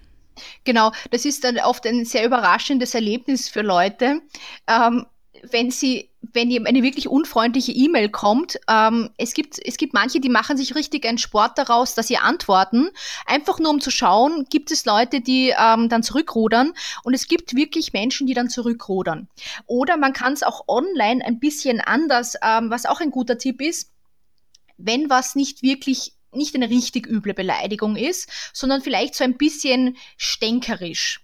Genau, 0.64 0.92
das 1.10 1.24
ist 1.24 1.44
dann 1.44 1.58
oft 1.58 1.86
ein 1.86 2.04
sehr 2.04 2.24
überraschendes 2.24 2.94
Erlebnis 2.94 3.48
für 3.48 3.62
Leute. 3.62 4.20
Ähm, 4.66 5.06
wenn 5.50 5.70
sie, 5.70 6.10
wenn 6.20 6.66
eine 6.66 6.82
wirklich 6.82 7.08
unfreundliche 7.08 7.72
E-Mail 7.72 8.08
kommt, 8.08 8.58
ähm, 8.68 9.10
es 9.18 9.34
gibt, 9.34 9.58
es 9.64 9.76
gibt 9.76 9.94
manche, 9.94 10.20
die 10.20 10.28
machen 10.28 10.56
sich 10.56 10.74
richtig 10.74 11.06
einen 11.06 11.18
Sport 11.18 11.58
daraus, 11.58 11.94
dass 11.94 12.08
sie 12.08 12.16
antworten, 12.16 12.90
einfach 13.24 13.58
nur 13.58 13.70
um 13.70 13.80
zu 13.80 13.90
schauen, 13.90 14.46
gibt 14.50 14.70
es 14.70 14.84
Leute, 14.84 15.20
die 15.20 15.54
ähm, 15.58 15.88
dann 15.88 16.02
zurückrudern? 16.02 16.72
Und 17.04 17.14
es 17.14 17.28
gibt 17.28 17.54
wirklich 17.54 17.92
Menschen, 17.92 18.26
die 18.26 18.34
dann 18.34 18.50
zurückrudern. 18.50 19.28
Oder 19.66 19.96
man 19.96 20.12
kann 20.12 20.32
es 20.32 20.42
auch 20.42 20.64
online 20.66 21.24
ein 21.24 21.38
bisschen 21.38 21.80
anders, 21.80 22.34
ähm, 22.42 22.70
was 22.70 22.86
auch 22.86 23.00
ein 23.00 23.10
guter 23.10 23.38
Tipp 23.38 23.60
ist, 23.62 23.92
wenn 24.76 25.10
was 25.10 25.34
nicht 25.34 25.62
wirklich 25.62 26.12
nicht 26.30 26.54
eine 26.54 26.68
richtig 26.68 27.06
üble 27.06 27.32
Beleidigung 27.32 27.96
ist, 27.96 28.28
sondern 28.52 28.82
vielleicht 28.82 29.14
so 29.14 29.24
ein 29.24 29.38
bisschen 29.38 29.96
stänkerisch 30.18 31.20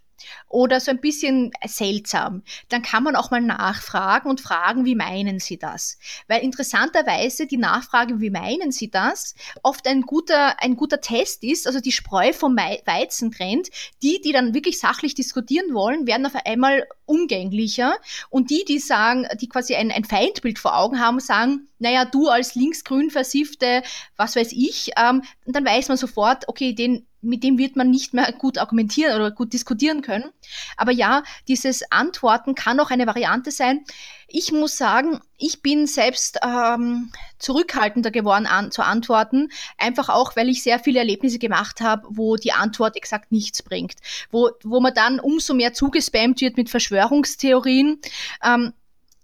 oder 0.49 0.81
so 0.81 0.91
ein 0.91 1.01
bisschen 1.01 1.53
seltsam, 1.67 2.43
dann 2.69 2.83
kann 2.83 3.03
man 3.03 3.17
auch 3.17 3.31
mal 3.31 3.41
nachfragen 3.41 4.31
und 4.31 4.41
fragen, 4.41 4.85
wie 4.85 4.95
meinen 4.95 5.41
Sie 5.41 5.59
das? 5.59 5.99
Weil 6.29 6.43
interessanterweise 6.43 7.47
die 7.47 7.57
Nachfrage, 7.57 8.21
wie 8.21 8.31
meinen 8.31 8.73
Sie 8.73 8.91
das, 8.91 9.35
oft 9.63 9.87
ein 9.87 10.03
guter, 10.03 10.63
ein 10.63 10.77
guter 10.77 11.01
Test 11.01 11.43
ist, 11.45 11.67
also 11.67 11.81
die 11.81 11.93
Spreu 11.93 12.33
vom 12.33 12.57
Weizen 12.57 13.31
trennt. 13.31 13.69
Die, 14.03 14.21
die 14.21 14.33
dann 14.33 14.55
wirklich 14.55 14.79
sachlich 14.79 15.15
diskutieren 15.15 15.75
wollen, 15.75 16.07
werden 16.07 16.27
auf 16.27 16.35
einmal 16.45 16.87
umgänglicher 17.07 17.97
und 18.31 18.51
die, 18.51 18.65
die 18.67 18.79
sagen, 18.79 19.27
die 19.41 19.49
quasi 19.49 19.75
ein, 19.75 19.91
ein 19.91 20.05
Feindbild 20.05 20.59
vor 20.59 20.77
Augen 20.77 21.01
haben, 21.01 21.21
sagen, 21.21 21.69
naja, 21.79 22.05
du 22.05 22.29
als 22.29 22.55
linksgrün 22.55 23.11
versiffte, 23.11 23.83
was 24.17 24.37
weiß 24.37 24.53
ich, 24.53 24.91
ähm, 24.97 25.23
dann 25.47 25.65
weiß 25.65 25.89
man 25.89 25.97
sofort, 25.97 26.49
okay, 26.49 26.75
den 26.75 27.07
mit 27.25 27.43
dem 27.43 27.59
wird 27.59 27.77
man 27.77 27.91
nicht 27.91 28.15
mehr 28.15 28.33
gut 28.33 28.59
argumentieren 28.59 29.17
oder 29.17 29.31
gut 29.31 29.53
diskutieren 29.53 30.03
können. 30.03 30.31
Aber 30.77 30.93
ja, 30.93 31.23
dieses 31.49 31.91
Antworten 31.91 32.55
kann 32.55 32.81
auch 32.81 32.91
eine 32.91 33.07
Variante 33.07 33.51
sein. 33.51 33.85
Ich 34.29 34.53
muss 34.53 34.77
sagen, 34.77 35.21
ich 35.37 35.63
bin 35.63 35.87
selbst 35.87 36.39
ähm, 36.43 37.13
zurückhaltender 37.39 38.11
geworden 38.11 38.47
an, 38.47 38.71
zu 38.71 38.83
antworten, 38.83 39.51
einfach 39.79 40.09
auch, 40.09 40.37
weil 40.37 40.49
ich 40.49 40.63
sehr 40.63 40.79
viele 40.79 41.01
Erlebnisse 41.01 41.39
gemacht 41.39 41.81
habe, 41.81 42.07
wo 42.11 42.37
die 42.37 42.53
Antwort 42.53 42.97
exakt 42.97 43.33
nichts 43.33 43.63
bringt, 43.63 43.95
wo, 44.31 44.51
wo 44.63 44.81
man 44.81 44.95
dann 44.95 45.21
umso 45.21 45.55
mehr 45.55 45.75
zugespammt 45.75 46.41
wird 46.41 46.57
mit 46.57 46.71
Verschwörungstheorien. 46.71 48.01
Ähm, 48.43 48.73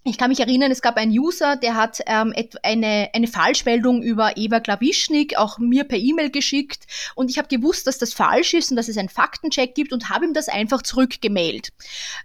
ich 0.03 0.17
kann 0.17 0.31
mich 0.31 0.41
erinnern, 0.41 0.71
es 0.71 0.81
gab 0.81 0.97
einen 0.97 1.13
User, 1.13 1.57
der 1.57 1.75
hat 1.75 2.01
ähm, 2.07 2.33
eine, 2.63 3.11
eine 3.13 3.27
Falschmeldung 3.27 4.03
über 4.03 4.37
Eva 4.37 4.61
Klawischnik 4.61 5.37
auch 5.37 5.59
mir 5.59 5.85
per 5.85 5.99
E-Mail 5.99 6.31
geschickt 6.31 6.87
und 7.15 7.31
ich 7.31 7.37
habe 7.37 7.49
gewusst, 7.49 7.87
dass 7.87 7.99
das 7.99 8.15
falsch 8.15 8.55
ist 8.55 8.71
und 8.71 8.77
dass 8.77 8.89
es 8.89 8.97
einen 8.97 9.11
Faktencheck 9.11 9.75
gibt 9.75 9.93
und 9.93 10.09
habe 10.09 10.25
ihm 10.25 10.33
das 10.33 10.49
einfach 10.49 10.83
zurückgemailt. 10.83 11.69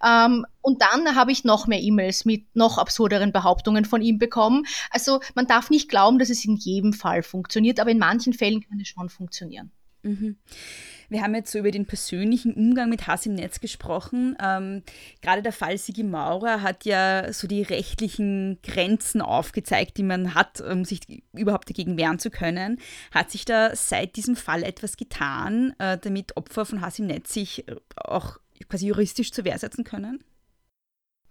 Ähm, 0.06 0.46
und 0.62 0.82
dann 0.82 1.16
habe 1.16 1.34
ich 1.34 1.44
noch 1.44 1.68
mehr 1.68 1.82
E-Mails 1.82 2.24
mit 2.24 2.56
noch 2.56 2.78
absurderen 2.78 3.34
Behauptungen 3.34 3.84
von 3.84 4.02
ihm 4.02 4.20
bekommen. 4.20 4.66
Also 4.90 5.20
man 5.36 5.46
darf 5.46 5.70
nicht 5.70 5.90
glauben, 5.90 6.18
dass 6.18 6.30
es 6.30 6.46
in 6.46 6.56
jedem 6.56 6.94
Fall 6.94 7.24
funktioniert, 7.24 7.82
aber 7.82 7.92
in 7.92 8.00
manchen 8.00 8.34
Fällen 8.34 8.62
kann 8.62 8.80
es 8.80 8.88
schon 8.88 9.10
funktionieren. 9.10 9.72
Mhm. 10.02 10.38
Wir 11.10 11.22
haben 11.22 11.36
jetzt 11.36 11.52
so 11.52 11.60
über 11.60 11.72
den 11.72 11.86
persönlichen 11.86 12.54
Umgang 12.54 12.90
mit 12.90 13.08
Hass 13.08 13.26
im 13.26 13.36
Netz 13.36 13.60
gesprochen. 13.60 14.36
Ähm, 14.42 14.84
gerade 15.22 15.42
der 15.42 15.52
Fall 15.52 15.78
Sigi 15.78 16.04
Maurer 16.04 16.62
hat 16.62 16.86
ja 16.86 17.32
so 17.32 17.48
die 17.48 17.62
rechtlichen 17.62 18.60
Grenzen 18.64 19.22
aufgezeigt, 19.22 19.98
die 19.98 20.04
man 20.04 20.36
hat, 20.36 20.62
um 20.62 20.86
sich 20.86 21.02
überhaupt 21.34 21.70
dagegen 21.70 21.98
wehren 21.98 22.20
zu 22.20 22.30
können. 22.30 22.80
Hat 23.12 23.32
sich 23.32 23.46
da 23.46 23.76
seit 23.76 24.16
diesem 24.16 24.36
Fall 24.36 24.64
etwas 24.64 24.98
getan, 24.98 25.74
äh, 25.80 25.98
damit 25.98 26.38
Opfer 26.38 26.66
von 26.66 26.82
Hass 26.82 27.00
im 27.00 27.08
Netz 27.08 27.34
sich 27.34 27.68
äh, 27.68 27.76
auch 27.96 28.38
quasi 28.70 28.88
juristisch 28.88 29.32
zur 29.32 29.46
Wehr 29.46 29.58
setzen 29.60 29.84
können? 29.84 30.24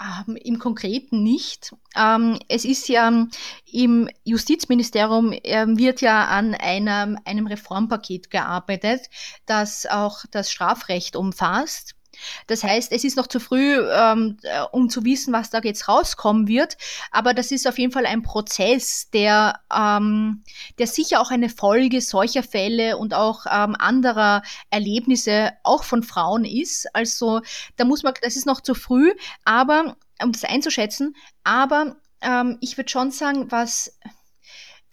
Ähm, 0.00 0.36
Im 0.36 0.58
Konkreten 0.58 1.22
nicht. 1.22 1.74
Ähm, 1.96 2.38
es 2.48 2.64
ist 2.64 2.88
ja 2.88 3.26
im 3.70 4.08
Justizministerium 4.24 5.30
wird 5.30 6.00
ja 6.00 6.26
an 6.26 6.54
einem, 6.54 7.18
einem 7.24 7.46
Reformpaket 7.46 8.30
gearbeitet, 8.30 9.08
das 9.46 9.86
auch 9.86 10.24
das 10.30 10.50
Strafrecht 10.50 11.14
umfasst. 11.14 11.94
Das 12.46 12.62
heißt, 12.62 12.92
es 12.92 13.04
ist 13.04 13.16
noch 13.16 13.26
zu 13.26 13.40
früh, 13.40 13.78
ähm, 13.78 14.38
äh, 14.42 14.62
um 14.72 14.88
zu 14.88 15.04
wissen, 15.04 15.32
was 15.32 15.50
da 15.50 15.60
jetzt 15.62 15.88
rauskommen 15.88 16.48
wird. 16.48 16.76
Aber 17.10 17.34
das 17.34 17.50
ist 17.50 17.66
auf 17.66 17.78
jeden 17.78 17.92
Fall 17.92 18.06
ein 18.06 18.22
Prozess, 18.22 19.10
der, 19.10 19.60
ähm, 19.74 20.42
der 20.78 20.86
sicher 20.86 21.20
auch 21.20 21.30
eine 21.30 21.48
Folge 21.48 22.00
solcher 22.00 22.42
Fälle 22.42 22.96
und 22.98 23.14
auch 23.14 23.46
ähm, 23.50 23.76
anderer 23.78 24.42
Erlebnisse 24.70 25.52
auch 25.62 25.84
von 25.84 26.02
Frauen 26.02 26.44
ist. 26.44 26.86
Also 26.94 27.40
da 27.76 27.84
muss 27.84 28.02
man, 28.02 28.14
das 28.22 28.36
ist 28.36 28.46
noch 28.46 28.60
zu 28.60 28.74
früh, 28.74 29.12
aber 29.44 29.96
um 30.22 30.32
das 30.32 30.44
einzuschätzen. 30.44 31.16
Aber 31.42 31.96
ähm, 32.20 32.58
ich 32.60 32.76
würde 32.76 32.90
schon 32.90 33.10
sagen, 33.10 33.50
was 33.50 33.98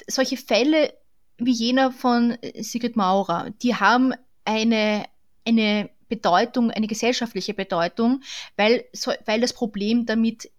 solche 0.08 0.38
Fälle 0.38 0.94
wie 1.38 1.52
jener 1.52 1.92
von 1.92 2.38
Sigrid 2.60 2.96
Maurer, 2.96 3.50
die 3.62 3.76
haben 3.76 4.14
eine, 4.46 5.06
eine 5.48 5.90
Bedeutung, 6.12 6.72
eine 6.72 6.88
gesellschaftliche 6.88 7.54
Bedeutung, 7.54 8.22
weil, 8.58 8.84
so, 8.92 9.14
weil 9.26 9.40
das 9.40 9.54
Problem 9.54 10.06
damit 10.06 10.52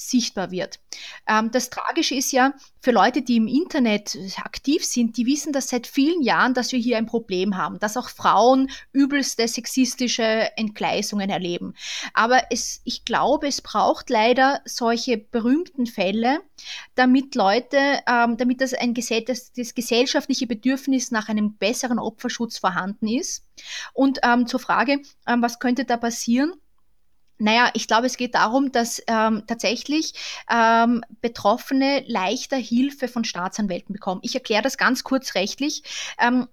sichtbar 0.00 0.50
wird. 0.50 0.80
Ähm, 1.26 1.50
das 1.50 1.68
Tragische 1.68 2.14
ist 2.14 2.32
ja, 2.32 2.54
für 2.80 2.90
Leute, 2.90 3.20
die 3.20 3.36
im 3.36 3.46
Internet 3.46 4.16
aktiv 4.38 4.84
sind, 4.84 5.18
die 5.18 5.26
wissen 5.26 5.52
das 5.52 5.68
seit 5.68 5.86
vielen 5.86 6.22
Jahren, 6.22 6.54
dass 6.54 6.72
wir 6.72 6.78
hier 6.78 6.96
ein 6.96 7.04
Problem 7.04 7.58
haben, 7.58 7.78
dass 7.78 7.98
auch 7.98 8.08
Frauen 8.08 8.70
übelste 8.92 9.46
sexistische 9.46 10.56
Entgleisungen 10.56 11.28
erleben. 11.28 11.74
Aber 12.14 12.44
es, 12.50 12.80
ich 12.84 13.04
glaube, 13.04 13.48
es 13.48 13.60
braucht 13.60 14.08
leider 14.08 14.62
solche 14.64 15.18
berühmten 15.18 15.86
Fälle, 15.86 16.40
damit 16.94 17.34
Leute, 17.34 18.00
ähm, 18.06 18.38
damit 18.38 18.62
das, 18.62 18.72
ein, 18.72 18.94
das, 18.94 19.52
das 19.52 19.74
gesellschaftliche 19.74 20.46
Bedürfnis 20.46 21.10
nach 21.10 21.28
einem 21.28 21.56
besseren 21.56 21.98
Opferschutz 21.98 22.56
vorhanden 22.56 23.06
ist. 23.06 23.44
Und 23.92 24.20
ähm, 24.22 24.46
zur 24.46 24.60
Frage, 24.60 25.02
ähm, 25.26 25.42
was 25.42 25.58
könnte 25.58 25.84
da 25.84 25.98
passieren? 25.98 26.54
Naja, 27.40 27.70
ich 27.74 27.86
glaube, 27.88 28.06
es 28.06 28.16
geht 28.16 28.34
darum, 28.34 28.70
dass 28.70 29.02
ähm, 29.06 29.44
tatsächlich 29.46 30.12
ähm, 30.50 31.02
Betroffene 31.20 32.04
leichter 32.06 32.56
Hilfe 32.56 33.08
von 33.08 33.24
Staatsanwälten 33.24 33.94
bekommen. 33.94 34.20
Ich 34.22 34.34
erkläre 34.34 34.62
das 34.62 34.76
ganz 34.76 35.04
kurz 35.04 35.34
rechtlich. 35.34 35.82
Ähm, 36.18 36.48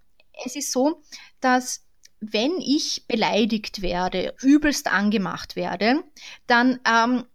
es 0.45 0.55
ist 0.55 0.71
so, 0.71 1.01
dass 1.41 1.85
wenn 2.19 2.57
ich 2.59 3.05
beleidigt 3.07 3.81
werde, 3.81 4.33
übelst 4.41 4.87
angemacht 4.87 5.55
werde, 5.55 6.03
dann 6.47 6.79
ähm, 6.87 7.25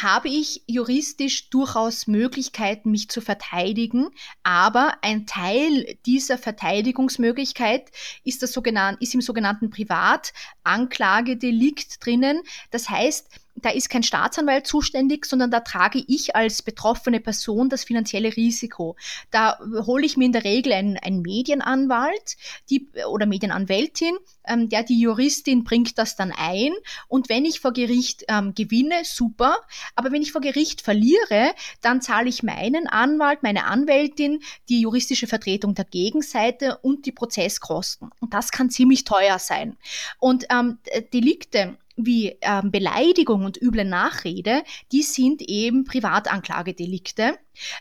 habe 0.00 0.28
ich 0.28 0.62
juristisch 0.66 1.50
durchaus 1.50 2.06
Möglichkeiten, 2.06 2.90
mich 2.90 3.10
zu 3.10 3.20
verteidigen, 3.20 4.08
aber 4.42 4.96
ein 5.02 5.26
Teil 5.26 5.98
dieser 6.06 6.38
Verteidigungsmöglichkeit 6.38 7.90
ist, 8.24 8.42
das 8.42 8.52
sogenannte, 8.52 9.02
ist 9.02 9.12
im 9.14 9.20
sogenannten 9.20 9.68
Privatanklagedelikt 9.70 12.02
drinnen. 12.04 12.40
Das 12.70 12.88
heißt, 12.88 13.28
da 13.54 13.70
ist 13.70 13.90
kein 13.90 14.02
Staatsanwalt 14.02 14.66
zuständig, 14.66 15.26
sondern 15.26 15.50
da 15.50 15.60
trage 15.60 16.02
ich 16.06 16.34
als 16.34 16.62
betroffene 16.62 17.20
Person 17.20 17.68
das 17.68 17.84
finanzielle 17.84 18.36
Risiko. 18.36 18.96
Da 19.30 19.58
hole 19.86 20.06
ich 20.06 20.16
mir 20.16 20.26
in 20.26 20.32
der 20.32 20.44
Regel 20.44 20.72
einen, 20.72 20.96
einen 20.96 21.22
Medienanwalt 21.22 22.36
die, 22.70 22.88
oder 23.08 23.26
Medienanwältin, 23.26 24.16
ähm, 24.44 24.68
der 24.68 24.82
die 24.82 24.98
Juristin 24.98 25.64
bringt 25.64 25.98
das 25.98 26.16
dann 26.16 26.32
ein. 26.36 26.72
Und 27.08 27.28
wenn 27.28 27.44
ich 27.44 27.60
vor 27.60 27.72
Gericht 27.72 28.24
ähm, 28.28 28.54
gewinne, 28.54 29.04
super. 29.04 29.56
Aber 29.94 30.12
wenn 30.12 30.22
ich 30.22 30.32
vor 30.32 30.40
Gericht 30.40 30.80
verliere, 30.80 31.52
dann 31.80 32.00
zahle 32.00 32.28
ich 32.28 32.42
meinen 32.42 32.88
Anwalt, 32.88 33.42
meine 33.42 33.66
Anwältin, 33.66 34.40
die 34.68 34.80
juristische 34.80 35.26
Vertretung 35.26 35.74
der 35.74 35.84
Gegenseite 35.84 36.78
und 36.78 37.06
die 37.06 37.12
Prozesskosten. 37.12 38.10
Und 38.20 38.34
das 38.34 38.50
kann 38.50 38.70
ziemlich 38.70 39.04
teuer 39.04 39.38
sein. 39.38 39.76
Und 40.18 40.46
ähm, 40.50 40.78
Delikte, 41.12 41.76
wie 41.96 42.36
ähm, 42.40 42.70
Beleidigung 42.70 43.44
und 43.44 43.60
üble 43.60 43.84
Nachrede, 43.84 44.62
die 44.92 45.02
sind 45.02 45.42
eben 45.42 45.84
Privatanklagedelikte. 45.84 47.38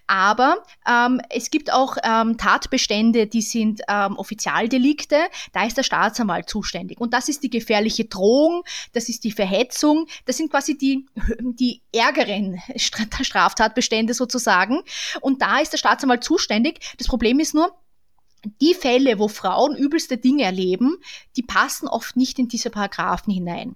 Aber 0.08 0.64
ähm, 0.88 1.22
es 1.30 1.50
gibt 1.50 1.72
auch 1.72 1.98
ähm, 2.04 2.38
Tatbestände, 2.38 3.28
die 3.28 3.42
sind 3.42 3.82
ähm, 3.88 4.18
Offizialdelikte. 4.18 5.18
Da 5.54 5.66
ist 5.66 5.78
der 5.78 5.84
Staatsanwalt 5.84 6.50
zuständig. 6.50 7.00
Und 7.00 7.14
das 7.14 7.30
ist 7.30 7.44
die 7.44 7.50
gefährliche 7.50 8.06
Drohung, 8.06 8.64
das 8.94 9.10
ist 9.10 9.24
die 9.24 9.32
Verhetzung, 9.32 10.08
das 10.26 10.38
sind 10.38 10.52
quasi 10.52 10.78
die, 10.78 11.06
die 11.40 11.82
ärgeren 11.94 12.62
Straftatbestände 12.76 14.14
sozusagen. 14.14 14.82
Und 15.22 15.42
da 15.42 15.60
ist 15.60 15.72
der 15.72 15.78
Staatsanwalt 15.78 16.24
zuständig. 16.24 16.80
Das 16.98 17.08
Problem 17.08 17.40
ist 17.40 17.56
nur, 17.56 17.72
die 18.44 18.74
Fälle, 18.74 19.20
wo 19.20 19.28
Frauen 19.28 19.76
übelste 19.76 20.18
Dinge 20.18 20.44
erleben, 20.44 20.98
die 21.36 21.44
passen 21.44 21.88
oft 21.88 22.16
nicht 22.18 22.40
in 22.40 22.48
diese 22.48 22.70
Paragraphen 22.70 23.32
hinein. 23.32 23.76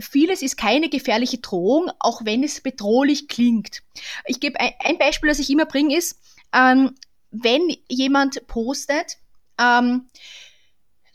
Vieles 0.00 0.42
ist 0.42 0.56
keine 0.56 0.88
gefährliche 0.88 1.38
Drohung, 1.38 1.90
auch 1.98 2.24
wenn 2.24 2.44
es 2.44 2.60
bedrohlich 2.60 3.28
klingt. 3.28 3.82
Ich 4.26 4.40
gebe 4.40 4.58
ein, 4.60 4.98
Beispiel, 4.98 5.28
das 5.28 5.40
ich 5.40 5.50
immer 5.50 5.66
bringe, 5.66 5.96
ist, 5.96 6.20
ähm, 6.52 6.94
wenn 7.30 7.76
jemand 7.88 8.46
postet, 8.46 9.18
ähm, 9.58 10.08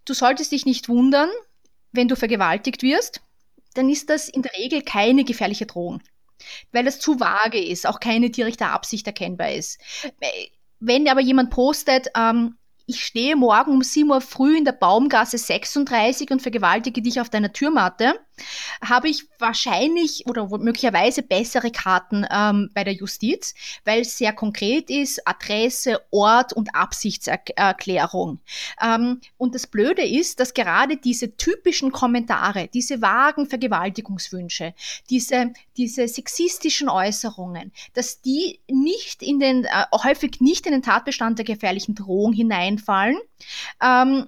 du 0.05 0.13
solltest 0.13 0.51
dich 0.51 0.65
nicht 0.65 0.89
wundern, 0.89 1.29
wenn 1.91 2.07
du 2.07 2.15
vergewaltigt 2.15 2.83
wirst, 2.83 3.21
dann 3.75 3.89
ist 3.89 4.09
das 4.09 4.27
in 4.27 4.41
der 4.41 4.53
Regel 4.57 4.81
keine 4.81 5.23
gefährliche 5.23 5.65
Drohung, 5.65 6.01
weil 6.71 6.83
das 6.83 6.99
zu 6.99 7.19
vage 7.19 7.63
ist, 7.63 7.87
auch 7.87 7.99
keine 7.99 8.29
direkte 8.29 8.67
Absicht 8.67 9.07
erkennbar 9.07 9.53
ist. 9.53 9.79
Wenn 10.79 11.07
aber 11.07 11.21
jemand 11.21 11.51
postet, 11.51 12.07
ähm, 12.15 12.57
ich 12.89 13.05
stehe 13.05 13.35
morgen 13.35 13.71
um 13.71 13.83
7 13.83 14.09
Uhr 14.09 14.19
früh 14.19 14.57
in 14.57 14.65
der 14.65 14.71
Baumgasse 14.71 15.37
36 15.37 16.31
und 16.31 16.41
vergewaltige 16.41 17.03
dich 17.03 17.21
auf 17.21 17.29
deiner 17.29 17.53
Türmatte, 17.53 18.15
habe 18.83 19.09
ich 19.09 19.25
wahrscheinlich 19.39 20.25
oder 20.27 20.47
möglicherweise 20.57 21.21
bessere 21.23 21.71
Karten 21.71 22.25
ähm, 22.31 22.69
bei 22.73 22.83
der 22.83 22.93
Justiz, 22.93 23.53
weil 23.85 24.01
es 24.01 24.17
sehr 24.17 24.33
konkret 24.33 24.89
ist, 24.89 25.27
Adresse, 25.27 26.01
Ort 26.11 26.53
und 26.53 26.75
Absichtserklärung. 26.75 28.39
Ähm, 28.81 29.21
und 29.37 29.55
das 29.55 29.67
Blöde 29.67 30.03
ist, 30.03 30.39
dass 30.39 30.53
gerade 30.53 30.97
diese 30.97 31.35
typischen 31.37 31.91
Kommentare, 31.91 32.69
diese 32.73 33.01
vagen 33.01 33.47
Vergewaltigungswünsche, 33.47 34.73
diese, 35.09 35.53
diese 35.77 36.07
sexistischen 36.07 36.89
Äußerungen, 36.89 37.71
dass 37.93 38.21
die 38.21 38.59
nicht 38.67 39.23
in 39.23 39.39
den, 39.39 39.65
äh, 39.65 39.85
häufig 40.03 40.41
nicht 40.41 40.65
in 40.65 40.73
den 40.73 40.83
Tatbestand 40.83 41.37
der 41.37 41.45
gefährlichen 41.45 41.95
Drohung 41.95 42.33
hineinfallen. 42.33 43.17
Ähm, 43.81 44.27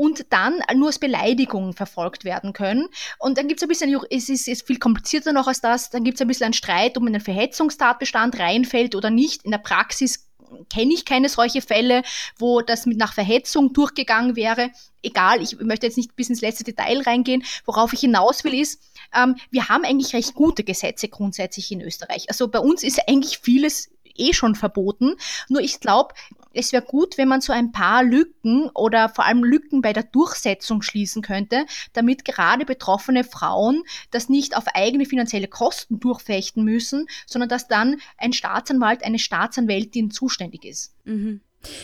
und 0.00 0.32
dann 0.32 0.62
nur 0.76 0.86
als 0.86 0.98
Beleidigung 0.98 1.74
verfolgt 1.74 2.24
werden 2.24 2.54
können. 2.54 2.88
Und 3.18 3.36
dann 3.36 3.48
gibt 3.48 3.60
es 3.60 3.64
ein 3.64 3.68
bisschen, 3.68 4.00
es 4.08 4.30
ist, 4.30 4.48
ist, 4.48 4.66
viel 4.66 4.78
komplizierter 4.78 5.34
noch 5.34 5.46
als 5.46 5.60
das, 5.60 5.90
dann 5.90 6.04
gibt 6.04 6.14
es 6.14 6.22
ein 6.22 6.28
bisschen 6.28 6.46
einen 6.46 6.54
Streit, 6.54 6.96
ob 6.96 7.02
man 7.02 7.08
in 7.08 7.18
den 7.18 7.24
Verhetzungstatbestand 7.24 8.38
reinfällt 8.38 8.94
oder 8.94 9.10
nicht. 9.10 9.44
In 9.44 9.50
der 9.50 9.58
Praxis 9.58 10.26
kenne 10.72 10.94
ich 10.94 11.04
keine 11.04 11.28
solche 11.28 11.60
Fälle, 11.60 12.02
wo 12.38 12.62
das 12.62 12.86
mit 12.86 12.96
nach 12.96 13.12
Verhetzung 13.12 13.74
durchgegangen 13.74 14.36
wäre. 14.36 14.70
Egal, 15.02 15.42
ich 15.42 15.60
möchte 15.60 15.84
jetzt 15.84 15.98
nicht 15.98 16.16
bis 16.16 16.30
ins 16.30 16.40
letzte 16.40 16.64
Detail 16.64 17.02
reingehen. 17.02 17.44
Worauf 17.66 17.92
ich 17.92 18.00
hinaus 18.00 18.42
will, 18.42 18.58
ist, 18.58 18.80
ähm, 19.14 19.36
wir 19.50 19.68
haben 19.68 19.84
eigentlich 19.84 20.14
recht 20.14 20.34
gute 20.34 20.64
Gesetze 20.64 21.08
grundsätzlich 21.08 21.70
in 21.72 21.82
Österreich. 21.82 22.24
Also 22.30 22.48
bei 22.48 22.60
uns 22.60 22.82
ist 22.84 23.06
eigentlich 23.06 23.38
vieles 23.38 23.90
eh 24.16 24.32
schon 24.32 24.54
verboten. 24.54 25.16
Nur 25.50 25.60
ich 25.60 25.78
glaube, 25.78 26.14
es 26.52 26.72
wäre 26.72 26.82
gut, 26.82 27.18
wenn 27.18 27.28
man 27.28 27.40
so 27.40 27.52
ein 27.52 27.72
paar 27.72 28.02
Lücken 28.02 28.68
oder 28.74 29.08
vor 29.08 29.24
allem 29.24 29.44
Lücken 29.44 29.82
bei 29.82 29.92
der 29.92 30.02
Durchsetzung 30.02 30.82
schließen 30.82 31.22
könnte, 31.22 31.66
damit 31.92 32.24
gerade 32.24 32.64
betroffene 32.64 33.24
Frauen 33.24 33.82
das 34.10 34.28
nicht 34.28 34.56
auf 34.56 34.66
eigene 34.74 35.06
finanzielle 35.06 35.48
Kosten 35.48 36.00
durchfechten 36.00 36.64
müssen, 36.64 37.06
sondern 37.26 37.48
dass 37.48 37.68
dann 37.68 38.00
ein 38.16 38.32
Staatsanwalt, 38.32 39.02
eine 39.04 39.18
Staatsanwältin 39.18 40.10
zuständig 40.10 40.64
ist. 40.64 40.94
Mhm. 41.04 41.40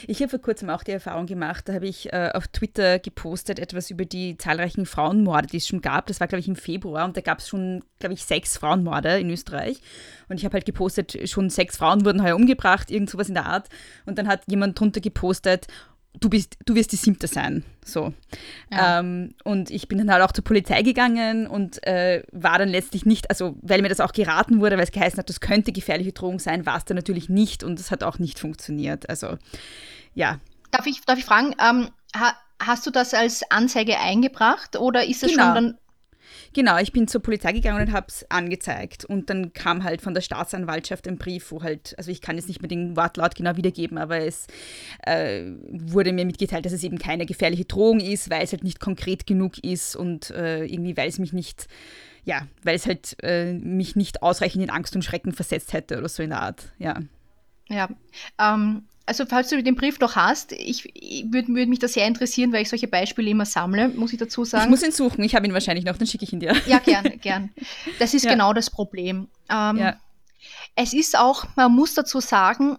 Ich 0.07 0.21
habe 0.21 0.31
vor 0.31 0.39
kurzem 0.39 0.71
auch 0.71 0.83
die 0.83 0.93
Erfahrung 0.93 1.27
gemacht, 1.27 1.69
da 1.69 1.75
habe 1.75 1.87
ich 1.87 2.13
äh, 2.13 2.31
auf 2.33 2.49
Twitter 2.49 2.99
gepostet 2.99 3.59
etwas 3.59 3.91
über 3.91 4.07
die 4.07 4.39
zahlreichen 4.39 4.87
Frauenmorde, 4.87 5.49
die 5.49 5.59
es 5.59 5.67
schon 5.67 5.83
gab. 5.83 6.07
Das 6.07 6.19
war, 6.19 6.27
glaube 6.27 6.41
ich, 6.41 6.49
im 6.49 6.57
Februar 6.57 7.05
und 7.05 7.17
da 7.17 7.21
gab 7.21 7.41
es 7.41 7.49
schon, 7.49 7.85
glaube 7.99 8.15
ich, 8.15 8.25
sechs 8.25 8.57
Frauenmorde 8.57 9.19
in 9.19 9.31
Österreich. 9.31 9.81
Und 10.29 10.39
ich 10.39 10.45
habe 10.45 10.55
halt 10.55 10.65
gepostet, 10.65 11.29
schon 11.29 11.51
sechs 11.51 11.77
Frauen 11.77 12.05
wurden 12.05 12.23
heuer 12.23 12.37
umgebracht, 12.37 12.91
irgend 12.91 13.11
sowas 13.11 13.29
in 13.29 13.35
der 13.35 13.47
Art. 13.47 13.69
Und 14.07 14.19
dann 14.19 14.29
hat 14.29 14.43
jemand 14.47 14.81
drunter 14.81 15.01
gepostet, 15.01 15.67
du 16.21 16.29
bist, 16.29 16.57
du 16.65 16.75
wirst 16.75 16.93
die 16.93 16.97
siebte 16.97 17.27
sein. 17.27 17.65
So. 17.85 18.13
Ja. 18.71 19.01
Ähm, 19.01 19.35
und 19.45 19.71
ich 19.71 19.89
bin 19.89 19.99
dann 19.99 20.11
halt 20.11 20.23
auch 20.23 20.33
zur 20.33 20.45
Polizei 20.45 20.83
gegangen 20.83 21.47
und 21.47 21.85
äh, 21.87 22.23
war 22.33 22.59
dann 22.59 22.69
letztlich 22.69 23.07
nicht, 23.07 23.31
also 23.31 23.57
weil 23.63 23.83
mir 23.83 23.89
das 23.89 24.01
auch 24.01 24.13
geraten 24.13 24.61
wurde, 24.61 24.77
weil 24.77 24.85
es 24.85 24.93
geheißen 24.93 25.19
hat, 25.19 25.29
das 25.29 25.41
könnte 25.41 25.73
gefährliche 25.73 26.13
Drohung 26.13 26.39
sein, 26.39 26.67
war 26.67 26.77
es 26.77 26.85
dann 26.85 26.97
natürlich 26.97 27.29
nicht 27.29 27.63
und 27.63 27.79
es 27.79 27.91
hat 27.91 28.03
auch 28.03 28.19
nicht 28.19 28.39
funktioniert. 28.39 29.09
Also 29.09 29.39
ja. 30.15 30.41
Darf 30.71 30.87
ich, 30.87 31.01
darf 31.03 31.19
ich 31.19 31.25
fragen, 31.25 31.55
ähm, 31.61 31.91
ha, 32.17 32.35
hast 32.61 32.87
du 32.87 32.91
das 32.91 33.15
als 33.15 33.49
Anzeige 33.51 33.99
eingebracht 33.99 34.77
oder 34.77 35.05
ist 35.05 35.23
es 35.23 35.31
genau. 35.31 35.45
schon 35.45 35.55
dann 35.55 35.79
Genau, 36.57 36.79
ich 36.79 36.91
bin 36.91 37.07
zur 37.07 37.21
Polizei 37.21 37.53
gegangen 37.53 37.87
und 37.87 37.93
habe 37.93 38.07
es 38.09 38.25
angezeigt. 38.31 39.05
Und 39.05 39.29
dann 39.29 39.53
kam 39.53 39.85
halt 39.85 40.01
von 40.01 40.15
der 40.15 40.23
Staatsanwaltschaft 40.23 41.07
ein 41.07 41.19
Brief, 41.19 41.53
wo 41.53 41.63
halt, 41.63 41.95
also 41.99 42.11
ich 42.11 42.23
kann 42.23 42.37
jetzt 42.37 42.49
nicht 42.49 42.63
mehr 42.63 42.69
den 42.71 42.97
Wortlaut 42.97 43.35
genau 43.35 43.59
wiedergeben, 43.59 43.99
aber 43.99 44.21
es 44.21 44.47
äh, 45.05 45.43
wurde 45.69 46.15
mir 46.15 46.25
mitgeteilt, 46.25 46.65
dass 46.65 46.73
es 46.73 46.83
eben 46.83 46.99
keine 46.99 47.27
gefährliche 47.27 47.67
Drohung 47.67 48.01
ist, 48.01 48.31
weil 48.31 48.43
es 48.43 48.53
halt 48.53 48.65
nicht 48.65 48.81
konkret 48.81 49.27
genug 49.27 49.59
ist 49.59 49.97
und 49.97 50.31
äh, 50.31 50.65
irgendwie, 50.65 50.97
weil 50.97 51.11
es 51.11 51.19
mich 51.19 51.35
nicht, 51.35 51.67
ja, 52.25 52.47
weil 52.63 52.77
es 52.77 52.87
halt 52.87 53.19
äh, 53.23 53.53
mich 53.53 53.95
nicht 53.95 54.23
ausreichend 54.23 54.65
in 54.65 54.71
Angst 54.71 54.97
und 54.97 55.03
Schrecken 55.03 55.33
versetzt 55.33 55.75
hätte 55.75 55.99
oder 55.99 56.09
so 56.09 56.23
in 56.23 56.31
der 56.31 56.41
Art, 56.41 56.73
ja. 56.79 57.01
Ja, 57.69 57.91
ähm, 58.41 58.85
also 59.07 59.25
falls 59.25 59.49
du 59.49 59.63
den 59.63 59.77
Brief 59.77 60.01
noch 60.01 60.17
hast, 60.17 60.53
ich, 60.53 60.85
ich 60.95 61.33
würde 61.33 61.55
würd 61.55 61.69
mich 61.69 61.79
das 61.79 61.93
sehr 61.93 62.07
interessieren, 62.07 62.53
weil 62.53 62.63
ich 62.63 62.69
solche 62.69 62.89
Beispiele 62.89 63.31
immer 63.31 63.47
sammle, 63.47 63.89
muss 63.89 64.13
ich 64.13 64.19
dazu 64.19 64.45
sagen. 64.45 64.65
Ich 64.65 64.71
muss 64.71 64.83
ihn 64.83 64.93
suchen, 64.93 65.23
ich 65.23 65.35
habe 65.37 65.47
ihn 65.47 65.55
wahrscheinlich 65.55 65.85
noch, 65.85 65.97
dann 65.97 66.09
schicke 66.09 66.25
ich 66.25 66.33
ihn 66.33 66.41
dir. 66.41 66.55
Ja, 66.67 66.79
gern, 66.81 67.05
gern. 67.21 67.51
Das 68.01 68.15
ist 68.15 68.25
ja. 68.25 68.33
genau 68.33 68.53
das 68.53 68.69
Problem. 68.69 69.29
Ähm, 69.49 69.77
ja. 69.79 69.97
Es 70.75 70.93
ist 70.93 71.17
auch, 71.17 71.47
man 71.55 71.73
muss 71.73 71.95
dazu 71.95 72.21
sagen, 72.21 72.79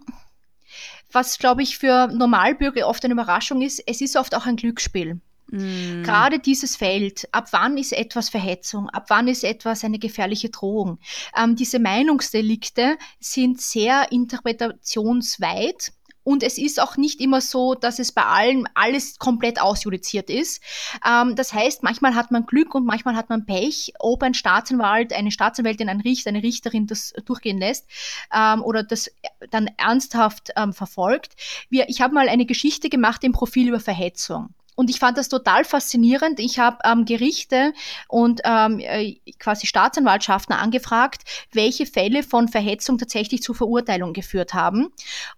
was, 1.10 1.38
glaube 1.38 1.62
ich, 1.62 1.78
für 1.78 2.08
Normalbürger 2.08 2.86
oft 2.86 3.02
eine 3.04 3.14
Überraschung 3.14 3.62
ist, 3.62 3.82
es 3.86 4.02
ist 4.02 4.16
oft 4.16 4.34
auch 4.34 4.44
ein 4.44 4.56
Glücksspiel. 4.56 5.20
Mm. 5.50 6.02
Gerade 6.02 6.38
dieses 6.38 6.76
Feld, 6.76 7.26
ab 7.32 7.48
wann 7.52 7.78
ist 7.78 7.92
etwas 7.94 8.28
Verhetzung, 8.28 8.90
ab 8.90 9.06
wann 9.08 9.28
ist 9.28 9.44
etwas 9.44 9.82
eine 9.82 9.98
gefährliche 9.98 10.50
Drohung. 10.50 10.98
Ähm, 11.34 11.56
diese 11.56 11.78
Meinungsdelikte 11.78 12.98
sind 13.18 13.60
sehr 13.60 14.12
interpretationsweit 14.12 15.92
und 16.28 16.42
es 16.42 16.58
ist 16.58 16.78
auch 16.78 16.98
nicht 16.98 17.22
immer 17.22 17.40
so, 17.40 17.74
dass 17.74 17.98
es 17.98 18.12
bei 18.12 18.22
allen 18.22 18.68
alles 18.74 19.18
komplett 19.18 19.62
ausjudiziert 19.62 20.28
ist. 20.28 20.60
Ähm, 21.02 21.36
das 21.36 21.54
heißt, 21.54 21.82
manchmal 21.82 22.14
hat 22.14 22.30
man 22.30 22.44
Glück 22.44 22.74
und 22.74 22.84
manchmal 22.84 23.16
hat 23.16 23.30
man 23.30 23.46
Pech, 23.46 23.94
ob 23.98 24.22
ein 24.22 24.34
Staatsanwalt, 24.34 25.14
eine 25.14 25.30
Staatsanwältin, 25.30 25.88
ein 25.88 26.02
Richter, 26.02 26.28
eine 26.28 26.42
Richterin 26.42 26.86
das 26.86 27.14
durchgehen 27.24 27.56
lässt 27.56 27.86
ähm, 28.30 28.62
oder 28.62 28.82
das 28.82 29.10
dann 29.48 29.70
ernsthaft 29.78 30.50
ähm, 30.54 30.74
verfolgt. 30.74 31.34
Wir, 31.70 31.88
ich 31.88 32.02
habe 32.02 32.12
mal 32.12 32.28
eine 32.28 32.44
Geschichte 32.44 32.90
gemacht 32.90 33.24
im 33.24 33.32
Profil 33.32 33.68
über 33.68 33.80
Verhetzung. 33.80 34.50
Und 34.78 34.90
ich 34.90 35.00
fand 35.00 35.18
das 35.18 35.28
total 35.28 35.64
faszinierend. 35.64 36.38
Ich 36.38 36.60
habe 36.60 36.78
ähm, 36.84 37.04
Gerichte 37.04 37.72
und 38.06 38.42
ähm, 38.44 38.78
äh, 38.78 39.16
quasi 39.40 39.66
Staatsanwaltschaften 39.66 40.54
angefragt, 40.54 41.24
welche 41.50 41.84
Fälle 41.84 42.22
von 42.22 42.46
Verhetzung 42.46 42.96
tatsächlich 42.96 43.42
zur 43.42 43.56
Verurteilung 43.56 44.12
geführt 44.12 44.54
haben. 44.54 44.90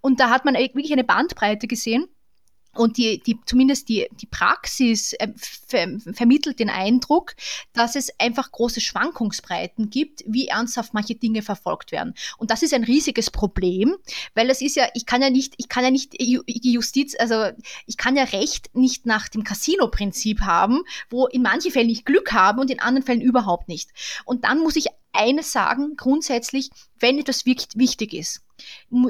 Und 0.03 0.21
da 0.21 0.29
hat 0.29 0.45
man 0.45 0.57
wirklich 0.57 0.93
eine 0.93 1.05
Bandbreite 1.05 1.69
gesehen. 1.69 2.07
Und 2.75 2.97
die, 2.97 3.21
die, 3.21 3.39
zumindest 3.47 3.89
die, 3.89 4.09
die 4.13 4.27
Praxis 4.27 5.13
äh, 5.15 5.29
ver, 5.37 5.89
vermittelt 6.13 6.61
den 6.61 6.71
Eindruck, 6.71 7.35
dass 7.73 7.97
es 7.97 8.11
einfach 8.19 8.53
große 8.53 8.81
Schwankungsbreiten 8.81 9.91
gibt, 9.91 10.23
wie 10.27 10.49
ernsthaft 10.49 10.95
manche 10.95 11.17
Dinge 11.17 11.43
verfolgt 11.43 11.91
werden. 11.91 12.15
Und 12.39 12.51
das 12.51 12.63
ist 12.63 12.73
ein 12.73 12.85
riesiges 12.85 13.31
Problem, 13.31 13.97
weil 14.35 14.49
das 14.49 14.61
ist 14.61 14.77
ja, 14.77 14.89
ich 14.95 15.07
kann 15.07 15.23
ja 15.23 15.31
nicht, 15.31 15.55
ich 15.57 15.69
kann 15.69 15.85
ja 15.85 15.91
nicht 15.91 16.13
die 16.21 16.73
Justiz, 16.73 17.17
also 17.19 17.51
ich 17.87 17.97
kann 17.97 18.17
ja 18.17 18.25
Recht 18.25 18.75
nicht 18.75 19.07
nach 19.07 19.29
dem 19.29 19.43
Casino-Prinzip 19.43 20.43
haben, 20.43 20.83
wo 21.09 21.27
in 21.27 21.43
manchen 21.43 21.73
Fällen 21.73 21.91
ich 21.91 22.05
Glück 22.05 22.33
habe 22.33 22.61
und 22.61 22.71
in 22.71 22.81
anderen 22.81 23.05
Fällen 23.05 23.21
überhaupt 23.21 23.69
nicht. 23.69 23.91
Und 24.25 24.45
dann 24.45 24.61
muss 24.61 24.77
ich 24.77 24.87
eines 25.13 25.53
sagen, 25.53 25.97
grundsätzlich, 25.97 26.71
wenn 26.99 27.19
etwas 27.19 27.47
wirklich 27.47 27.69
wichtig 27.75 28.15
ist, 28.15 28.43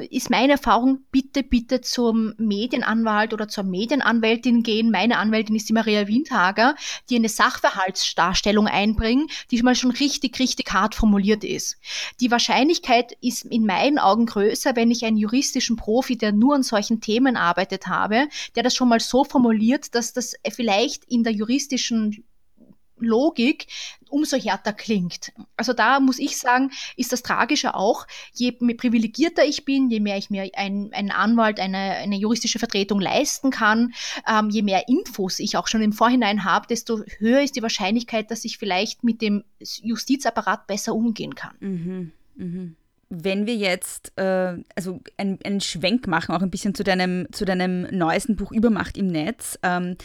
ist 0.09 0.29
meine 0.29 0.53
Erfahrung, 0.53 1.05
bitte, 1.11 1.43
bitte 1.43 1.81
zum 1.81 2.33
Medienanwalt 2.37 3.33
oder 3.33 3.47
zur 3.47 3.63
Medienanwältin 3.63 4.63
gehen. 4.63 4.91
Meine 4.91 5.17
Anwältin 5.17 5.55
ist 5.55 5.69
die 5.69 5.73
Maria 5.73 6.07
Windhager, 6.07 6.75
die 7.09 7.15
eine 7.15 7.29
Sachverhaltsdarstellung 7.29 8.67
einbringen, 8.67 9.27
die 9.49 9.61
mal 9.61 9.75
schon 9.75 9.91
richtig, 9.91 10.39
richtig 10.39 10.71
hart 10.71 10.95
formuliert 10.95 11.43
ist. 11.43 11.77
Die 12.19 12.31
Wahrscheinlichkeit 12.31 13.13
ist 13.21 13.45
in 13.45 13.65
meinen 13.65 13.99
Augen 13.99 14.25
größer, 14.25 14.75
wenn 14.75 14.91
ich 14.91 15.05
einen 15.05 15.17
juristischen 15.17 15.75
Profi, 15.75 16.17
der 16.17 16.31
nur 16.31 16.55
an 16.55 16.63
solchen 16.63 17.01
Themen 17.01 17.37
arbeitet 17.37 17.87
habe, 17.87 18.27
der 18.55 18.63
das 18.63 18.75
schon 18.75 18.89
mal 18.89 18.99
so 18.99 19.23
formuliert, 19.23 19.95
dass 19.95 20.13
das 20.13 20.35
vielleicht 20.51 21.05
in 21.05 21.23
der 21.23 21.33
juristischen 21.33 22.23
Logik 23.01 23.67
umso 24.11 24.37
härter 24.37 24.73
klingt. 24.73 25.31
Also 25.55 25.73
da 25.73 25.99
muss 25.99 26.19
ich 26.19 26.37
sagen, 26.37 26.71
ist 26.97 27.11
das 27.11 27.23
Tragische 27.23 27.75
auch, 27.75 28.05
je 28.33 28.51
privilegierter 28.51 29.43
ich 29.45 29.65
bin, 29.65 29.89
je 29.89 29.99
mehr 29.99 30.17
ich 30.17 30.29
mir 30.29 30.49
ein, 30.55 30.89
einen 30.93 31.11
Anwalt, 31.11 31.59
eine, 31.59 31.77
eine 31.77 32.17
juristische 32.17 32.59
Vertretung 32.59 32.99
leisten 32.99 33.51
kann, 33.51 33.93
ähm, 34.27 34.49
je 34.49 34.61
mehr 34.61 34.87
Infos 34.87 35.39
ich 35.39 35.57
auch 35.57 35.67
schon 35.67 35.81
im 35.81 35.93
Vorhinein 35.93 36.43
habe, 36.43 36.67
desto 36.67 37.01
höher 37.17 37.41
ist 37.41 37.55
die 37.55 37.61
Wahrscheinlichkeit, 37.61 38.29
dass 38.31 38.45
ich 38.45 38.57
vielleicht 38.57 39.03
mit 39.03 39.21
dem 39.21 39.43
Justizapparat 39.59 40.67
besser 40.67 40.93
umgehen 40.93 41.35
kann. 41.35 41.55
Mhm, 41.59 42.11
mhm 42.35 42.75
wenn 43.13 43.45
wir 43.45 43.55
jetzt 43.55 44.13
äh, 44.17 44.57
also 44.73 45.01
einen, 45.17 45.37
einen, 45.43 45.59
Schwenk 45.59 46.07
machen, 46.07 46.33
auch 46.33 46.41
ein 46.41 46.49
bisschen 46.49 46.73
zu 46.73 46.85
deinem, 46.85 47.27
zu 47.33 47.43
deinem 47.43 47.81
neuesten 47.91 48.37
Buch 48.37 48.53
Übermacht 48.53 48.97
im 48.97 49.07
Netz. 49.07 49.59
Ähm, 49.63 49.97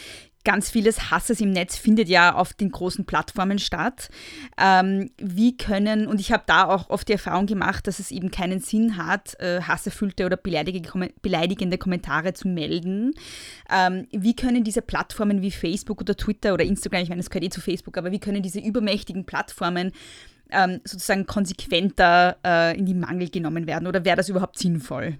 ganz 0.46 0.70
vieles 0.70 1.10
Hasses 1.10 1.40
im 1.40 1.50
Netz 1.50 1.76
findet 1.76 2.08
ja 2.08 2.34
auf 2.34 2.54
den 2.54 2.70
großen 2.70 3.04
Plattformen 3.04 3.58
statt. 3.58 4.08
Ähm, 4.56 5.10
wie 5.18 5.56
können, 5.56 6.06
und 6.06 6.20
ich 6.20 6.30
habe 6.30 6.44
da 6.46 6.68
auch 6.68 6.88
oft 6.88 7.08
die 7.08 7.14
Erfahrung 7.14 7.46
gemacht, 7.46 7.88
dass 7.88 7.98
es 7.98 8.12
eben 8.12 8.30
keinen 8.30 8.60
Sinn 8.60 8.96
hat, 8.96 9.38
äh, 9.40 9.60
hasserfüllte 9.60 10.24
oder 10.24 10.36
beleidigende 10.36 11.78
Kommentare 11.78 12.32
zu 12.32 12.46
melden. 12.46 13.12
Ähm, 13.68 14.06
wie 14.12 14.36
können 14.36 14.62
diese 14.62 14.82
Plattformen 14.82 15.42
wie 15.42 15.50
Facebook 15.50 16.00
oder 16.00 16.16
Twitter 16.16 16.54
oder 16.54 16.64
Instagram, 16.64 17.02
ich 17.02 17.08
meine, 17.08 17.20
es 17.20 17.28
gehört 17.28 17.44
eh 17.44 17.50
zu 17.50 17.60
Facebook, 17.60 17.98
aber 17.98 18.12
wie 18.12 18.20
können 18.20 18.42
diese 18.42 18.60
übermächtigen 18.60 19.26
Plattformen 19.26 19.90
ähm, 20.50 20.80
sozusagen 20.84 21.26
konsequenter 21.26 22.36
äh, 22.44 22.78
in 22.78 22.86
die 22.86 22.94
Mangel 22.94 23.30
genommen 23.30 23.66
werden 23.66 23.88
oder 23.88 24.04
wäre 24.04 24.16
das 24.16 24.28
überhaupt 24.28 24.60
sinnvoll? 24.60 25.16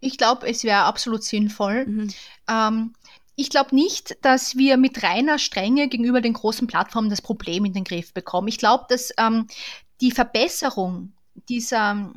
Ich 0.00 0.16
glaube, 0.16 0.46
es 0.46 0.64
wäre 0.64 0.84
absolut 0.84 1.24
sinnvoll. 1.24 1.86
Mhm. 1.86 2.08
Ähm, 2.48 2.92
ich 3.38 3.50
glaube 3.50 3.72
nicht, 3.72 4.18
dass 4.22 4.56
wir 4.56 4.76
mit 4.76 5.04
reiner 5.04 5.38
Strenge 5.38 5.86
gegenüber 5.86 6.20
den 6.20 6.32
großen 6.32 6.66
Plattformen 6.66 7.08
das 7.08 7.22
Problem 7.22 7.64
in 7.64 7.72
den 7.72 7.84
Griff 7.84 8.12
bekommen. 8.12 8.48
Ich 8.48 8.58
glaube, 8.58 8.86
dass 8.88 9.12
ähm, 9.16 9.46
die 10.00 10.10
Verbesserung 10.10 11.12
dieser 11.48 12.12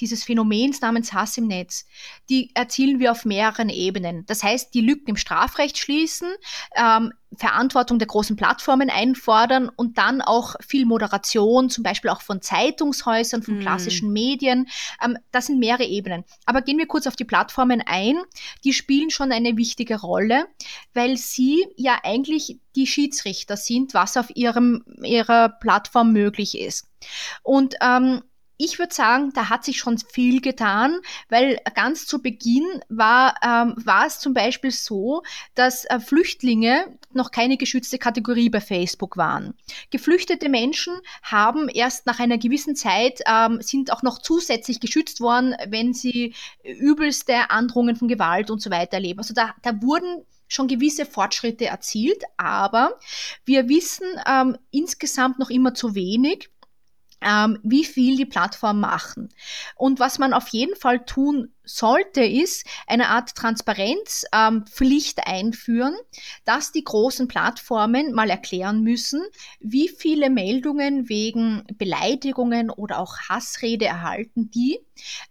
dieses 0.00 0.24
Phänomens 0.24 0.80
namens 0.80 1.12
Hass 1.12 1.36
im 1.38 1.46
Netz, 1.46 1.86
die 2.28 2.50
erzielen 2.54 2.98
wir 2.98 3.12
auf 3.12 3.24
mehreren 3.24 3.68
Ebenen. 3.68 4.24
Das 4.26 4.42
heißt, 4.42 4.74
die 4.74 4.80
Lücken 4.80 5.10
im 5.10 5.16
Strafrecht 5.16 5.78
schließen, 5.78 6.28
ähm, 6.76 7.12
Verantwortung 7.36 7.98
der 7.98 8.08
großen 8.08 8.36
Plattformen 8.36 8.90
einfordern 8.90 9.70
und 9.74 9.98
dann 9.98 10.20
auch 10.22 10.54
viel 10.60 10.86
Moderation, 10.86 11.70
zum 11.70 11.82
Beispiel 11.82 12.10
auch 12.10 12.22
von 12.22 12.42
Zeitungshäusern, 12.42 13.42
von 13.42 13.58
mm. 13.58 13.60
klassischen 13.60 14.12
Medien. 14.12 14.68
Ähm, 15.02 15.18
das 15.32 15.46
sind 15.46 15.58
mehrere 15.58 15.84
Ebenen. 15.84 16.24
Aber 16.46 16.62
gehen 16.62 16.78
wir 16.78 16.86
kurz 16.86 17.06
auf 17.06 17.16
die 17.16 17.24
Plattformen 17.24 17.82
ein. 17.84 18.16
Die 18.64 18.72
spielen 18.72 19.10
schon 19.10 19.32
eine 19.32 19.56
wichtige 19.56 20.00
Rolle, 20.00 20.46
weil 20.92 21.16
sie 21.16 21.66
ja 21.76 21.98
eigentlich 22.02 22.60
die 22.76 22.86
Schiedsrichter 22.86 23.56
sind, 23.56 23.94
was 23.94 24.16
auf 24.16 24.30
ihrem, 24.34 24.84
ihrer 25.02 25.48
Plattform 25.48 26.12
möglich 26.12 26.58
ist. 26.58 26.86
Und 27.42 27.74
ähm, 27.80 28.22
ich 28.56 28.78
würde 28.78 28.94
sagen, 28.94 29.32
da 29.34 29.48
hat 29.48 29.64
sich 29.64 29.78
schon 29.78 29.98
viel 29.98 30.40
getan, 30.40 31.00
weil 31.28 31.58
ganz 31.74 32.06
zu 32.06 32.22
Beginn 32.22 32.64
war, 32.88 33.34
ähm, 33.42 33.74
war 33.84 34.06
es 34.06 34.18
zum 34.20 34.34
Beispiel 34.34 34.70
so, 34.70 35.22
dass 35.54 35.84
äh, 35.86 35.98
Flüchtlinge 35.98 36.98
noch 37.12 37.30
keine 37.30 37.56
geschützte 37.56 37.98
Kategorie 37.98 38.50
bei 38.50 38.60
Facebook 38.60 39.16
waren. 39.16 39.54
Geflüchtete 39.90 40.48
Menschen 40.48 40.94
haben 41.22 41.68
erst 41.68 42.06
nach 42.06 42.20
einer 42.20 42.38
gewissen 42.38 42.76
Zeit, 42.76 43.20
ähm, 43.26 43.60
sind 43.60 43.92
auch 43.92 44.02
noch 44.02 44.18
zusätzlich 44.18 44.80
geschützt 44.80 45.20
worden, 45.20 45.54
wenn 45.68 45.92
sie 45.92 46.34
übelste 46.62 47.50
Androhungen 47.50 47.96
von 47.96 48.08
Gewalt 48.08 48.50
und 48.50 48.62
so 48.62 48.70
weiter 48.70 48.94
erleben. 48.94 49.18
Also 49.18 49.34
da, 49.34 49.54
da 49.62 49.82
wurden 49.82 50.24
schon 50.48 50.68
gewisse 50.68 51.06
Fortschritte 51.06 51.66
erzielt, 51.66 52.22
aber 52.36 52.98
wir 53.44 53.68
wissen 53.68 54.06
ähm, 54.26 54.56
insgesamt 54.70 55.38
noch 55.38 55.50
immer 55.50 55.74
zu 55.74 55.94
wenig 55.94 56.50
ähm, 57.24 57.58
wie 57.62 57.84
viel 57.84 58.16
die 58.16 58.26
Plattformen 58.26 58.80
machen. 58.80 59.28
Und 59.76 59.98
was 60.00 60.18
man 60.18 60.32
auf 60.32 60.48
jeden 60.48 60.76
Fall 60.76 61.04
tun 61.04 61.52
sollte, 61.64 62.22
ist 62.24 62.66
eine 62.86 63.08
Art 63.08 63.34
Transparenzpflicht 63.34 65.18
ähm, 65.18 65.24
einführen, 65.26 65.94
dass 66.44 66.72
die 66.72 66.84
großen 66.84 67.26
Plattformen 67.26 68.12
mal 68.12 68.28
erklären 68.30 68.82
müssen, 68.82 69.22
wie 69.60 69.88
viele 69.88 70.28
Meldungen 70.30 71.08
wegen 71.08 71.64
Beleidigungen 71.78 72.70
oder 72.70 72.98
auch 72.98 73.16
Hassrede 73.28 73.86
erhalten 73.86 74.50
die, 74.50 74.80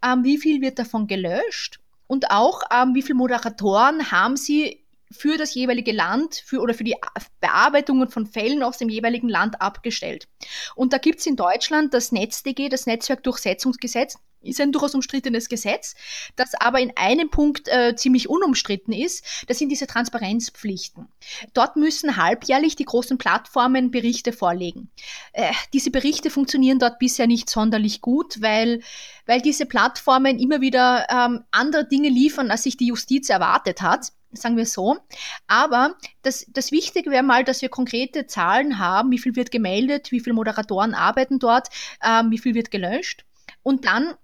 ähm, 0.04 0.24
wie 0.24 0.38
viel 0.38 0.62
wird 0.62 0.80
davon 0.80 1.08
gelöscht 1.08 1.80
und 2.08 2.32
auch 2.32 2.62
ähm, 2.72 2.96
wie 2.96 3.02
viele 3.02 3.16
Moderatoren 3.16 4.12
haben 4.12 4.38
sie 4.38 4.83
für 5.14 5.38
das 5.38 5.54
jeweilige 5.54 5.92
Land 5.92 6.36
für, 6.46 6.60
oder 6.60 6.74
für 6.74 6.84
die 6.84 6.96
Bearbeitungen 7.40 8.10
von 8.10 8.26
Fällen 8.26 8.64
aus 8.64 8.78
dem 8.78 8.90
jeweiligen 8.90 9.30
Land 9.30 9.62
abgestellt. 9.62 10.28
Und 10.76 10.94
da 10.94 10.98
gibt 10.98 11.20
es 11.20 11.26
in 11.26 11.36
Deutschland 11.36 11.94
das 11.94 12.12
NetzDG, 12.12 12.70
das 12.70 12.86
Netzwerkdurchsetzungsgesetz, 12.86 14.18
ist 14.44 14.62
ein 14.62 14.72
durchaus 14.72 14.94
umstrittenes 14.94 15.50
Gesetz, 15.50 15.96
das 16.36 16.54
aber 16.56 16.80
in 16.80 16.92
einem 16.96 17.30
Punkt 17.30 17.68
äh, 17.68 17.96
ziemlich 17.96 18.30
unumstritten 18.30 18.94
ist. 18.94 19.26
Das 19.48 19.58
sind 19.58 19.70
diese 19.70 19.88
Transparenzpflichten. 19.88 21.08
Dort 21.54 21.76
müssen 21.76 22.18
halbjährlich 22.18 22.76
die 22.76 22.86
großen 22.86 23.18
Plattformen 23.18 23.92
Berichte 23.92 24.34
vorlegen. 24.34 24.90
Äh, 25.32 25.54
diese 25.74 25.92
Berichte 25.92 26.30
funktionieren 26.30 26.80
dort 26.80 27.00
bisher 27.00 27.28
nicht 27.28 27.50
sonderlich 27.50 28.02
gut, 28.02 28.42
weil, 28.42 28.82
weil 29.26 29.42
diese 29.42 29.66
Plattformen 29.66 30.40
immer 30.40 30.62
wieder 30.62 31.08
ähm, 31.10 31.44
andere 31.52 31.88
Dinge 31.88 32.10
liefern, 32.10 32.52
als 32.52 32.64
sich 32.64 32.78
die 32.78 32.88
Justiz 32.88 33.30
erwartet 33.30 33.82
hat 33.82 34.12
sagen 34.34 34.58
wir 34.58 34.66
so. 34.66 34.98
Aber 35.48 35.96
das, 36.22 36.46
das 36.50 36.72
Wichtige 36.72 37.12
wäre 37.12 37.24
mal, 37.24 37.44
dass 37.44 37.62
wir 37.62 37.70
konkrete 37.70 38.28
Zahlen 38.28 38.80
haben, 38.80 39.12
wie 39.12 39.20
viel 39.20 39.36
wird 39.36 39.52
gemeldet, 39.52 40.12
wie 40.12 40.20
viele 40.20 40.34
Moderatoren 40.34 40.94
arbeiten 40.94 41.40
dort, 41.40 41.70
ähm, 42.04 42.32
wie 42.32 42.38
viel 42.38 42.56
wird 42.56 42.72
gelöscht. 42.72 43.26
Und 43.64 43.86
dann 43.86 44.16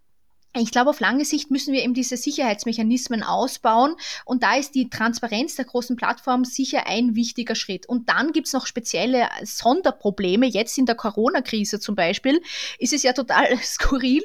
ich 0.57 0.71
glaube, 0.71 0.89
auf 0.89 0.99
lange 0.99 1.25
Sicht 1.25 1.51
müssen 1.51 1.73
wir 1.73 1.83
eben 1.83 1.93
diese 1.93 2.17
Sicherheitsmechanismen 2.17 3.21
ausbauen 3.21 3.95
und 4.25 4.41
da 4.41 4.55
ist 4.55 4.73
die 4.73 4.89
Transparenz 4.89 5.55
der 5.55 5.65
großen 5.65 5.95
Plattformen 5.95 6.43
sicher 6.43 6.87
ein 6.87 7.15
wichtiger 7.15 7.53
Schritt. 7.53 7.87
Und 7.87 8.09
dann 8.09 8.31
gibt 8.31 8.47
es 8.47 8.53
noch 8.53 8.65
spezielle 8.65 9.29
Sonderprobleme. 9.43 10.47
Jetzt 10.47 10.79
in 10.79 10.87
der 10.87 10.95
Corona-Krise 10.95 11.79
zum 11.79 11.95
Beispiel 11.95 12.41
ist 12.79 12.93
es 12.93 13.03
ja 13.03 13.13
total 13.13 13.57
skurril. 13.63 14.23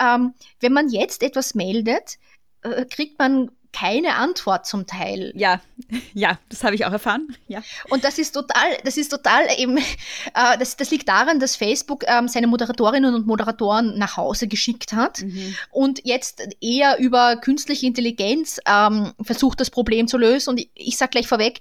Ähm, 0.00 0.32
wenn 0.60 0.72
man 0.72 0.88
jetzt 0.88 1.22
etwas 1.22 1.54
meldet, 1.54 2.16
äh, 2.62 2.86
kriegt 2.86 3.18
man 3.18 3.50
keine 3.76 4.14
Antwort 4.14 4.64
zum 4.64 4.86
Teil. 4.86 5.32
Ja, 5.36 5.60
ja, 6.14 6.38
das 6.48 6.64
habe 6.64 6.74
ich 6.74 6.86
auch 6.86 6.92
erfahren. 6.92 7.28
Ja. 7.46 7.62
Und 7.90 8.04
das 8.04 8.18
ist 8.18 8.32
total, 8.32 8.76
das 8.84 8.96
ist 8.96 9.10
total 9.10 9.42
eben, 9.58 9.76
äh, 9.76 10.58
das, 10.58 10.76
das 10.76 10.90
liegt 10.90 11.08
daran, 11.08 11.40
dass 11.40 11.56
Facebook 11.56 12.04
ähm, 12.06 12.28
seine 12.28 12.46
Moderatorinnen 12.46 13.14
und 13.14 13.26
Moderatoren 13.26 13.98
nach 13.98 14.16
Hause 14.16 14.48
geschickt 14.48 14.94
hat 14.94 15.22
mhm. 15.22 15.54
und 15.70 16.00
jetzt 16.04 16.42
eher 16.60 16.98
über 16.98 17.36
künstliche 17.36 17.86
Intelligenz 17.86 18.58
ähm, 18.66 19.12
versucht, 19.20 19.60
das 19.60 19.70
Problem 19.70 20.08
zu 20.08 20.16
lösen. 20.16 20.50
Und 20.50 20.60
ich, 20.60 20.70
ich 20.74 20.96
sage 20.96 21.10
gleich 21.10 21.28
vorweg, 21.28 21.60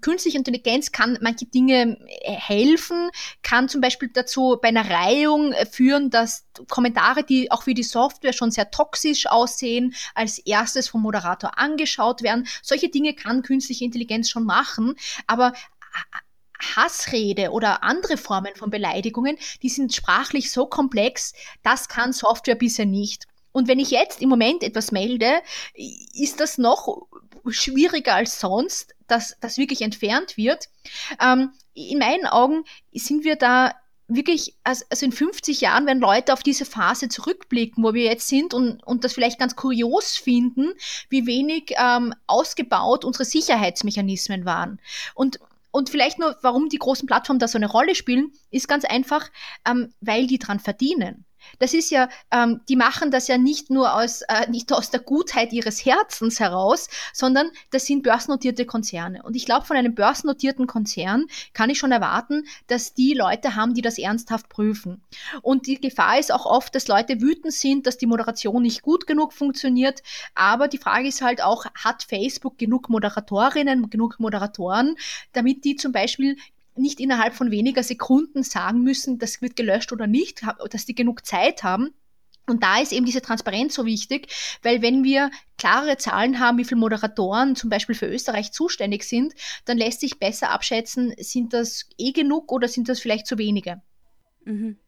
künstliche 0.00 0.38
Intelligenz 0.38 0.92
kann 0.92 1.18
manche 1.20 1.46
Dinge 1.46 1.98
äh, 2.22 2.32
helfen, 2.32 3.10
kann 3.42 3.68
zum 3.68 3.80
Beispiel 3.80 4.10
dazu 4.12 4.58
bei 4.60 4.68
einer 4.68 4.88
Reihung 4.88 5.52
äh, 5.52 5.66
führen, 5.66 6.10
dass 6.10 6.46
Kommentare, 6.68 7.24
die 7.24 7.50
auch 7.50 7.62
für 7.62 7.74
die 7.74 7.82
Software 7.82 8.32
schon 8.32 8.50
sehr 8.50 8.70
toxisch 8.70 9.26
aussehen, 9.26 9.94
als 10.14 10.38
erstes 10.38 10.88
vom 10.88 11.02
Moderator 11.02 11.58
angeschaut 11.58 12.22
werden. 12.22 12.46
Solche 12.62 12.88
Dinge 12.88 13.14
kann 13.14 13.42
künstliche 13.42 13.84
Intelligenz 13.84 14.28
schon 14.28 14.44
machen, 14.44 14.94
aber 15.26 15.52
Hassrede 16.76 17.50
oder 17.50 17.82
andere 17.82 18.16
Formen 18.16 18.54
von 18.54 18.70
Beleidigungen, 18.70 19.38
die 19.62 19.68
sind 19.68 19.94
sprachlich 19.94 20.50
so 20.50 20.66
komplex, 20.66 21.32
das 21.62 21.88
kann 21.88 22.12
Software 22.12 22.54
bisher 22.54 22.86
nicht. 22.86 23.26
Und 23.52 23.66
wenn 23.66 23.80
ich 23.80 23.90
jetzt 23.90 24.22
im 24.22 24.28
Moment 24.28 24.62
etwas 24.62 24.92
melde, 24.92 25.40
ist 25.74 26.38
das 26.38 26.58
noch 26.58 27.08
schwieriger 27.48 28.14
als 28.14 28.38
sonst, 28.38 28.94
dass 29.10 29.36
das 29.40 29.58
wirklich 29.58 29.82
entfernt 29.82 30.36
wird. 30.36 30.68
Ähm, 31.20 31.52
in 31.74 31.98
meinen 31.98 32.26
Augen 32.26 32.64
sind 32.92 33.24
wir 33.24 33.36
da 33.36 33.74
wirklich, 34.08 34.56
also 34.64 34.84
in 35.04 35.12
50 35.12 35.60
Jahren 35.60 35.86
werden 35.86 36.00
Leute 36.00 36.32
auf 36.32 36.42
diese 36.42 36.64
Phase 36.64 37.08
zurückblicken, 37.08 37.82
wo 37.84 37.94
wir 37.94 38.04
jetzt 38.04 38.28
sind 38.28 38.54
und, 38.54 38.84
und 38.84 39.04
das 39.04 39.12
vielleicht 39.12 39.38
ganz 39.38 39.56
kurios 39.56 40.16
finden, 40.16 40.72
wie 41.08 41.26
wenig 41.26 41.74
ähm, 41.76 42.14
ausgebaut 42.26 43.04
unsere 43.04 43.24
Sicherheitsmechanismen 43.24 44.44
waren. 44.44 44.80
Und 45.14 45.38
und 45.72 45.88
vielleicht 45.88 46.18
nur, 46.18 46.36
warum 46.42 46.68
die 46.68 46.78
großen 46.78 47.06
Plattformen 47.06 47.38
da 47.38 47.46
so 47.46 47.56
eine 47.56 47.70
Rolle 47.70 47.94
spielen, 47.94 48.32
ist 48.50 48.66
ganz 48.66 48.84
einfach, 48.84 49.30
ähm, 49.64 49.94
weil 50.00 50.26
die 50.26 50.40
dran 50.40 50.58
verdienen. 50.58 51.24
Das 51.58 51.74
ist 51.74 51.90
ja, 51.90 52.08
ähm, 52.30 52.60
die 52.68 52.76
machen 52.76 53.10
das 53.10 53.28
ja 53.28 53.38
nicht 53.38 53.70
nur 53.70 53.94
aus, 53.94 54.22
äh, 54.22 54.48
nicht 54.50 54.72
aus 54.72 54.90
der 54.90 55.00
Gutheit 55.00 55.52
ihres 55.52 55.84
Herzens 55.84 56.40
heraus, 56.40 56.88
sondern 57.12 57.50
das 57.70 57.86
sind 57.86 58.02
börsennotierte 58.02 58.66
Konzerne. 58.66 59.22
Und 59.22 59.36
ich 59.36 59.44
glaube, 59.44 59.66
von 59.66 59.76
einem 59.76 59.94
börsennotierten 59.94 60.66
Konzern 60.66 61.26
kann 61.52 61.70
ich 61.70 61.78
schon 61.78 61.92
erwarten, 61.92 62.44
dass 62.66 62.94
die 62.94 63.14
Leute 63.14 63.56
haben, 63.56 63.74
die 63.74 63.82
das 63.82 63.98
ernsthaft 63.98 64.48
prüfen. 64.48 65.02
Und 65.42 65.66
die 65.66 65.80
Gefahr 65.80 66.18
ist 66.18 66.32
auch 66.32 66.46
oft, 66.46 66.74
dass 66.74 66.88
Leute 66.88 67.20
wütend 67.20 67.52
sind, 67.52 67.86
dass 67.86 67.98
die 67.98 68.06
Moderation 68.06 68.62
nicht 68.62 68.82
gut 68.82 69.06
genug 69.06 69.32
funktioniert. 69.32 70.02
Aber 70.34 70.68
die 70.68 70.78
Frage 70.78 71.08
ist 71.08 71.22
halt 71.22 71.42
auch, 71.42 71.66
hat 71.74 72.02
Facebook 72.02 72.58
genug 72.58 72.88
Moderatorinnen, 72.88 73.90
genug 73.90 74.18
Moderatoren, 74.18 74.96
damit 75.32 75.64
die 75.64 75.76
zum 75.76 75.92
Beispiel 75.92 76.36
nicht 76.80 77.00
innerhalb 77.00 77.34
von 77.34 77.50
weniger 77.50 77.82
Sekunden 77.82 78.42
sagen 78.42 78.82
müssen, 78.82 79.18
das 79.18 79.42
wird 79.42 79.56
gelöscht 79.56 79.92
oder 79.92 80.06
nicht, 80.06 80.42
dass 80.70 80.86
die 80.86 80.94
genug 80.94 81.26
Zeit 81.26 81.62
haben. 81.62 81.94
Und 82.46 82.64
da 82.64 82.80
ist 82.80 82.92
eben 82.92 83.06
diese 83.06 83.22
Transparenz 83.22 83.74
so 83.74 83.86
wichtig, 83.86 84.28
weil 84.62 84.82
wenn 84.82 85.04
wir 85.04 85.30
klare 85.56 85.96
Zahlen 85.98 86.40
haben, 86.40 86.58
wie 86.58 86.64
viele 86.64 86.80
Moderatoren 86.80 87.54
zum 87.54 87.70
Beispiel 87.70 87.94
für 87.94 88.06
Österreich 88.06 88.50
zuständig 88.52 89.04
sind, 89.04 89.34
dann 89.66 89.78
lässt 89.78 90.00
sich 90.00 90.18
besser 90.18 90.50
abschätzen, 90.50 91.14
sind 91.18 91.52
das 91.52 91.86
eh 91.96 92.10
genug 92.12 92.50
oder 92.50 92.66
sind 92.66 92.88
das 92.88 92.98
vielleicht 92.98 93.26
zu 93.26 93.38
wenige. 93.38 93.80
Mhm. 94.44 94.78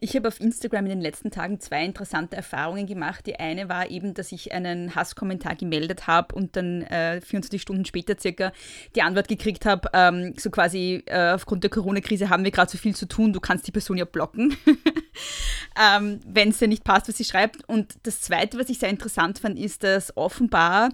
Ich 0.00 0.14
habe 0.16 0.28
auf 0.28 0.40
Instagram 0.40 0.86
in 0.86 0.90
den 0.90 1.00
letzten 1.00 1.30
Tagen 1.30 1.60
zwei 1.60 1.84
interessante 1.84 2.36
Erfahrungen 2.36 2.86
gemacht. 2.86 3.26
Die 3.26 3.38
eine 3.38 3.68
war 3.68 3.90
eben, 3.90 4.14
dass 4.14 4.32
ich 4.32 4.52
einen 4.52 4.94
Hasskommentar 4.94 5.56
gemeldet 5.56 6.06
habe 6.06 6.34
und 6.34 6.56
dann 6.56 6.82
äh, 6.82 7.20
24 7.20 7.60
Stunden 7.60 7.84
später 7.84 8.16
circa 8.18 8.52
die 8.94 9.02
Antwort 9.02 9.28
gekriegt 9.28 9.66
habe, 9.66 9.88
ähm, 9.92 10.34
so 10.38 10.50
quasi 10.50 11.02
äh, 11.06 11.32
aufgrund 11.32 11.64
der 11.64 11.70
Corona-Krise 11.70 12.30
haben 12.30 12.44
wir 12.44 12.50
gerade 12.50 12.70
so 12.70 12.78
viel 12.78 12.94
zu 12.94 13.06
tun, 13.06 13.32
du 13.32 13.40
kannst 13.40 13.66
die 13.66 13.72
Person 13.72 13.98
ja 13.98 14.04
blocken, 14.04 14.56
ähm, 15.96 16.20
wenn 16.26 16.50
es 16.50 16.58
dir 16.58 16.68
nicht 16.68 16.84
passt, 16.84 17.08
was 17.08 17.16
sie 17.16 17.24
schreibt. 17.24 17.68
Und 17.68 17.98
das 18.04 18.20
zweite, 18.20 18.58
was 18.58 18.68
ich 18.68 18.78
sehr 18.78 18.90
interessant 18.90 19.38
fand, 19.38 19.58
ist, 19.58 19.84
dass 19.84 20.16
offenbar 20.16 20.90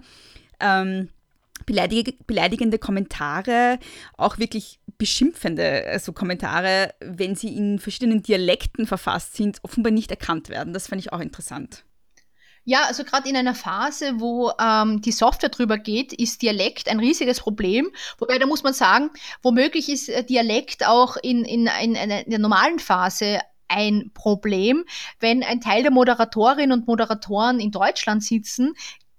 ähm, 0.59 1.09
beleidigende 1.65 2.79
Kommentare, 2.79 3.79
auch 4.17 4.37
wirklich 4.37 4.79
beschimpfende 4.97 5.85
also 5.87 6.13
Kommentare, 6.13 6.93
wenn 6.99 7.35
sie 7.35 7.55
in 7.55 7.79
verschiedenen 7.79 8.23
Dialekten 8.23 8.87
verfasst 8.87 9.35
sind, 9.35 9.59
offenbar 9.63 9.91
nicht 9.91 10.11
erkannt 10.11 10.49
werden. 10.49 10.73
Das 10.73 10.87
fand 10.87 11.01
ich 11.01 11.11
auch 11.11 11.19
interessant. 11.19 11.83
Ja, 12.67 12.85
also 12.87 13.03
gerade 13.03 13.29
in 13.29 13.37
einer 13.37 13.53
Phase, 13.53 14.19
wo 14.19 14.51
ähm, 14.59 14.99
die 15.01 15.11
Software 15.11 15.49
drüber 15.49 15.77
geht, 15.77 16.13
ist 16.13 16.41
Dialekt 16.41 16.89
ein 16.89 16.99
riesiges 16.99 17.39
Problem. 17.39 17.91
Wobei, 18.17 18.39
da 18.39 18.47
muss 18.47 18.63
man 18.63 18.73
sagen, 18.73 19.11
womöglich 19.43 19.87
ist 19.87 20.09
äh, 20.09 20.23
Dialekt 20.23 20.85
auch 20.87 21.15
in, 21.21 21.45
in, 21.45 21.69
in, 21.83 21.93
in 21.93 22.29
der 22.29 22.39
normalen 22.39 22.79
Phase 22.79 23.39
ein 23.67 24.11
Problem. 24.15 24.83
Wenn 25.19 25.43
ein 25.43 25.61
Teil 25.61 25.83
der 25.83 25.91
Moderatorinnen 25.91 26.71
und 26.71 26.87
Moderatoren 26.87 27.59
in 27.59 27.69
Deutschland 27.69 28.23
sitzen, 28.23 28.73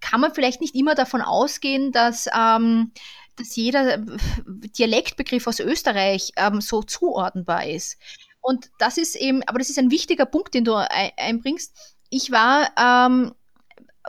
kann 0.09 0.21
man 0.21 0.35
vielleicht 0.35 0.61
nicht 0.61 0.75
immer 0.75 0.95
davon 0.95 1.23
ausgehen, 1.23 1.93
dass, 1.93 2.29
ähm, 2.37 2.93
dass 3.37 3.57
jeder 3.57 3.99
Dialektbegriff 4.47 5.47
aus 5.47 5.61
Österreich 5.61 6.33
ähm, 6.37 6.61
so 6.61 6.83
zuordnenbar 6.83 7.67
ist. 7.67 7.99
Und 8.41 8.71
das 8.79 8.99
ist 8.99 9.17
eben, 9.17 9.43
aber 9.47 9.59
das 9.59 9.71
ist 9.71 9.79
ein 9.79 9.91
wichtiger 9.91 10.27
Punkt, 10.27 10.55
den 10.55 10.65
du 10.65 10.75
einbringst 10.75 11.97
ich 12.11 12.31
war 12.31 12.71
ähm, 12.79 13.35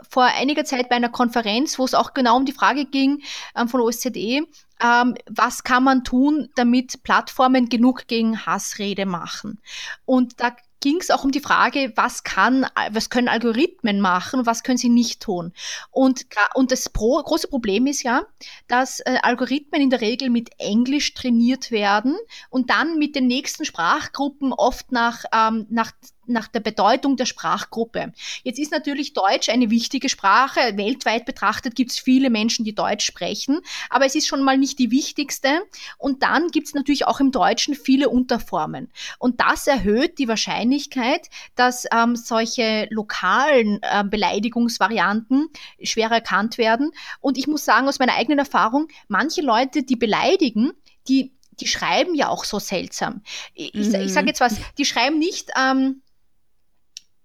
vor 0.08 0.24
einiger 0.24 0.64
Zeit 0.64 0.88
bei 0.88 0.96
einer 0.96 1.08
Konferenz, 1.08 1.78
wo 1.78 1.84
es 1.84 1.94
auch 1.94 2.14
genau 2.14 2.36
um 2.36 2.44
die 2.44 2.52
Frage 2.52 2.84
ging 2.84 3.22
ähm, 3.56 3.68
von 3.68 3.80
OSZE, 3.80 4.46
ähm, 4.80 5.14
was 5.28 5.64
kann 5.64 5.82
man 5.82 6.04
tun, 6.04 6.50
damit 6.54 7.02
Plattformen 7.02 7.68
genug 7.68 8.06
gegen 8.06 8.46
Hassrede 8.46 9.06
machen. 9.06 9.60
Und 10.04 10.40
da 10.40 10.54
ging 10.80 10.98
es 11.00 11.10
auch 11.10 11.24
um 11.24 11.30
die 11.30 11.40
Frage, 11.40 11.92
was 11.96 12.24
kann, 12.24 12.66
was 12.90 13.10
können 13.10 13.28
Algorithmen 13.28 14.00
machen, 14.00 14.46
was 14.46 14.62
können 14.62 14.78
sie 14.78 14.88
nicht 14.88 15.20
tun. 15.20 15.52
Und, 15.90 16.26
und 16.54 16.72
das 16.72 16.88
Pro, 16.88 17.22
große 17.22 17.48
Problem 17.48 17.86
ist 17.86 18.02
ja, 18.02 18.22
dass 18.66 19.00
äh, 19.00 19.18
Algorithmen 19.22 19.80
in 19.80 19.90
der 19.90 20.00
Regel 20.00 20.30
mit 20.30 20.50
Englisch 20.58 21.14
trainiert 21.14 21.70
werden 21.70 22.16
und 22.50 22.70
dann 22.70 22.98
mit 22.98 23.14
den 23.16 23.26
nächsten 23.26 23.64
Sprachgruppen 23.64 24.52
oft 24.52 24.92
nach, 24.92 25.24
ähm, 25.32 25.66
nach 25.70 25.92
nach 26.28 26.48
der 26.48 26.60
Bedeutung 26.60 27.16
der 27.16 27.26
Sprachgruppe. 27.26 28.12
Jetzt 28.42 28.58
ist 28.58 28.72
natürlich 28.72 29.12
Deutsch 29.12 29.48
eine 29.48 29.70
wichtige 29.70 30.08
Sprache. 30.08 30.60
Weltweit 30.76 31.24
betrachtet 31.24 31.74
gibt 31.74 31.90
es 31.90 31.98
viele 31.98 32.30
Menschen, 32.30 32.64
die 32.64 32.74
Deutsch 32.74 33.04
sprechen, 33.04 33.60
aber 33.90 34.06
es 34.06 34.14
ist 34.14 34.26
schon 34.26 34.42
mal 34.42 34.58
nicht 34.58 34.78
die 34.78 34.90
wichtigste. 34.90 35.48
Und 35.96 36.22
dann 36.22 36.48
gibt 36.48 36.68
es 36.68 36.74
natürlich 36.74 37.06
auch 37.06 37.20
im 37.20 37.30
Deutschen 37.30 37.74
viele 37.74 38.08
Unterformen. 38.08 38.90
Und 39.18 39.40
das 39.40 39.66
erhöht 39.66 40.18
die 40.18 40.28
Wahrscheinlichkeit, 40.28 41.28
dass 41.54 41.86
ähm, 41.92 42.16
solche 42.16 42.88
lokalen 42.90 43.80
äh, 43.82 44.04
Beleidigungsvarianten 44.04 45.48
schwer 45.82 46.10
erkannt 46.10 46.58
werden. 46.58 46.90
Und 47.20 47.38
ich 47.38 47.46
muss 47.46 47.64
sagen, 47.64 47.88
aus 47.88 47.98
meiner 47.98 48.14
eigenen 48.14 48.38
Erfahrung, 48.38 48.88
manche 49.08 49.42
Leute, 49.42 49.82
die 49.82 49.96
beleidigen, 49.96 50.72
die 51.08 51.32
die 51.60 51.66
schreiben 51.66 52.14
ja 52.14 52.28
auch 52.28 52.44
so 52.44 52.58
seltsam. 52.58 53.22
Ich, 53.54 53.74
mhm. 53.74 53.94
ich 53.94 54.12
sage 54.12 54.28
jetzt 54.28 54.40
was, 54.40 54.56
die 54.78 54.84
schreiben 54.84 55.18
nicht, 55.18 55.50
ähm, 55.58 56.02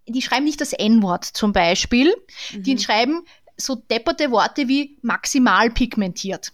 die 0.08 0.22
schreiben 0.22 0.46
nicht 0.46 0.62
das 0.62 0.74
N-Wort 0.74 1.26
zum 1.26 1.54
Beispiel, 1.54 2.14
mhm. 2.54 2.64
die 2.64 2.78
schreiben 2.78 3.26
so 3.58 3.76
depperte 3.76 4.32
Worte 4.32 4.68
wie 4.68 4.98
maximal 5.02 5.70
pigmentiert. 5.70 6.52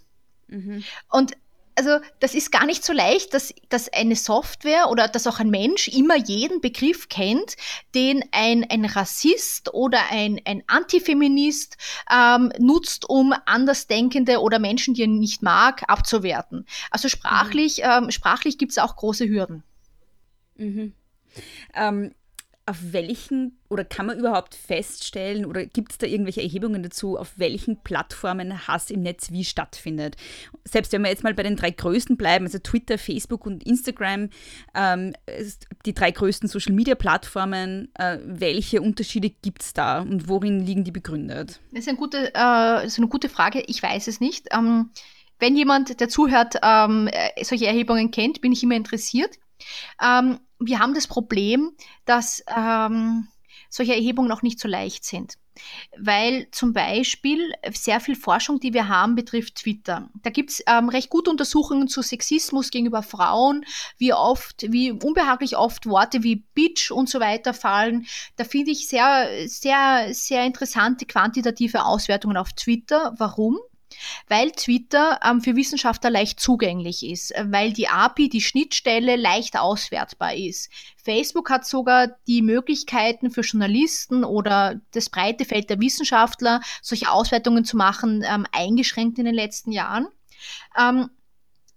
Mhm. 0.47 0.83
Und 1.09 1.33
also 1.79 1.99
das 2.19 2.35
ist 2.35 2.51
gar 2.51 2.65
nicht 2.65 2.83
so 2.83 2.91
leicht, 2.91 3.33
dass, 3.33 3.53
dass 3.69 3.87
eine 3.87 4.17
Software 4.17 4.89
oder 4.89 5.07
dass 5.07 5.27
auch 5.27 5.39
ein 5.39 5.49
Mensch 5.49 5.87
immer 5.87 6.17
jeden 6.17 6.59
Begriff 6.59 7.07
kennt, 7.07 7.55
den 7.95 8.21
ein, 8.33 8.69
ein 8.69 8.83
Rassist 8.83 9.73
oder 9.73 9.99
ein, 10.11 10.41
ein 10.43 10.61
Antifeminist 10.67 11.77
ähm, 12.13 12.51
nutzt, 12.59 13.09
um 13.09 13.33
Andersdenkende 13.45 14.41
oder 14.41 14.59
Menschen, 14.59 14.93
die 14.93 15.03
er 15.03 15.07
nicht 15.07 15.41
mag, 15.41 15.83
abzuwerten. 15.87 16.65
Also 16.91 17.07
sprachlich, 17.07 17.77
mhm. 17.77 18.03
ähm, 18.05 18.11
sprachlich 18.11 18.57
gibt 18.57 18.73
es 18.73 18.77
auch 18.77 18.97
große 18.97 19.29
Hürden. 19.29 19.63
Mhm. 20.57 20.91
Ähm, 21.73 22.13
auf 22.69 22.77
welchen 22.91 23.57
oder 23.67 23.83
kann 23.83 24.05
man 24.05 24.19
überhaupt 24.19 24.53
feststellen 24.53 25.45
oder 25.45 25.65
gibt 25.65 25.91
es 25.91 25.97
da 25.97 26.05
irgendwelche 26.05 26.43
Erhebungen 26.43 26.83
dazu, 26.83 27.17
auf 27.17 27.33
welchen 27.37 27.81
Plattformen 27.81 28.67
Hass 28.67 28.91
im 28.91 29.01
Netz 29.01 29.31
wie 29.31 29.43
stattfindet? 29.43 30.17
Selbst 30.65 30.93
wenn 30.93 31.01
wir 31.01 31.09
jetzt 31.09 31.23
mal 31.23 31.33
bei 31.33 31.41
den 31.41 31.55
drei 31.55 31.71
größten 31.71 32.15
bleiben, 32.15 32.45
also 32.45 32.59
Twitter, 32.59 32.99
Facebook 32.99 33.47
und 33.47 33.63
Instagram, 33.63 34.29
ähm, 34.75 35.13
die 35.85 35.95
drei 35.95 36.11
größten 36.11 36.47
Social-Media-Plattformen, 36.47 37.89
äh, 37.95 38.19
welche 38.23 38.81
Unterschiede 38.81 39.31
gibt 39.31 39.63
es 39.63 39.73
da 39.73 40.01
und 40.01 40.29
worin 40.29 40.59
liegen 40.59 40.83
die 40.83 40.91
begründet? 40.91 41.59
Das 41.71 41.81
ist, 41.81 41.87
eine 41.87 41.97
gute, 41.97 42.31
äh, 42.35 42.85
ist 42.85 42.99
eine 42.99 43.07
gute 43.07 43.29
Frage, 43.29 43.63
ich 43.65 43.81
weiß 43.81 44.07
es 44.07 44.19
nicht. 44.19 44.47
Ähm, 44.51 44.91
wenn 45.39 45.55
jemand, 45.55 45.99
der 45.99 46.09
zuhört, 46.09 46.57
ähm, 46.61 47.09
äh, 47.11 47.43
solche 47.43 47.65
Erhebungen 47.65 48.11
kennt, 48.11 48.41
bin 48.41 48.51
ich 48.51 48.61
immer 48.61 48.75
interessiert. 48.75 49.39
Ähm, 50.03 50.39
wir 50.59 50.79
haben 50.79 50.93
das 50.93 51.07
Problem, 51.07 51.71
dass 52.05 52.43
ähm, 52.55 53.27
solche 53.69 53.93
Erhebungen 53.93 54.31
auch 54.31 54.41
nicht 54.41 54.59
so 54.59 54.67
leicht 54.67 55.03
sind. 55.05 55.35
Weil 55.97 56.47
zum 56.51 56.71
Beispiel 56.71 57.51
sehr 57.73 57.99
viel 57.99 58.15
Forschung, 58.15 58.61
die 58.61 58.73
wir 58.73 58.87
haben, 58.87 59.15
betrifft 59.15 59.55
Twitter. 59.55 60.09
Da 60.21 60.29
gibt 60.29 60.51
es 60.51 60.63
ähm, 60.67 60.87
recht 60.87 61.09
gute 61.09 61.29
Untersuchungen 61.29 61.89
zu 61.89 62.01
Sexismus 62.01 62.71
gegenüber 62.71 63.03
Frauen, 63.03 63.65
wie 63.97 64.13
oft, 64.13 64.71
wie 64.71 64.91
unbehaglich 64.91 65.57
oft 65.57 65.85
Worte 65.85 66.23
wie 66.23 66.37
Bitch 66.53 66.91
und 66.91 67.09
so 67.09 67.19
weiter 67.19 67.53
fallen. 67.53 68.05
Da 68.37 68.45
finde 68.45 68.71
ich 68.71 68.87
sehr, 68.87 69.47
sehr, 69.47 70.13
sehr 70.13 70.45
interessante 70.45 71.05
quantitative 71.05 71.83
Auswertungen 71.83 72.37
auf 72.37 72.53
Twitter. 72.53 73.13
Warum? 73.17 73.59
Weil 74.27 74.51
Twitter 74.51 75.19
ähm, 75.23 75.41
für 75.41 75.55
Wissenschaftler 75.55 76.09
leicht 76.09 76.39
zugänglich 76.39 77.05
ist, 77.05 77.35
äh, 77.35 77.45
weil 77.47 77.73
die 77.73 77.87
API, 77.87 78.29
die 78.29 78.41
Schnittstelle, 78.41 79.15
leicht 79.15 79.57
auswertbar 79.57 80.35
ist. 80.35 80.69
Facebook 80.97 81.49
hat 81.49 81.65
sogar 81.65 82.07
die 82.27 82.41
Möglichkeiten 82.41 83.31
für 83.31 83.41
Journalisten 83.41 84.23
oder 84.23 84.81
das 84.91 85.09
breite 85.09 85.45
Feld 85.45 85.69
der 85.69 85.79
Wissenschaftler, 85.79 86.61
solche 86.81 87.11
Auswertungen 87.11 87.65
zu 87.65 87.77
machen, 87.77 88.23
ähm, 88.27 88.45
eingeschränkt 88.51 89.19
in 89.19 89.25
den 89.25 89.35
letzten 89.35 89.71
Jahren. 89.71 90.07
Ähm, 90.77 91.09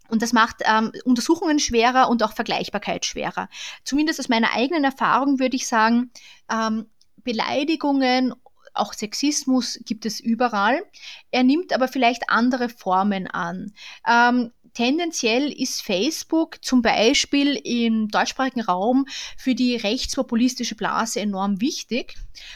und 0.09 0.21
das 0.21 0.35
macht 0.35 0.57
ähm, 0.67 0.93
Untersuchungen 1.05 1.59
schwerer 1.59 2.11
und 2.11 2.23
auch 2.23 2.35
Vergleichbarkeit 2.35 3.07
schwerer. 3.07 3.49
Zumindest 3.83 4.21
aus 4.21 4.29
meiner 4.29 4.53
eigenen 4.53 4.85
Erfahrung 4.85 5.39
würde 5.39 5.57
ich 5.57 5.67
sagen, 5.67 6.11
ähm, 6.51 6.87
Beleidigungen 7.25 8.35
auch 8.75 8.93
Sexismus 8.93 9.79
gibt 9.85 10.07
es 10.07 10.21
überall. 10.21 10.83
Er 11.31 11.43
nimmt 11.43 11.73
aber 11.73 11.89
vielleicht 11.89 12.31
andere 12.31 12.69
Formen 12.69 13.27
an. 13.27 13.73
Ähm, 14.09 14.53
tendenziell 14.75 15.53
ist 15.53 15.83
Facebook 15.83 16.65
zum 16.65 16.83
Beispiel 16.83 17.57
im 17.65 18.09
deutschsprachigen 18.09 18.63
Raum 18.63 19.07
für 19.37 19.55
die 19.55 19.77
rechtspopulistische 19.77 20.75
Blase 20.75 21.21
enorm 21.21 21.61
wichtig. 21.61 22.15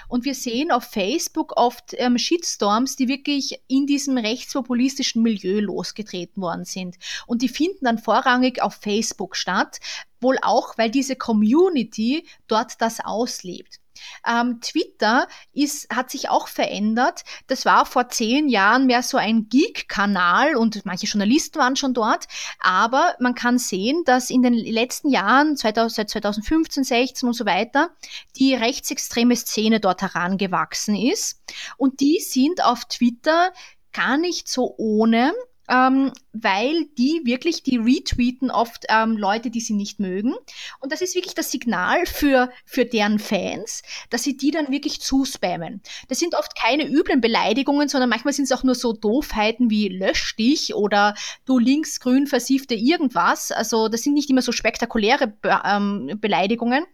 Und 0.09 0.25
wir 0.25 0.35
sehen 0.35 0.73
auf 0.73 0.85
Facebook 0.85 1.53
oft 1.57 1.95
ähm, 1.99 2.19
Shitstorms, 2.19 2.97
die 2.97 3.09
wirklich 3.09 3.61
in 3.69 3.87
diesem 3.87 4.17
rechtspopulistischen 4.17 5.23
Milieu 5.23 5.61
losgetreten 5.61 6.43
worden 6.43 6.65
sind. 6.65 6.97
Und 7.27 7.43
die 7.43 7.49
finden 7.49 7.85
dann 7.85 7.99
vorrangig 7.99 8.63
auf 8.63 8.75
Facebook 8.75 9.37
statt, 9.37 9.81
wohl 10.21 10.39
auch, 10.41 10.79
weil 10.79 10.91
diese 10.91 11.17
Community 11.17 12.27
dort 12.49 12.81
das 12.81 13.05
auslebt. 13.05 13.81
Ähm, 14.27 14.61
Twitter 14.61 15.29
ist, 15.53 15.95
hat 15.95 16.11
sich 16.11 16.29
auch 16.29 16.49
verändert. 16.49 17.23
Das 17.47 17.65
war 17.65 17.87
vor 17.87 18.09
zehn 18.09 18.49
Jahren 18.49 18.87
mehr 18.87 19.03
so 19.03 19.17
ein 19.17 19.49
Geek-Kanal 19.49 20.57
und 20.57 20.85
manche 20.85 21.07
Journalisten 21.07 21.59
waren 21.59 21.77
schon 21.77 21.95
dort. 21.95 22.27
Aber 22.61 23.15
man 23.21 23.35
kann 23.35 23.59
sehen, 23.59 24.03
dass 24.05 24.31
in 24.31 24.43
den 24.43 24.55
letzten 24.55 25.11
Jahren, 25.11 25.57
2000, 25.57 25.97
seit 25.97 26.11
2015, 26.11 26.85
16 26.85 27.29
und 27.29 27.35
so 27.35 27.47
weiter, 27.47 27.91
die 28.37 28.55
rechtsextreme 28.55 29.37
Szene 29.37 29.81
dort 29.81 30.03
herangewachsen 30.03 30.97
ist. 30.97 31.41
Und 31.77 32.01
die 32.01 32.21
sind 32.21 32.65
auf 32.65 32.85
Twitter 32.85 33.53
gar 33.93 34.19
nicht 34.19 34.49
so 34.49 34.75
ohne 34.77 35.33
ähm, 35.69 36.13
weil 36.33 36.87
die 36.99 37.23
wirklich, 37.25 37.63
die 37.63 37.79
retweeten 37.79 38.51
oft 38.51 38.85
ähm, 38.89 39.17
Leute, 39.17 39.51
die 39.51 39.61
sie 39.61 39.75
nicht 39.75 40.01
mögen. 40.01 40.35
Und 40.81 40.93
das 40.93 41.01
ist 41.01 41.15
wirklich 41.15 41.35
das 41.35 41.51
Signal 41.51 42.07
für, 42.07 42.51
für 42.65 42.85
deren 42.85 43.19
Fans, 43.19 43.83
dass 44.11 44.23
sie 44.23 44.37
die 44.37 44.51
dann 44.51 44.71
wirklich 44.71 45.01
zuspammen. 45.01 45.81
Das 46.09 46.19
sind 46.19 46.35
oft 46.35 46.57
keine 46.57 46.87
üblen 46.89 47.21
Beleidigungen, 47.21 47.89
sondern 47.89 48.11
manchmal 48.11 48.35
sind 48.35 48.45
es 48.45 48.53
auch 48.53 48.63
nur 48.63 48.75
so 48.75 48.93
Doofheiten 48.93 49.71
wie 49.71 49.89
lösch 49.89 50.37
dich 50.37 50.75
oder 50.75 51.15
du 51.45 51.59
linksgrün 51.59 52.27
versiefte 52.27 52.75
irgendwas. 52.75 53.53
Also 53.53 53.89
das 53.89 54.03
sind 54.03 54.15
nicht 54.15 54.31
immer 54.31 54.43
so 54.43 54.53
spektakuläre 54.53 55.29
Be 55.29 55.61
ähm, 55.65 56.19
Beleidigungen. 56.21 56.85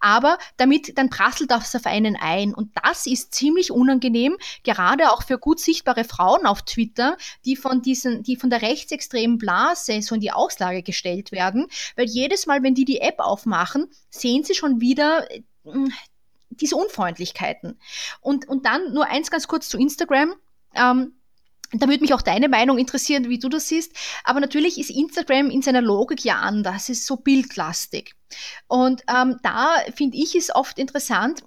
Aber 0.00 0.38
damit, 0.56 0.96
dann 0.96 1.10
prasselt 1.10 1.50
das 1.50 1.74
auf 1.74 1.86
einen 1.86 2.16
ein. 2.16 2.54
Und 2.54 2.72
das 2.82 3.06
ist 3.06 3.34
ziemlich 3.34 3.70
unangenehm, 3.70 4.36
gerade 4.64 5.12
auch 5.12 5.22
für 5.22 5.38
gut 5.38 5.60
sichtbare 5.60 6.04
Frauen 6.04 6.46
auf 6.46 6.62
Twitter, 6.62 7.16
die 7.44 7.56
von 7.56 7.82
diesen, 7.82 8.15
die 8.22 8.36
von 8.36 8.50
der 8.50 8.62
rechtsextremen 8.62 9.38
Blase 9.38 10.00
so 10.02 10.14
in 10.14 10.20
die 10.20 10.32
Auslage 10.32 10.82
gestellt 10.82 11.32
werden. 11.32 11.66
Weil 11.96 12.06
jedes 12.06 12.46
Mal, 12.46 12.62
wenn 12.62 12.74
die 12.74 12.84
die 12.84 13.00
App 13.00 13.18
aufmachen, 13.18 13.88
sehen 14.10 14.44
sie 14.44 14.54
schon 14.54 14.80
wieder, 14.80 15.30
äh, 15.30 15.42
diese 16.50 16.76
Unfreundlichkeiten. 16.76 17.78
Und, 18.20 18.48
und 18.48 18.66
dann 18.66 18.92
nur 18.92 19.06
eins 19.06 19.30
ganz 19.30 19.48
kurz 19.48 19.68
zu 19.68 19.78
Instagram. 19.78 20.34
Ähm, 20.74 21.12
da 21.72 21.88
würde 21.88 22.00
mich 22.00 22.14
auch 22.14 22.22
deine 22.22 22.48
Meinung 22.48 22.78
interessieren, 22.78 23.28
wie 23.28 23.38
du 23.38 23.48
das 23.48 23.68
siehst. 23.68 23.92
Aber 24.24 24.40
natürlich 24.40 24.78
ist 24.78 24.90
Instagram 24.90 25.50
in 25.50 25.62
seiner 25.62 25.82
Logik 25.82 26.24
ja 26.24 26.36
anders, 26.36 26.88
ist 26.88 27.06
so 27.06 27.16
bildlastig. 27.16 28.14
Und 28.68 29.02
ähm, 29.08 29.38
da 29.42 29.76
finde 29.94 30.16
ich 30.16 30.34
es 30.34 30.54
oft 30.54 30.78
interessant, 30.78 31.42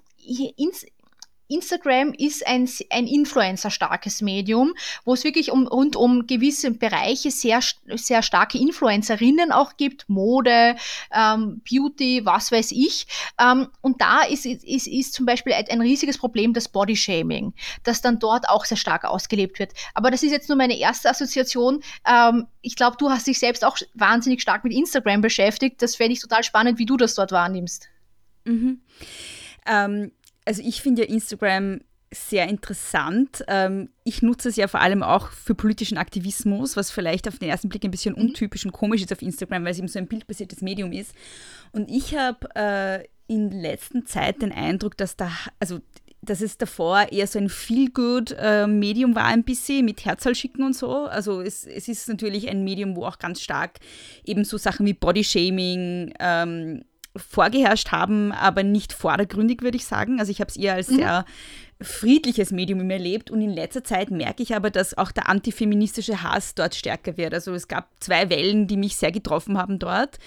Instagram 1.50 2.12
ist 2.14 2.46
ein, 2.46 2.68
ein 2.90 3.06
Influencer-starkes 3.06 4.22
Medium, 4.22 4.74
wo 5.04 5.14
es 5.14 5.24
wirklich 5.24 5.50
um, 5.50 5.66
rund 5.66 5.96
um 5.96 6.26
gewisse 6.26 6.70
Bereiche 6.70 7.30
sehr, 7.30 7.60
sehr 7.94 8.22
starke 8.22 8.58
Influencerinnen 8.58 9.52
auch 9.52 9.76
gibt, 9.76 10.08
Mode, 10.08 10.76
ähm, 11.12 11.62
Beauty, 11.68 12.24
was 12.24 12.52
weiß 12.52 12.72
ich. 12.72 13.06
Ähm, 13.40 13.68
und 13.80 14.00
da 14.00 14.22
ist, 14.22 14.46
ist, 14.46 14.86
ist 14.86 15.14
zum 15.14 15.26
Beispiel 15.26 15.52
ein, 15.52 15.80
riesiges 15.80 16.18
Problem 16.18 16.52
das 16.52 16.68
Bodyshaming, 16.68 17.54
das 17.84 18.00
dann 18.00 18.18
dort 18.18 18.48
auch 18.48 18.64
sehr 18.64 18.76
stark 18.76 19.04
ausgelebt 19.04 19.58
wird. 19.58 19.72
Aber 19.94 20.10
das 20.10 20.22
ist 20.22 20.32
jetzt 20.32 20.48
nur 20.48 20.56
meine 20.56 20.78
erste 20.78 21.10
Assoziation. 21.10 21.82
Ähm, 22.06 22.46
ich 22.62 22.76
glaube, 22.76 22.96
du 22.98 23.10
hast 23.10 23.26
dich 23.26 23.38
selbst 23.38 23.64
auch 23.64 23.78
wahnsinnig 23.94 24.42
stark 24.42 24.64
mit 24.64 24.72
Instagram 24.72 25.20
beschäftigt. 25.20 25.82
Das 25.82 25.96
fände 25.96 26.12
ich 26.12 26.20
total 26.20 26.44
spannend, 26.44 26.78
wie 26.78 26.86
du 26.86 26.96
das 26.96 27.14
dort 27.14 27.32
wahrnimmst. 27.32 27.88
Mhm. 28.44 28.80
Ähm, 29.66 30.12
also 30.44 30.62
ich 30.64 30.82
finde 30.82 31.02
ja 31.02 31.08
Instagram 31.08 31.80
sehr 32.12 32.48
interessant. 32.48 33.44
Ähm, 33.46 33.90
ich 34.04 34.22
nutze 34.22 34.48
es 34.48 34.56
ja 34.56 34.66
vor 34.66 34.80
allem 34.80 35.02
auch 35.02 35.30
für 35.30 35.54
politischen 35.54 35.96
Aktivismus, 35.96 36.76
was 36.76 36.90
vielleicht 36.90 37.28
auf 37.28 37.38
den 37.38 37.48
ersten 37.48 37.68
Blick 37.68 37.84
ein 37.84 37.90
bisschen 37.90 38.14
mhm. 38.14 38.22
untypisch 38.22 38.64
und 38.64 38.72
komisch 38.72 39.02
ist 39.02 39.12
auf 39.12 39.22
Instagram, 39.22 39.64
weil 39.64 39.72
es 39.72 39.78
eben 39.78 39.88
so 39.88 39.98
ein 39.98 40.08
bildbasiertes 40.08 40.60
Medium 40.60 40.92
ist. 40.92 41.14
Und 41.72 41.88
ich 41.88 42.16
habe 42.16 42.48
äh, 42.56 43.04
in 43.28 43.50
letzter 43.50 44.04
Zeit 44.04 44.42
den 44.42 44.50
Eindruck, 44.50 44.96
dass 44.96 45.16
da, 45.16 45.30
also 45.60 45.80
dass 46.22 46.42
es 46.42 46.58
davor 46.58 47.12
eher 47.12 47.26
so 47.26 47.38
ein 47.38 47.48
Feel-Good-Medium 47.48 49.12
äh, 49.12 49.14
war, 49.14 49.24
ein 49.26 49.44
bisschen 49.44 49.84
mit 49.84 50.04
Herzal 50.04 50.34
schicken 50.34 50.64
und 50.64 50.76
so. 50.76 51.06
Also 51.06 51.40
es, 51.40 51.64
es 51.64 51.88
ist 51.88 52.08
natürlich 52.08 52.48
ein 52.48 52.62
Medium, 52.62 52.94
wo 52.96 53.06
auch 53.06 53.18
ganz 53.18 53.40
stark 53.40 53.78
eben 54.24 54.44
so 54.44 54.58
Sachen 54.58 54.84
wie 54.84 54.92
Bodyshaming, 54.92 56.12
ähm, 56.18 56.84
vorgeherrscht 57.16 57.90
haben, 57.90 58.32
aber 58.32 58.62
nicht 58.62 58.92
vordergründig, 58.92 59.62
würde 59.62 59.76
ich 59.76 59.84
sagen. 59.84 60.20
Also 60.20 60.30
ich 60.30 60.40
habe 60.40 60.50
es 60.50 60.56
eher 60.56 60.74
als 60.74 60.90
mhm. 60.90 60.96
sehr 60.96 61.24
friedliches 61.82 62.50
Medium 62.50 62.88
erlebt 62.90 63.30
und 63.30 63.40
in 63.40 63.50
letzter 63.50 63.82
Zeit 63.82 64.10
merke 64.10 64.42
ich 64.42 64.54
aber, 64.54 64.70
dass 64.70 64.96
auch 64.98 65.12
der 65.12 65.28
antifeministische 65.28 66.22
Hass 66.22 66.54
dort 66.54 66.74
stärker 66.74 67.16
wird. 67.16 67.32
Also 67.32 67.54
es 67.54 67.68
gab 67.68 67.88
zwei 68.00 68.28
Wellen, 68.28 68.66
die 68.66 68.76
mich 68.76 68.96
sehr 68.96 69.12
getroffen 69.12 69.56
haben 69.56 69.78
dort. 69.78 70.18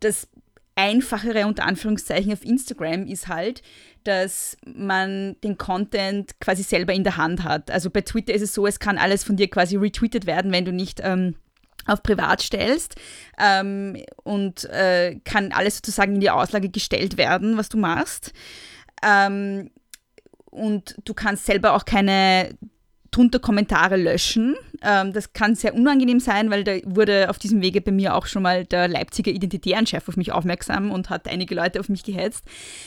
Das 0.00 0.28
einfachere 0.76 1.46
unter 1.46 1.64
Anführungszeichen 1.64 2.32
auf 2.32 2.44
Instagram 2.44 3.06
ist 3.06 3.28
halt, 3.28 3.62
dass 4.04 4.56
man 4.64 5.36
den 5.42 5.58
Content 5.58 6.38
quasi 6.40 6.62
selber 6.62 6.92
in 6.92 7.04
der 7.04 7.16
Hand 7.16 7.44
hat. 7.44 7.70
Also 7.70 7.90
bei 7.90 8.00
Twitter 8.02 8.32
ist 8.32 8.42
es 8.42 8.54
so, 8.54 8.66
es 8.66 8.78
kann 8.78 8.98
alles 8.98 9.24
von 9.24 9.36
dir 9.36 9.48
quasi 9.48 9.76
retweetet 9.76 10.26
werden, 10.26 10.52
wenn 10.52 10.64
du 10.64 10.72
nicht 10.72 11.00
ähm, 11.02 11.34
auf 11.86 12.02
privat 12.02 12.42
stellst 12.42 12.96
ähm, 13.38 13.96
und 14.22 14.64
äh, 14.64 15.20
kann 15.24 15.52
alles 15.52 15.76
sozusagen 15.76 16.14
in 16.14 16.20
die 16.20 16.30
Auslage 16.30 16.68
gestellt 16.68 17.16
werden, 17.16 17.56
was 17.56 17.68
du 17.68 17.78
machst. 17.78 18.32
Ähm, 19.02 19.70
und 20.50 20.96
du 21.04 21.14
kannst 21.14 21.46
selber 21.46 21.74
auch 21.74 21.84
keine 21.84 22.56
drunter 23.10 23.38
Kommentare 23.38 23.96
löschen. 23.96 24.56
Ähm, 24.82 25.12
das 25.12 25.32
kann 25.32 25.54
sehr 25.54 25.74
unangenehm 25.74 26.20
sein, 26.20 26.50
weil 26.50 26.64
da 26.64 26.76
wurde 26.84 27.30
auf 27.30 27.38
diesem 27.38 27.60
Wege 27.62 27.80
bei 27.80 27.92
mir 27.92 28.14
auch 28.14 28.26
schon 28.26 28.42
mal 28.42 28.64
der 28.64 28.88
Leipziger 28.88 29.30
Identitärenchef 29.30 30.08
auf 30.08 30.16
mich 30.16 30.32
aufmerksam 30.32 30.90
und 30.90 31.10
hat 31.10 31.28
einige 31.28 31.54
Leute 31.54 31.80
auf 31.80 31.88
mich 31.88 32.02
gehetzt. 32.02 32.44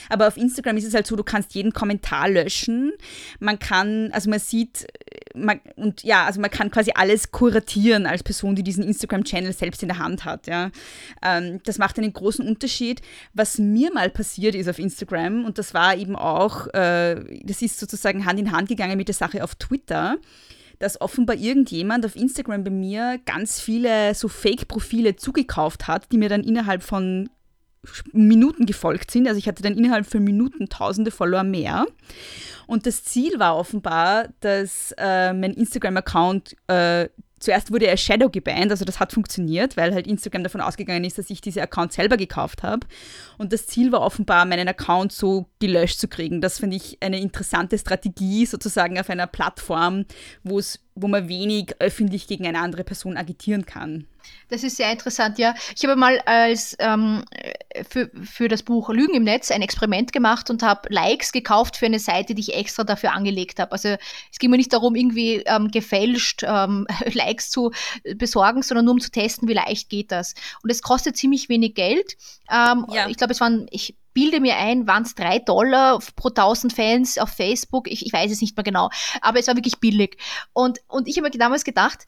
Aber 0.09 0.27
auf 0.27 0.37
Instagram 0.37 0.77
ist 0.77 0.85
es 0.85 0.93
halt 0.93 1.07
so, 1.07 1.15
du 1.15 1.23
kannst 1.23 1.53
jeden 1.53 1.73
Kommentar 1.73 2.29
löschen. 2.29 2.93
Man 3.39 3.59
kann, 3.59 4.11
also 4.11 4.29
man 4.29 4.39
sieht, 4.39 4.87
man, 5.35 5.59
und 5.75 6.03
ja, 6.03 6.25
also 6.25 6.41
man 6.41 6.49
kann 6.49 6.71
quasi 6.71 6.91
alles 6.95 7.31
kuratieren 7.31 8.05
als 8.05 8.23
Person, 8.23 8.55
die 8.55 8.63
diesen 8.63 8.83
Instagram-Channel 8.83 9.53
selbst 9.53 9.81
in 9.81 9.89
der 9.89 9.99
Hand 9.99 10.25
hat. 10.25 10.47
Ja. 10.47 10.71
Ähm, 11.23 11.59
das 11.65 11.77
macht 11.77 11.97
einen 11.97 12.13
großen 12.13 12.47
Unterschied. 12.47 13.01
Was 13.33 13.57
mir 13.57 13.93
mal 13.93 14.09
passiert 14.09 14.55
ist 14.55 14.69
auf 14.69 14.79
Instagram, 14.79 15.45
und 15.45 15.57
das 15.57 15.73
war 15.73 15.95
eben 15.95 16.15
auch, 16.15 16.67
äh, 16.73 17.41
das 17.43 17.61
ist 17.61 17.79
sozusagen 17.79 18.25
Hand 18.25 18.39
in 18.39 18.51
Hand 18.51 18.69
gegangen 18.69 18.97
mit 18.97 19.07
der 19.07 19.15
Sache 19.15 19.43
auf 19.43 19.55
Twitter, 19.55 20.17
dass 20.83 20.99
offenbar 20.99 21.37
irgendjemand 21.37 22.05
auf 22.05 22.17
Instagram 22.17 22.65
bei 22.65 22.69
mir 22.69 23.19
ganz 23.25 23.61
viele 23.61 24.13
so 24.13 24.27
Fake-Profile 24.27 25.15
zugekauft 25.15 25.87
hat, 25.87 26.11
die 26.11 26.17
mir 26.17 26.27
dann 26.27 26.43
innerhalb 26.43 26.83
von 26.83 27.29
Minuten 28.11 28.65
gefolgt 28.65 29.09
sind. 29.09 29.27
Also 29.27 29.37
ich 29.37 29.47
hatte 29.47 29.63
dann 29.63 29.77
innerhalb 29.77 30.05
von 30.05 30.23
Minuten 30.23 30.67
tausende 30.67 31.09
Follower 31.09 31.43
mehr. 31.43 31.85
Und 32.67 32.85
das 32.85 33.05
Ziel 33.05 33.39
war 33.39 33.57
offenbar, 33.57 34.29
dass 34.41 34.93
äh, 34.97 35.33
mein 35.33 35.53
Instagram-Account 35.53 36.55
äh, 36.67 37.07
zuerst 37.43 37.71
wurde 37.71 37.87
er 37.87 37.97
Shadow 37.97 38.29
gebannt, 38.29 38.71
also 38.71 38.85
das 38.85 38.99
hat 38.99 39.13
funktioniert, 39.13 39.77
weil 39.77 39.93
halt 39.93 40.07
Instagram 40.07 40.43
davon 40.43 40.61
ausgegangen 40.61 41.03
ist, 41.03 41.17
dass 41.17 41.29
ich 41.29 41.41
diese 41.41 41.61
Account 41.61 41.93
selber 41.93 42.17
gekauft 42.17 42.63
habe. 42.63 42.87
Und 43.37 43.53
das 43.53 43.67
Ziel 43.67 43.91
war 43.91 44.01
offenbar, 44.01 44.45
meinen 44.45 44.67
Account 44.67 45.11
so 45.11 45.47
gelöscht 45.59 45.99
zu 45.99 46.07
kriegen. 46.07 46.41
Das 46.41 46.59
finde 46.59 46.77
ich 46.77 46.97
eine 47.01 47.19
interessante 47.19 47.77
Strategie, 47.77 48.45
sozusagen 48.45 48.99
auf 48.99 49.09
einer 49.09 49.27
Plattform, 49.27 50.05
wo 50.43 50.61
man 51.07 51.27
wenig 51.27 51.75
öffentlich 51.79 52.27
gegen 52.27 52.47
eine 52.47 52.59
andere 52.59 52.83
Person 52.83 53.17
agitieren 53.17 53.65
kann. 53.65 54.07
Das 54.49 54.63
ist 54.63 54.77
sehr 54.77 54.91
interessant, 54.91 55.39
ja. 55.39 55.55
Ich 55.75 55.83
habe 55.83 55.95
mal 55.95 56.19
als 56.25 56.75
ähm, 56.79 57.23
für, 57.89 58.09
für 58.23 58.47
das 58.47 58.63
Buch 58.63 58.89
Lügen 58.89 59.15
im 59.15 59.23
Netz 59.23 59.51
ein 59.51 59.61
Experiment 59.61 60.11
gemacht 60.13 60.49
und 60.49 60.61
habe 60.63 60.87
Likes 60.89 61.31
gekauft 61.31 61.77
für 61.77 61.85
eine 61.85 61.99
Seite, 61.99 62.35
die 62.35 62.41
ich 62.41 62.55
extra 62.55 62.83
dafür 62.83 63.13
angelegt 63.13 63.59
habe. 63.59 63.71
Also 63.71 63.95
es 64.31 64.39
ging 64.39 64.51
mir 64.51 64.57
nicht 64.57 64.73
darum, 64.73 64.95
irgendwie 64.95 65.43
ähm, 65.45 65.71
gefälscht 65.71 66.43
ähm, 66.45 66.87
Likes 67.13 67.49
zu 67.49 67.71
besorgen, 68.15 68.61
sondern 68.61 68.85
nur 68.85 68.93
um 68.93 68.99
zu 68.99 69.11
testen, 69.11 69.47
wie 69.47 69.53
leicht 69.53 69.89
geht 69.89 70.11
das. 70.11 70.33
Und 70.61 70.69
es 70.69 70.81
kostet 70.81 71.17
ziemlich 71.17 71.49
wenig 71.49 71.75
Geld. 71.75 72.17
Ähm, 72.51 72.85
ja. 72.91 73.07
Ich 73.07 73.17
glaube, 73.17 73.33
es 73.33 73.41
waren, 73.41 73.67
ich 73.71 73.95
bilde 74.13 74.39
mir 74.39 74.57
ein, 74.57 74.87
waren 74.87 75.03
es 75.03 75.15
drei 75.15 75.39
Dollar 75.39 75.99
pro 76.15 76.29
tausend 76.29 76.73
Fans 76.73 77.17
auf 77.17 77.29
Facebook. 77.29 77.91
Ich, 77.91 78.05
ich 78.05 78.13
weiß 78.13 78.31
es 78.31 78.41
nicht 78.41 78.55
mehr 78.55 78.63
genau, 78.63 78.89
aber 79.21 79.39
es 79.39 79.47
war 79.47 79.55
wirklich 79.55 79.79
billig. 79.79 80.17
Und, 80.53 80.79
und 80.87 81.07
ich 81.07 81.17
habe 81.17 81.29
mir 81.29 81.37
damals 81.37 81.63
gedacht, 81.63 82.05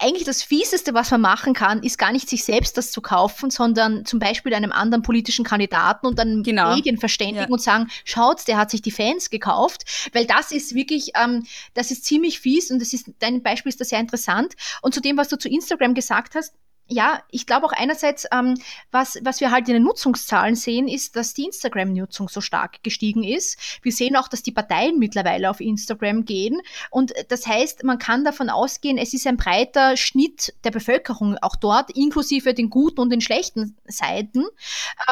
eigentlich 0.00 0.24
das 0.24 0.42
Fieseste, 0.42 0.94
was 0.94 1.10
man 1.10 1.20
machen 1.20 1.52
kann, 1.52 1.82
ist 1.82 1.98
gar 1.98 2.12
nicht 2.12 2.28
sich 2.28 2.44
selbst 2.44 2.76
das 2.76 2.90
zu 2.90 3.00
kaufen, 3.00 3.50
sondern 3.50 4.04
zum 4.04 4.18
Beispiel 4.18 4.54
einem 4.54 4.72
anderen 4.72 5.02
politischen 5.02 5.44
Kandidaten 5.44 6.06
und 6.06 6.18
dann 6.18 6.42
genau. 6.42 6.74
Medien 6.74 6.98
verständigen 6.98 7.46
ja. 7.48 7.48
und 7.48 7.60
sagen, 7.60 7.88
schaut, 8.04 8.48
der 8.48 8.56
hat 8.56 8.70
sich 8.70 8.82
die 8.82 8.90
Fans 8.90 9.30
gekauft, 9.30 10.10
weil 10.12 10.26
das 10.26 10.52
ist 10.52 10.74
wirklich, 10.74 11.12
ähm, 11.22 11.44
das 11.74 11.90
ist 11.90 12.04
ziemlich 12.04 12.40
fies 12.40 12.70
und 12.70 12.80
das 12.80 12.92
ist, 12.92 13.10
dein 13.18 13.42
Beispiel 13.42 13.70
ist 13.70 13.80
da 13.80 13.84
sehr 13.84 14.00
interessant. 14.00 14.54
Und 14.82 14.94
zu 14.94 15.00
dem, 15.00 15.16
was 15.16 15.28
du 15.28 15.38
zu 15.38 15.48
Instagram 15.48 15.94
gesagt 15.94 16.34
hast, 16.34 16.54
ja, 16.90 17.22
ich 17.30 17.46
glaube 17.46 17.66
auch 17.66 17.72
einerseits, 17.72 18.26
ähm, 18.32 18.54
was, 18.90 19.18
was 19.22 19.40
wir 19.40 19.50
halt 19.50 19.68
in 19.68 19.74
den 19.74 19.84
Nutzungszahlen 19.84 20.56
sehen, 20.56 20.88
ist, 20.88 21.14
dass 21.14 21.34
die 21.34 21.44
Instagram-Nutzung 21.44 22.28
so 22.28 22.40
stark 22.40 22.82
gestiegen 22.82 23.22
ist. 23.22 23.78
Wir 23.82 23.92
sehen 23.92 24.16
auch, 24.16 24.28
dass 24.28 24.42
die 24.42 24.50
Parteien 24.50 24.98
mittlerweile 24.98 25.48
auf 25.48 25.60
Instagram 25.60 26.24
gehen. 26.24 26.60
Und 26.90 27.12
das 27.28 27.46
heißt, 27.46 27.84
man 27.84 27.98
kann 27.98 28.24
davon 28.24 28.50
ausgehen, 28.50 28.98
es 28.98 29.14
ist 29.14 29.26
ein 29.26 29.36
breiter 29.36 29.96
Schnitt 29.96 30.52
der 30.64 30.72
Bevölkerung 30.72 31.38
auch 31.40 31.56
dort, 31.56 31.90
inklusive 31.96 32.54
den 32.54 32.70
guten 32.70 33.00
und 33.00 33.10
den 33.10 33.20
schlechten 33.20 33.76
Seiten. 33.86 34.44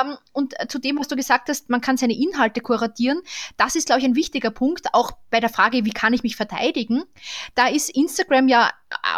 Ähm, 0.00 0.16
und 0.32 0.54
zu 0.68 0.80
dem, 0.80 0.98
was 0.98 1.06
du 1.06 1.14
gesagt 1.14 1.48
hast, 1.48 1.70
man 1.70 1.80
kann 1.80 1.96
seine 1.96 2.14
Inhalte 2.14 2.60
kuratieren. 2.60 3.20
Das 3.56 3.76
ist, 3.76 3.86
glaube 3.86 4.00
ich, 4.00 4.06
ein 4.06 4.16
wichtiger 4.16 4.50
Punkt, 4.50 4.94
auch 4.94 5.12
bei 5.30 5.38
der 5.38 5.48
Frage, 5.48 5.84
wie 5.84 5.92
kann 5.92 6.12
ich 6.12 6.24
mich 6.24 6.34
verteidigen. 6.34 7.04
Da 7.54 7.68
ist 7.68 7.88
Instagram 7.90 8.48
ja 8.48 8.72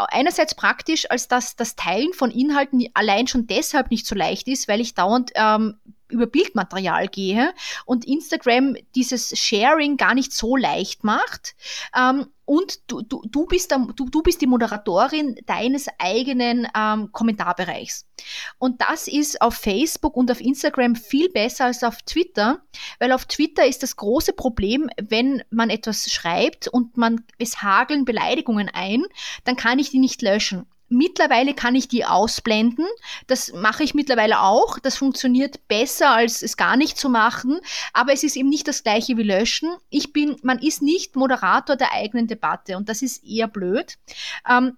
einerseits 0.09 0.55
praktisch, 0.55 1.11
als 1.11 1.29
dass 1.29 1.57
das 1.57 1.77
Teilen 1.77 2.13
von 2.13 2.31
Inhalten 2.31 2.50
allein 2.95 3.27
schon 3.27 3.47
deshalb 3.47 3.91
nicht 3.91 4.07
so 4.07 4.15
leicht 4.15 4.49
ist, 4.49 4.69
weil 4.69 4.81
ich 4.81 4.95
dauernd 4.95 5.33
ähm, 5.35 5.77
über 6.11 6.27
Bildmaterial 6.27 7.09
gehe 7.09 7.53
und 7.87 8.05
Instagram 8.05 8.77
dieses 8.95 9.39
Sharing 9.39 9.97
gar 9.97 10.15
nicht 10.15 10.33
so 10.33 10.57
leicht 10.57 11.05
macht. 11.05 11.55
Ähm, 11.97 12.27
und 12.45 12.91
du, 12.91 13.03
du, 13.03 13.23
du, 13.29 13.47
bist 13.47 13.71
du, 13.71 14.09
du 14.11 14.23
bist 14.23 14.41
die 14.41 14.49
Moderatorin 14.49 15.37
deines 15.47 15.87
eigenen 15.99 16.67
ähm, 16.77 17.13
Kommentarbereichs. 17.13 18.07
Und 18.59 18.81
das 18.81 19.07
ist 19.07 19.41
auf 19.41 19.55
Facebook 19.55 20.17
und 20.17 20.33
auf 20.33 20.41
Instagram 20.41 20.97
viel 20.97 21.29
besser 21.31 21.67
als 21.67 21.85
auf 21.85 22.03
Twitter, 22.03 22.61
weil 22.99 23.13
auf 23.13 23.27
Twitter 23.27 23.67
ist 23.67 23.85
das 23.85 23.95
große 23.95 24.33
Problem, 24.33 24.91
wenn 25.01 25.45
man 25.51 25.71
etwas 25.71 26.11
schreibt 26.11 26.67
und 26.67 26.97
man, 26.97 27.25
es 27.39 27.63
hageln 27.63 28.05
Beleidigungen 28.05 28.69
ein, 28.69 29.05
dann 29.45 29.55
kann 29.55 29.79
ich 29.79 29.91
die 29.91 30.01
nicht 30.01 30.21
löschen. 30.21 30.67
Mittlerweile 30.93 31.55
kann 31.55 31.77
ich 31.77 31.87
die 31.87 32.05
ausblenden. 32.05 32.85
Das 33.29 33.53
mache 33.53 33.85
ich 33.85 33.95
mittlerweile 33.95 34.41
auch. 34.41 34.81
Das 34.81 34.97
funktioniert 34.97 35.69
besser, 35.69 36.11
als 36.11 36.43
es 36.43 36.57
gar 36.57 36.77
nicht 36.77 36.99
zu 36.99 37.09
machen. 37.09 37.61
Aber 37.93 38.13
es 38.13 38.25
ist 38.25 38.35
eben 38.35 38.49
nicht 38.49 38.67
das 38.67 38.83
gleiche 38.83 39.17
wie 39.17 39.23
löschen. 39.23 39.71
Ich 39.89 40.13
bin, 40.13 40.37
man 40.43 40.59
ist 40.59 40.83
nicht 40.83 41.15
Moderator 41.15 41.77
der 41.77 41.93
eigenen 41.93 42.27
Debatte 42.27 42.77
und 42.77 42.89
das 42.89 43.03
ist 43.03 43.25
eher 43.25 43.47
blöd. 43.47 43.99
Ähm, 44.49 44.77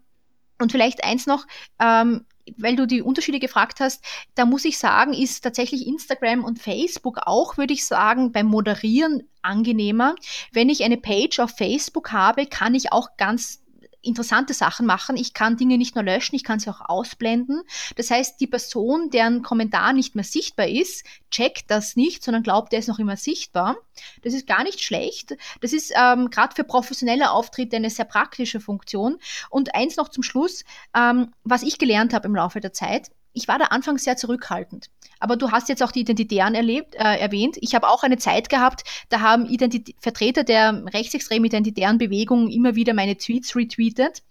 und 0.61 0.71
vielleicht 0.71 1.03
eins 1.03 1.27
noch, 1.27 1.47
ähm, 1.81 2.27
weil 2.59 2.77
du 2.77 2.87
die 2.87 3.01
Unterschiede 3.01 3.39
gefragt 3.39 3.81
hast, 3.81 4.05
da 4.35 4.45
muss 4.45 4.67
ich 4.67 4.77
sagen, 4.77 5.15
ist 5.15 5.43
tatsächlich 5.43 5.87
Instagram 5.87 6.45
und 6.45 6.61
Facebook 6.61 7.19
auch, 7.25 7.57
würde 7.57 7.73
ich 7.73 7.87
sagen, 7.87 8.33
beim 8.33 8.47
Moderieren 8.47 9.23
angenehmer. 9.41 10.15
Wenn 10.53 10.69
ich 10.69 10.85
eine 10.85 10.99
Page 10.99 11.41
auf 11.41 11.57
Facebook 11.57 12.13
habe, 12.13 12.47
kann 12.47 12.75
ich 12.75 12.93
auch 12.93 13.17
ganz 13.17 13.62
interessante 14.03 14.55
Sachen 14.55 14.87
machen. 14.87 15.17
Ich 15.17 15.33
kann 15.33 15.57
Dinge 15.57 15.79
nicht 15.79 15.95
nur 15.95 16.05
löschen, 16.05 16.35
ich 16.35 16.45
kann 16.45 16.59
sie 16.59 16.71
auch 16.71 16.81
ausblenden. 16.81 17.63
Das 17.97 18.11
heißt, 18.11 18.41
die 18.41 18.47
Person, 18.47 19.11
deren 19.11 19.43
Kommentar 19.43 19.93
nicht 19.93 20.15
mehr 20.15 20.25
sichtbar 20.25 20.69
ist, 20.69 21.05
checkt 21.31 21.71
das 21.71 21.97
nicht, 21.97 22.23
sondern 22.23 22.43
glaubt, 22.43 22.73
der 22.73 22.81
ist 22.81 22.89
noch 22.89 22.99
immer 22.99 23.17
sichtbar. 23.17 23.77
Das 24.23 24.35
ist 24.35 24.47
gar 24.47 24.65
nicht 24.65 24.83
schlecht. 24.83 25.37
Das 25.61 25.73
ist 25.73 25.93
ähm, 25.97 26.31
gerade 26.31 26.55
für 26.55 26.65
professionelle 26.65 27.31
Auftritte 27.31 27.77
eine 27.77 27.91
sehr 27.91 28.05
praktische 28.05 28.61
Funktion. 28.61 29.19
Und 29.51 29.75
eins 29.75 29.97
noch 29.97 30.09
zum 30.09 30.23
Schluss, 30.23 30.65
ähm, 30.95 31.33
was 31.45 31.63
ich 31.63 31.79
gelernt 31.79 32.13
habe 32.13 32.29
im 32.29 32.35
Laufe 32.35 32.61
der 32.61 32.73
Zeit. 32.73 33.11
Ich 33.33 33.49
war 33.49 33.59
da 33.59 33.67
anfangs 33.67 34.05
sehr 34.05 34.17
zurückhaltend. 34.17 34.89
Aber 35.21 35.37
du 35.37 35.51
hast 35.51 35.69
jetzt 35.69 35.83
auch 35.83 35.93
die 35.93 36.01
Identitären 36.01 36.55
erlebt, 36.55 36.95
äh, 36.97 37.19
erwähnt. 37.19 37.57
Ich 37.61 37.75
habe 37.75 37.89
auch 37.89 38.03
eine 38.03 38.19
Zeit 38.19 38.49
gehabt, 38.49 38.83
da 39.09 39.21
haben 39.21 39.47
Identitä 39.47 39.95
Vertreter 40.01 40.43
der 40.43 40.85
rechtsextremen 40.93 41.47
identitären 41.47 41.99
Bewegung 41.99 42.49
immer 42.49 42.75
wieder 42.75 42.93
meine 42.93 43.17
Tweets 43.17 43.55
retweetet. 43.55 44.23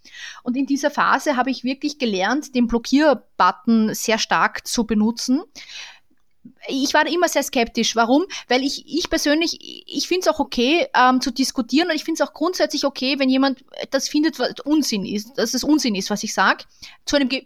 Und 0.42 0.56
in 0.56 0.66
dieser 0.66 0.90
Phase 0.90 1.36
habe 1.36 1.50
ich 1.50 1.64
wirklich 1.64 1.98
gelernt, 1.98 2.54
den 2.54 2.66
Blockierbutton 2.66 3.94
sehr 3.94 4.18
stark 4.18 4.66
zu 4.66 4.84
benutzen 4.84 5.42
ich 6.68 6.94
war 6.94 7.06
immer 7.06 7.28
sehr 7.28 7.42
skeptisch. 7.42 7.96
Warum? 7.96 8.24
Weil 8.48 8.62
ich, 8.62 8.84
ich 8.86 9.08
persönlich, 9.10 9.58
ich 9.86 10.08
finde 10.08 10.22
es 10.22 10.28
auch 10.28 10.40
okay, 10.40 10.86
ähm, 10.94 11.20
zu 11.20 11.30
diskutieren 11.30 11.88
und 11.88 11.94
ich 11.94 12.04
finde 12.04 12.22
es 12.22 12.28
auch 12.28 12.34
grundsätzlich 12.34 12.84
okay, 12.84 13.18
wenn 13.18 13.28
jemand 13.28 13.64
das 13.90 14.08
findet, 14.08 14.38
was 14.38 14.54
Unsinn 14.64 15.04
ist, 15.04 15.38
dass 15.38 15.54
es 15.54 15.64
Unsinn 15.64 15.94
ist, 15.94 16.10
was 16.10 16.22
ich 16.22 16.34
sage, 16.34 16.64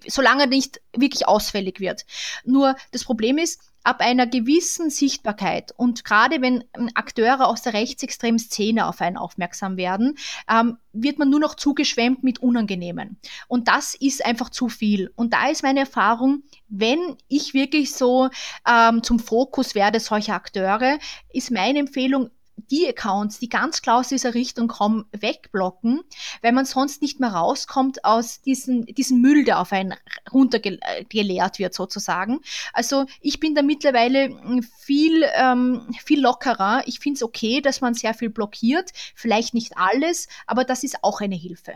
solange 0.07 0.43
er 0.43 0.49
nicht 0.49 0.81
wirklich 0.95 1.27
ausfällig 1.27 1.81
wird. 1.81 2.05
Nur 2.45 2.77
das 2.93 3.05
Problem 3.05 3.39
ist, 3.39 3.61
ab 3.87 4.01
einer 4.01 4.27
gewissen 4.27 4.91
Sichtbarkeit 4.91 5.73
und 5.77 6.05
gerade 6.05 6.43
wenn 6.43 6.65
ähm, 6.77 6.91
Akteure 6.95 7.47
aus 7.47 7.63
der 7.63 7.73
rechtsextremen 7.73 8.41
Szene 8.41 8.87
auf 8.87 9.01
einen 9.01 9.17
aufmerksam 9.17 9.77
werden, 9.77 10.19
ähm, 10.51 10.79
wird 10.93 11.19
man 11.19 11.31
nur 11.31 11.39
noch 11.39 11.55
zugeschwemmt 11.55 12.25
mit 12.25 12.41
Unangenehmen. 12.41 13.19
Und 13.47 13.69
das 13.69 13.95
ist 13.95 14.25
einfach 14.25 14.51
zu 14.51 14.69
viel. 14.69 15.13
Und 15.15 15.33
da 15.33 15.49
ist 15.49 15.63
meine 15.63 15.81
Erfahrung, 15.81 16.43
wenn 16.69 17.17
ich 17.29 17.55
wirklich 17.55 17.93
so 17.93 18.29
ähm, 18.69 19.03
zum 19.03 19.21
Fokus 19.21 19.75
werde 19.75 20.01
solcher 20.01 20.35
Akteure, 20.35 20.99
ist 21.33 21.51
meine 21.53 21.79
Empfehlung, 21.79 22.31
die 22.57 22.89
Accounts, 22.89 23.39
die 23.39 23.49
ganz 23.49 23.83
klar 23.83 23.99
aus 24.01 24.09
dieser 24.09 24.35
Richtung 24.35 24.69
kommen, 24.69 25.07
wegblocken, 25.13 26.03
weil 26.43 26.53
man 26.53 26.65
sonst 26.65 27.03
nicht 27.03 27.21
mehr 27.21 27.31
rauskommt 27.31 28.05
aus 28.05 28.41
diesem, 28.41 28.87
diesem 28.87 29.21
Müll, 29.21 29.45
der 29.45 29.61
auf 29.61 29.73
einen 29.73 29.95
runtergeleert 30.33 31.59
wird 31.59 31.75
sozusagen. 31.75 32.41
Also 32.73 33.07
ich 33.21 33.41
bin 33.41 33.55
da 33.55 33.63
mittlerweile 33.63 34.29
hm, 34.29 34.63
viel, 34.63 35.25
ähm, 35.35 35.89
viel 36.03 36.21
lockerer. 36.21 36.83
Ich 36.87 37.01
finde 37.01 37.17
es 37.17 37.23
okay, 37.23 37.61
dass 37.61 37.81
man 37.81 37.95
sehr 37.95 38.15
viel 38.15 38.31
blockiert, 38.31 38.91
vielleicht 39.15 39.55
nicht 39.55 39.77
alles, 39.77 40.29
aber 40.47 40.65
das 40.65 40.83
ist 40.83 41.03
auch 41.03 41.21
eine 41.21 41.37
Hilfe. 41.37 41.75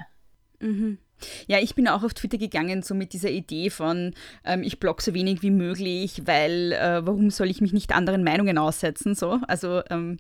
Mhm. 0.61 0.99
Ja, 1.47 1.59
ich 1.59 1.75
bin 1.75 1.89
auch 1.89 2.03
auf 2.03 2.15
Twitter 2.15 2.39
gegangen, 2.39 2.83
so 2.83 2.95
mit 2.95 3.13
dieser 3.13 3.31
Idee 3.31 3.71
von, 3.71 4.15
ähm, 4.45 4.63
ich 4.63 4.81
blogge 4.81 5.03
so 5.03 5.13
wenig 5.13 5.43
wie 5.43 5.51
möglich, 5.51 6.23
weil 6.25 6.73
äh, 6.73 7.05
warum 7.05 7.31
soll 7.31 7.51
ich 7.51 7.61
mich 7.61 7.73
nicht 7.73 7.93
anderen 7.93 8.25
Meinungen 8.25 8.59
aussetzen? 8.59 9.15
So, 9.15 9.39
also, 9.47 9.83
ähm, 9.91 10.19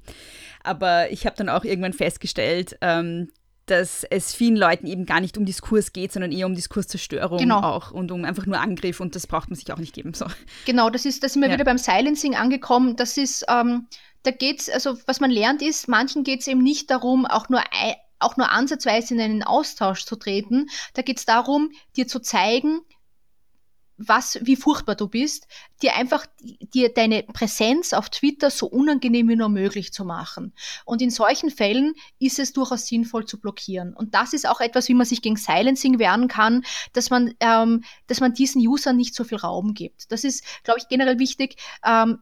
aber 0.62 1.11
ich 1.11 1.26
habe 1.26 1.36
dann 1.36 1.49
auch 1.49 1.64
irgendwann 1.64 1.93
festgestellt, 1.93 2.76
ähm, 2.82 3.30
dass 3.66 4.05
es 4.05 4.34
vielen 4.34 4.57
Leuten 4.57 4.86
eben 4.86 5.07
gar 5.07 5.20
nicht 5.20 5.38
um 5.38 5.45
Diskurs 5.45 5.93
geht, 5.93 6.12
sondern 6.12 6.32
eher 6.32 6.47
um 6.47 6.55
Diskurszerstörung 6.55 7.38
genau. 7.38 7.61
auch 7.61 7.93
und 7.93 8.11
um 8.11 8.24
einfach 8.24 8.47
nur 8.47 8.61
Angriff 8.61 9.01
und 9.01 9.14
das 9.14 9.26
braucht 9.26 9.49
man 9.49 9.57
sich 9.57 9.72
auch 9.72 9.78
nicht 9.78 9.95
geben. 9.95 10.12
So. 10.12 10.26
Genau, 10.66 10.91
das 10.91 11.05
ist, 11.05 11.22
da 11.22 11.28
sind 11.28 11.41
wir 11.41 11.49
ja. 11.49 11.55
wieder 11.55 11.64
beim 11.64 11.78
Silencing 11.78 12.34
angekommen. 12.34 12.97
Das 12.97 13.16
ist, 13.16 13.45
ähm, 13.49 13.86
da 14.24 14.32
geht's, 14.32 14.68
also 14.68 14.99
was 15.07 15.20
man 15.20 15.30
lernt 15.30 15.62
ist, 15.62 15.88
manchen 15.88 16.24
geht 16.24 16.41
es 16.41 16.49
eben 16.49 16.62
nicht 16.62 16.91
darum, 16.91 17.26
auch 17.26 17.49
nur 17.49 17.61
ein, 17.61 17.95
auch 18.21 18.37
nur 18.37 18.51
ansatzweise 18.51 19.14
in 19.14 19.21
einen 19.21 19.43
Austausch 19.43 20.05
zu 20.05 20.16
treten. 20.16 20.68
Da 20.95 21.03
geht 21.03 21.18
es 21.18 21.25
darum, 21.25 21.71
dir 21.97 22.07
zu 22.07 22.21
zeigen, 22.21 22.81
was, 24.01 24.39
wie 24.41 24.57
furchtbar 24.57 24.95
du 24.95 25.09
bist, 25.09 25.47
dir 25.83 25.95
einfach 25.95 26.25
dir 26.41 26.93
deine 26.93 27.23
Präsenz 27.23 27.93
auf 27.93 28.09
Twitter 28.09 28.51
so 28.51 28.66
unangenehm 28.66 29.29
wie 29.29 29.37
nur 29.37 29.51
möglich 29.51 29.93
zu 29.93 30.05
machen. 30.05 30.55
Und 30.87 31.03
in 31.03 31.11
solchen 31.11 31.51
Fällen 31.51 31.95
ist 32.18 32.39
es 32.39 32.53
durchaus 32.55 32.87
sinnvoll 32.87 33.27
zu 33.27 33.39
blockieren. 33.39 33.95
Und 33.95 34.14
das 34.14 34.33
ist 34.33 34.49
auch 34.49 34.61
etwas, 34.61 34.89
wie 34.89 34.95
man 34.95 35.07
sich 35.07 35.21
gegen 35.21 35.37
Silencing 35.37 35.99
wehren 35.99 36.29
kann, 36.29 36.64
dass 36.95 37.11
man, 37.11 37.35
ähm, 37.41 37.85
dass 38.07 38.21
man 38.21 38.33
diesen 38.33 38.66
Usern 38.66 38.97
nicht 38.97 39.14
so 39.14 39.23
viel 39.23 39.39
Raum 39.39 39.75
gibt. 39.75 40.11
Das 40.11 40.25
ist, 40.25 40.45
glaube 40.64 40.81
ich, 40.81 40.89
generell 40.89 41.18
wichtig. 41.18 41.57
Ähm, 41.85 42.21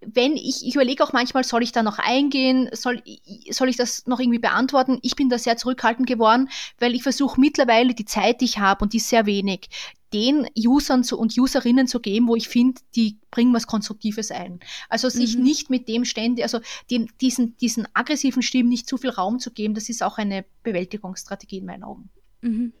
wenn 0.00 0.36
ich, 0.36 0.64
ich 0.64 0.74
überlege 0.74 1.02
auch 1.02 1.12
manchmal, 1.12 1.44
soll 1.44 1.62
ich 1.62 1.72
da 1.72 1.82
noch 1.82 1.98
eingehen, 1.98 2.68
soll, 2.72 3.02
soll 3.50 3.68
ich 3.68 3.76
das 3.76 4.06
noch 4.06 4.20
irgendwie 4.20 4.38
beantworten? 4.38 4.98
Ich 5.02 5.16
bin 5.16 5.28
da 5.28 5.38
sehr 5.38 5.56
zurückhaltend 5.56 6.06
geworden, 6.06 6.48
weil 6.78 6.94
ich 6.94 7.02
versuche 7.02 7.40
mittlerweile 7.40 7.94
die 7.94 8.04
Zeit, 8.04 8.40
die 8.40 8.44
ich 8.44 8.58
habe, 8.58 8.84
und 8.84 8.92
die 8.92 8.98
ist 8.98 9.08
sehr 9.08 9.26
wenig, 9.26 9.68
den 10.12 10.46
Usern 10.56 11.04
zu, 11.04 11.18
und 11.18 11.36
Userinnen 11.36 11.86
zu 11.86 12.00
geben, 12.00 12.28
wo 12.28 12.36
ich 12.36 12.48
finde, 12.48 12.80
die 12.94 13.18
bringen 13.30 13.52
was 13.52 13.66
Konstruktives 13.66 14.30
ein. 14.30 14.60
Also 14.88 15.08
sich 15.08 15.36
mhm. 15.36 15.42
nicht 15.42 15.70
mit 15.70 15.88
dem 15.88 16.04
ständig, 16.04 16.44
also 16.44 16.60
den, 16.90 17.10
diesen, 17.20 17.56
diesen 17.58 17.86
aggressiven 17.92 18.42
Stimmen 18.42 18.68
nicht 18.68 18.88
zu 18.88 18.96
viel 18.96 19.10
Raum 19.10 19.38
zu 19.38 19.50
geben, 19.50 19.74
das 19.74 19.88
ist 19.88 20.02
auch 20.02 20.18
eine 20.18 20.44
Bewältigungsstrategie 20.62 21.58
in 21.58 21.66
meinen 21.66 21.84
Augen. 21.84 22.08
Mhm. 22.40 22.72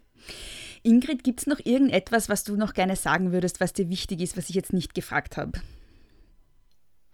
Ingrid, 0.82 1.24
gibt 1.24 1.40
es 1.40 1.46
noch 1.46 1.58
irgendetwas, 1.64 2.28
was 2.28 2.44
du 2.44 2.56
noch 2.56 2.72
gerne 2.72 2.96
sagen 2.96 3.32
würdest, 3.32 3.60
was 3.60 3.72
dir 3.72 3.88
wichtig 3.88 4.20
ist, 4.20 4.36
was 4.36 4.48
ich 4.48 4.54
jetzt 4.54 4.72
nicht 4.72 4.94
gefragt 4.94 5.36
habe? 5.36 5.60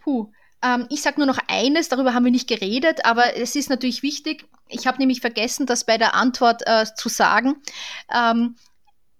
Puh. 0.04 0.30
Ähm, 0.62 0.86
ich 0.90 1.00
sage 1.00 1.18
nur 1.18 1.26
noch 1.26 1.38
eines, 1.48 1.88
darüber 1.88 2.12
haben 2.12 2.24
wir 2.24 2.30
nicht 2.30 2.48
geredet, 2.48 3.04
aber 3.06 3.36
es 3.36 3.56
ist 3.56 3.70
natürlich 3.70 4.02
wichtig. 4.02 4.46
Ich 4.68 4.86
habe 4.86 4.98
nämlich 4.98 5.20
vergessen, 5.20 5.66
das 5.66 5.84
bei 5.84 5.96
der 5.96 6.14
Antwort 6.14 6.62
äh, 6.66 6.84
zu 6.94 7.08
sagen. 7.08 7.56
Ähm, 8.14 8.56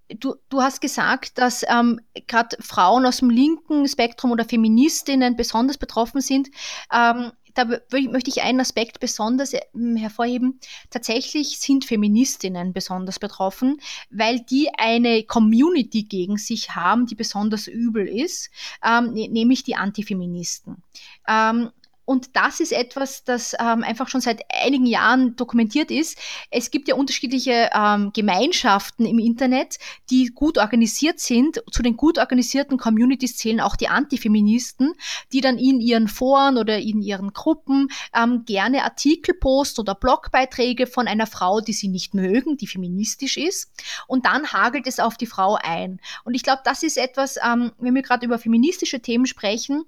du, 0.09 0.35
du 0.51 0.61
hast 0.61 0.83
gesagt, 0.83 1.39
dass 1.39 1.65
ähm, 1.67 2.01
gerade 2.27 2.57
Frauen 2.61 3.07
aus 3.07 3.19
dem 3.19 3.31
linken 3.31 3.89
Spektrum 3.89 4.31
oder 4.31 4.45
Feministinnen 4.45 5.37
besonders 5.37 5.79
betroffen 5.79 6.21
sind. 6.21 6.51
Ähm, 6.93 7.33
da 7.55 7.65
möchte 7.65 8.31
ich 8.31 8.43
einen 8.43 8.61
Aspekt 8.61 9.01
besonders 9.01 9.53
ähm, 9.75 9.97
hervorheben. 9.97 10.61
Tatsächlich 10.91 11.59
sind 11.61 11.85
Feministinnen 11.85 12.73
besonders 12.73 13.19
betroffen, 13.19 13.79
weil 14.11 14.41
die 14.41 14.71
eine 14.77 15.23
Community 15.25 16.03
gegen 16.03 16.37
sich 16.37 16.75
haben, 16.75 17.07
die 17.07 17.15
besonders 17.15 17.67
übel 17.67 18.07
ist, 18.07 18.51
ähm, 18.85 19.13
ne, 19.13 19.29
nämlich 19.29 19.63
die 19.63 19.77
Antifeministen. 19.77 20.83
Ähm, 21.29 21.71
und 22.05 22.37
das 22.37 22.61
ist 22.61 22.73
etwas, 22.73 23.25
das 23.25 23.55
ähm, 23.59 23.83
einfach 23.83 24.09
schon 24.09 24.21
seit 24.21 24.43
einigen 24.53 24.87
Jahren 24.87 25.37
dokumentiert 25.37 25.91
ist. 25.91 26.19
Es 26.51 26.71
gibt 26.71 26.89
ja 26.89 26.97
unterschiedliche 26.97 27.71
ähm, 27.75 28.13
Gemeinschaften 28.13 29.07
im 29.07 29.19
Internet, 29.19 29.79
die 30.11 30.27
gut 30.27 30.59
organisiert 30.59 31.19
sind. 31.21 31.63
Zu 31.71 31.83
den 31.83 31.97
gut 31.97 32.19
organisierten 32.19 32.77
Communities 32.77 33.37
zählen 33.37 33.61
auch 33.61 33.77
die 33.77 33.89
Antifeministen, 33.89 34.93
die 35.33 35.41
dann 35.41 35.59
in 35.59 35.81
ihren 35.81 36.09
Foren 36.09 36.59
oder 36.59 36.79
in 36.79 37.01
ihren 37.01 37.33
Gruppen 37.33 37.89
ähm, 38.15 38.45
gerne 38.45 38.85
Artikel 38.85 39.35
posten 39.35 39.81
oder 39.81 39.95
Blogbeiträge 39.95 40.87
von 40.87 41.09
einer 41.09 41.27
Frau, 41.27 41.61
die 41.61 41.73
sie 41.73 41.89
nicht 41.89 42.15
mögen, 42.15 42.57
die 42.57 42.67
feministisch 42.67 43.39
ist. 43.39 43.73
Und 44.07 44.27
dann 44.27 44.53
hagelt 44.53 44.87
es 44.87 45.01
auf 45.01 45.17
die 45.17 45.27
Frau 45.27 45.57
ein. 45.63 46.01
Und 46.25 46.35
ich 46.35 46.43
glaube, 46.43 46.61
das 46.65 46.83
ist 46.83 46.99
etwas, 46.99 47.37
ähm, 47.43 47.73
wenn 47.79 47.95
wir 47.95 48.03
gerade 48.03 48.27
über 48.27 48.39
feministische 48.39 49.01
Themen 49.01 49.27
sprechen, 49.27 49.85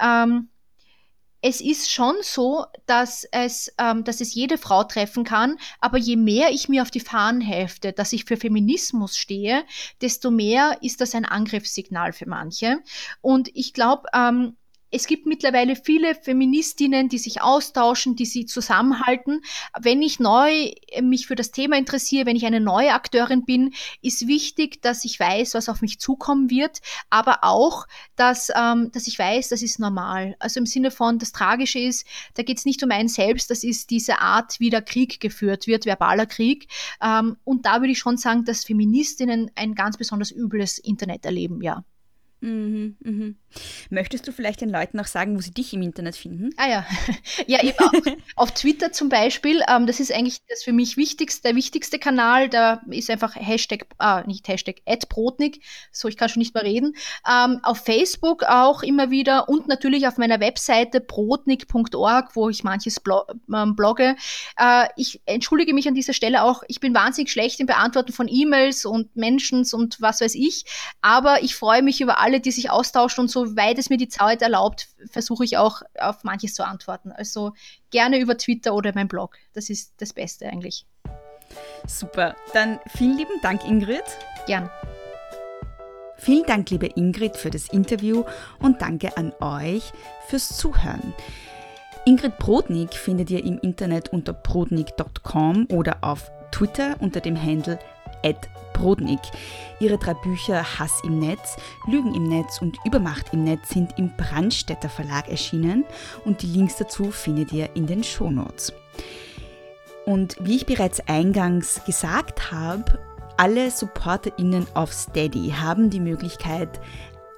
ähm, 0.00 0.48
es 1.48 1.62
ist 1.62 1.90
schon 1.90 2.16
so, 2.20 2.66
dass 2.84 3.24
es, 3.32 3.72
ähm, 3.78 4.04
dass 4.04 4.20
es 4.20 4.34
jede 4.34 4.58
Frau 4.58 4.84
treffen 4.84 5.24
kann, 5.24 5.56
aber 5.80 5.96
je 5.96 6.16
mehr 6.16 6.50
ich 6.50 6.68
mir 6.68 6.82
auf 6.82 6.90
die 6.90 7.00
Fahnen 7.00 7.40
hefte, 7.40 7.94
dass 7.94 8.12
ich 8.12 8.26
für 8.26 8.36
Feminismus 8.36 9.16
stehe, 9.16 9.64
desto 10.02 10.30
mehr 10.30 10.76
ist 10.82 11.00
das 11.00 11.14
ein 11.14 11.24
Angriffssignal 11.24 12.12
für 12.12 12.28
manche. 12.28 12.80
Und 13.22 13.48
ich 13.54 13.72
glaube, 13.72 14.08
ähm, 14.12 14.56
es 14.90 15.06
gibt 15.06 15.26
mittlerweile 15.26 15.76
viele 15.76 16.14
Feministinnen, 16.14 17.08
die 17.08 17.18
sich 17.18 17.42
austauschen, 17.42 18.16
die 18.16 18.24
sie 18.24 18.46
zusammenhalten. 18.46 19.42
Wenn 19.78 20.02
ich 20.02 20.18
neu 20.18 20.72
äh, 20.88 21.02
mich 21.02 21.26
für 21.26 21.34
das 21.34 21.50
Thema 21.50 21.76
interessiere, 21.76 22.26
wenn 22.26 22.36
ich 22.36 22.46
eine 22.46 22.60
neue 22.60 22.92
Akteurin 22.92 23.44
bin, 23.44 23.74
ist 24.02 24.26
wichtig, 24.26 24.80
dass 24.82 25.04
ich 25.04 25.20
weiß, 25.20 25.54
was 25.54 25.68
auf 25.68 25.82
mich 25.82 26.00
zukommen 26.00 26.50
wird, 26.50 26.80
aber 27.10 27.40
auch, 27.42 27.86
dass, 28.16 28.50
ähm, 28.54 28.90
dass 28.92 29.06
ich 29.06 29.18
weiß, 29.18 29.48
das 29.48 29.62
ist 29.62 29.78
normal. 29.78 30.36
Also 30.38 30.60
im 30.60 30.66
Sinne 30.66 30.90
von, 30.90 31.18
das 31.18 31.32
Tragische 31.32 31.78
ist, 31.78 32.06
da 32.34 32.42
geht 32.42 32.58
es 32.58 32.64
nicht 32.64 32.82
um 32.82 32.90
einen 32.90 33.08
selbst, 33.08 33.50
das 33.50 33.64
ist 33.64 33.90
diese 33.90 34.20
Art, 34.20 34.58
wie 34.60 34.70
der 34.70 34.82
Krieg 34.82 35.20
geführt 35.20 35.66
wird, 35.66 35.86
verbaler 35.86 36.26
Krieg. 36.26 36.68
Ähm, 37.02 37.36
und 37.44 37.66
da 37.66 37.80
würde 37.80 37.92
ich 37.92 37.98
schon 37.98 38.16
sagen, 38.16 38.44
dass 38.44 38.64
Feministinnen 38.64 39.50
ein 39.54 39.74
ganz 39.74 39.96
besonders 39.96 40.30
übles 40.30 40.78
Internet 40.78 41.24
erleben, 41.26 41.62
ja. 41.62 41.84
Mhm, 42.40 42.96
mhm. 43.00 43.36
Möchtest 43.90 44.28
du 44.28 44.32
vielleicht 44.32 44.60
den 44.60 44.70
Leuten 44.70 45.00
auch 45.00 45.06
sagen, 45.06 45.36
wo 45.36 45.40
sie 45.40 45.50
dich 45.50 45.72
im 45.72 45.82
Internet 45.82 46.14
finden? 46.14 46.50
Ah 46.56 46.68
ja, 46.68 46.86
ja 47.46 47.62
eben 47.62 47.76
auf 48.36 48.52
Twitter 48.52 48.92
zum 48.92 49.08
Beispiel. 49.08 49.62
Ähm, 49.68 49.86
das 49.86 49.98
ist 49.98 50.12
eigentlich 50.12 50.38
das 50.48 50.62
für 50.62 50.72
mich 50.72 50.96
wichtigste, 50.96 51.42
der 51.42 51.56
wichtigste 51.56 51.98
Kanal. 51.98 52.48
Da 52.48 52.82
ist 52.90 53.10
einfach 53.10 53.34
Hashtag, 53.34 53.86
ah, 53.98 54.22
nicht 54.26 54.46
Hashtag, 54.46 54.82
Brotnik. 55.08 55.64
So, 55.90 56.06
ich 56.06 56.16
kann 56.16 56.28
schon 56.28 56.40
nicht 56.40 56.54
mehr 56.54 56.62
reden. 56.62 56.94
Ähm, 57.28 57.58
auf 57.62 57.78
Facebook 57.78 58.44
auch 58.44 58.82
immer 58.82 59.10
wieder 59.10 59.48
und 59.48 59.66
natürlich 59.66 60.06
auf 60.06 60.18
meiner 60.18 60.38
Webseite 60.38 61.00
brotnik.org, 61.00 62.36
wo 62.36 62.48
ich 62.48 62.62
manches 62.62 63.00
blo 63.00 63.22
ähm, 63.52 63.74
blogge. 63.74 64.14
Äh, 64.56 64.88
ich 64.96 65.22
entschuldige 65.26 65.74
mich 65.74 65.88
an 65.88 65.94
dieser 65.94 66.12
Stelle 66.12 66.42
auch. 66.42 66.62
Ich 66.68 66.78
bin 66.78 66.94
wahnsinnig 66.94 67.32
schlecht 67.32 67.58
im 67.58 67.66
Beantworten 67.66 68.12
von 68.12 68.28
E-Mails 68.28 68.84
und 68.84 69.16
Mentions 69.16 69.74
und 69.74 70.00
was 70.00 70.20
weiß 70.20 70.34
ich. 70.34 70.64
Aber 71.00 71.42
ich 71.42 71.56
freue 71.56 71.82
mich 71.82 72.00
über 72.00 72.18
alle, 72.18 72.27
die 72.40 72.52
sich 72.52 72.70
austauschen 72.70 73.22
und 73.22 73.28
soweit 73.28 73.78
es 73.78 73.90
mir 73.90 73.96
die 73.96 74.08
Zeit 74.08 74.42
erlaubt, 74.42 74.88
versuche 75.10 75.44
ich 75.44 75.56
auch 75.56 75.82
auf 75.98 76.24
manches 76.24 76.54
zu 76.54 76.64
antworten. 76.64 77.12
Also 77.12 77.52
gerne 77.90 78.18
über 78.18 78.36
Twitter 78.36 78.74
oder 78.74 78.92
mein 78.94 79.08
Blog. 79.08 79.36
Das 79.54 79.70
ist 79.70 79.94
das 79.98 80.12
Beste 80.12 80.46
eigentlich. 80.46 80.86
Super. 81.86 82.36
Dann 82.52 82.78
vielen 82.94 83.16
lieben 83.16 83.40
Dank, 83.42 83.64
Ingrid. 83.64 84.04
Gern. 84.46 84.70
Vielen 86.18 86.44
Dank, 86.44 86.68
liebe 86.70 86.86
Ingrid, 86.86 87.36
für 87.36 87.50
das 87.50 87.68
Interview 87.68 88.24
und 88.58 88.82
danke 88.82 89.16
an 89.16 89.32
euch 89.40 89.92
fürs 90.26 90.56
Zuhören. 90.56 91.14
Ingrid 92.04 92.38
Brodnik 92.38 92.94
findet 92.94 93.30
ihr 93.30 93.44
im 93.44 93.58
Internet 93.60 94.12
unter 94.12 94.32
brodnik.com 94.32 95.68
oder 95.70 95.98
auf 96.00 96.30
Twitter 96.50 96.96
unter 97.00 97.20
dem 97.20 97.40
Handle 97.40 97.78
Brodnik. 98.78 99.20
Ihre 99.80 99.98
drei 99.98 100.14
Bücher 100.14 100.78
Hass 100.78 101.00
im 101.04 101.18
Netz, 101.18 101.56
Lügen 101.86 102.14
im 102.14 102.24
Netz 102.24 102.60
und 102.60 102.78
Übermacht 102.84 103.32
im 103.32 103.44
Netz 103.44 103.70
sind 103.70 103.98
im 103.98 104.10
Brandstätter 104.16 104.88
Verlag 104.88 105.28
erschienen 105.28 105.84
und 106.24 106.42
die 106.42 106.46
Links 106.46 106.76
dazu 106.76 107.10
findet 107.10 107.52
ihr 107.52 107.70
in 107.74 107.86
den 107.86 108.04
Shownotes. 108.04 108.72
Und 110.06 110.36
wie 110.40 110.56
ich 110.56 110.66
bereits 110.66 111.00
eingangs 111.06 111.84
gesagt 111.84 112.50
habe, 112.50 112.98
alle 113.36 113.70
SupporterInnen 113.70 114.66
auf 114.74 114.92
Steady 114.92 115.50
haben 115.50 115.90
die 115.90 116.00
Möglichkeit, 116.00 116.80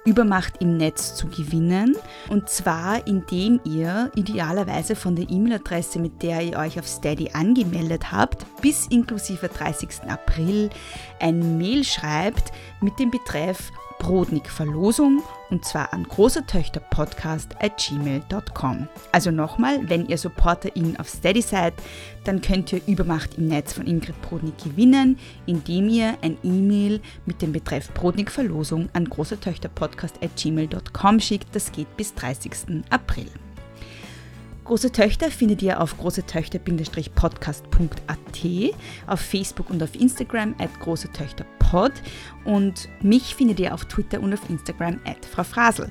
Übermacht 0.05 0.61
im 0.61 0.77
Netz 0.77 1.15
zu 1.15 1.27
gewinnen. 1.27 1.95
Und 2.29 2.49
zwar, 2.49 3.05
indem 3.07 3.59
ihr 3.63 4.11
idealerweise 4.15 4.95
von 4.95 5.15
der 5.15 5.29
E-Mail-Adresse, 5.29 5.99
mit 5.99 6.23
der 6.23 6.41
ihr 6.41 6.57
euch 6.57 6.79
auf 6.79 6.87
Steady 6.87 7.31
angemeldet 7.33 8.11
habt, 8.11 8.45
bis 8.61 8.87
inklusive 8.87 9.47
30. 9.47 10.09
April 10.09 10.69
ein 11.19 11.57
Mail 11.57 11.83
schreibt 11.83 12.51
mit 12.81 12.97
dem 12.99 13.11
Betreff 13.11 13.71
Brodnik 14.01 14.49
Verlosung 14.49 15.21
und 15.51 15.63
zwar 15.63 15.93
an 15.93 16.03
großetöchterpodcast 16.05 17.55
at 17.61 17.77
gmail.com. 17.77 18.87
Also 19.11 19.29
nochmal, 19.29 19.87
wenn 19.87 20.07
ihr 20.07 20.17
SupporterInnen 20.17 20.99
auf 20.99 21.07
Steady 21.07 21.43
seid, 21.43 21.75
dann 22.23 22.41
könnt 22.41 22.73
ihr 22.73 22.81
Übermacht 22.87 23.37
im 23.37 23.47
Netz 23.47 23.73
von 23.73 23.85
Ingrid 23.85 24.19
Brodnik 24.23 24.57
gewinnen, 24.57 25.19
indem 25.45 25.87
ihr 25.87 26.17
ein 26.23 26.39
E-Mail 26.41 26.99
mit 27.27 27.43
dem 27.43 27.51
Betreff 27.51 27.93
Brodnik 27.93 28.31
Verlosung 28.31 28.89
an 28.93 29.05
großetöchterpodcast 29.05 30.15
at 30.23 30.35
gmail.com 30.35 31.19
schickt. 31.19 31.55
Das 31.55 31.71
geht 31.71 31.95
bis 31.95 32.15
30. 32.15 32.83
April. 32.89 33.27
Große 34.63 34.91
Töchter 34.91 35.31
findet 35.31 35.63
ihr 35.63 35.81
auf 35.81 35.97
großetöchter-podcast.at, 35.97 38.75
auf 39.07 39.19
Facebook 39.19 39.71
und 39.71 39.81
auf 39.81 39.95
Instagram 39.95 40.53
at 40.59 40.79
großetöchterpod 40.79 41.91
und 42.45 42.87
mich 43.01 43.33
findet 43.35 43.59
ihr 43.59 43.73
auf 43.73 43.85
Twitter 43.85 44.21
und 44.21 44.33
auf 44.33 44.47
Instagram 44.49 44.99
at 45.05 45.25
Frau 45.25 45.43
Frasel. 45.43 45.89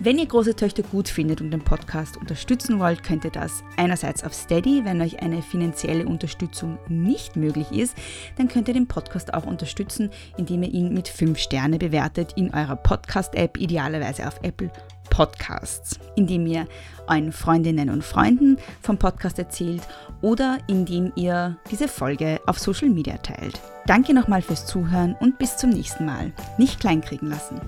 Wenn 0.00 0.18
ihr 0.18 0.26
Große 0.26 0.54
Töchter 0.54 0.82
gut 0.82 1.08
findet 1.08 1.40
und 1.40 1.50
den 1.50 1.62
Podcast 1.62 2.18
unterstützen 2.18 2.78
wollt, 2.78 3.02
könnt 3.02 3.24
ihr 3.24 3.30
das 3.30 3.64
einerseits 3.78 4.22
auf 4.22 4.34
Steady, 4.34 4.84
wenn 4.84 5.00
euch 5.00 5.22
eine 5.22 5.40
finanzielle 5.40 6.06
Unterstützung 6.06 6.76
nicht 6.88 7.36
möglich 7.36 7.72
ist, 7.72 7.96
dann 8.36 8.48
könnt 8.48 8.68
ihr 8.68 8.74
den 8.74 8.86
Podcast 8.86 9.32
auch 9.32 9.46
unterstützen, 9.46 10.10
indem 10.36 10.62
ihr 10.62 10.70
ihn 10.70 10.92
mit 10.92 11.08
5 11.08 11.38
Sterne 11.38 11.78
bewertet 11.78 12.34
in 12.36 12.52
eurer 12.52 12.76
Podcast-App, 12.76 13.56
idealerweise 13.56 14.28
auf 14.28 14.40
Apple 14.42 14.70
Podcasts, 15.20 16.00
indem 16.16 16.46
ihr 16.46 16.66
euren 17.06 17.30
Freundinnen 17.30 17.90
und 17.90 18.02
Freunden 18.02 18.56
vom 18.80 18.96
Podcast 18.96 19.38
erzählt 19.38 19.82
oder 20.22 20.56
indem 20.66 21.12
ihr 21.14 21.58
diese 21.70 21.88
Folge 21.88 22.40
auf 22.46 22.58
Social 22.58 22.88
Media 22.88 23.18
teilt. 23.18 23.60
Danke 23.84 24.14
nochmal 24.14 24.40
fürs 24.40 24.64
Zuhören 24.64 25.14
und 25.20 25.36
bis 25.38 25.58
zum 25.58 25.68
nächsten 25.68 26.06
Mal. 26.06 26.32
Nicht 26.56 26.80
kleinkriegen 26.80 27.28
lassen. 27.28 27.60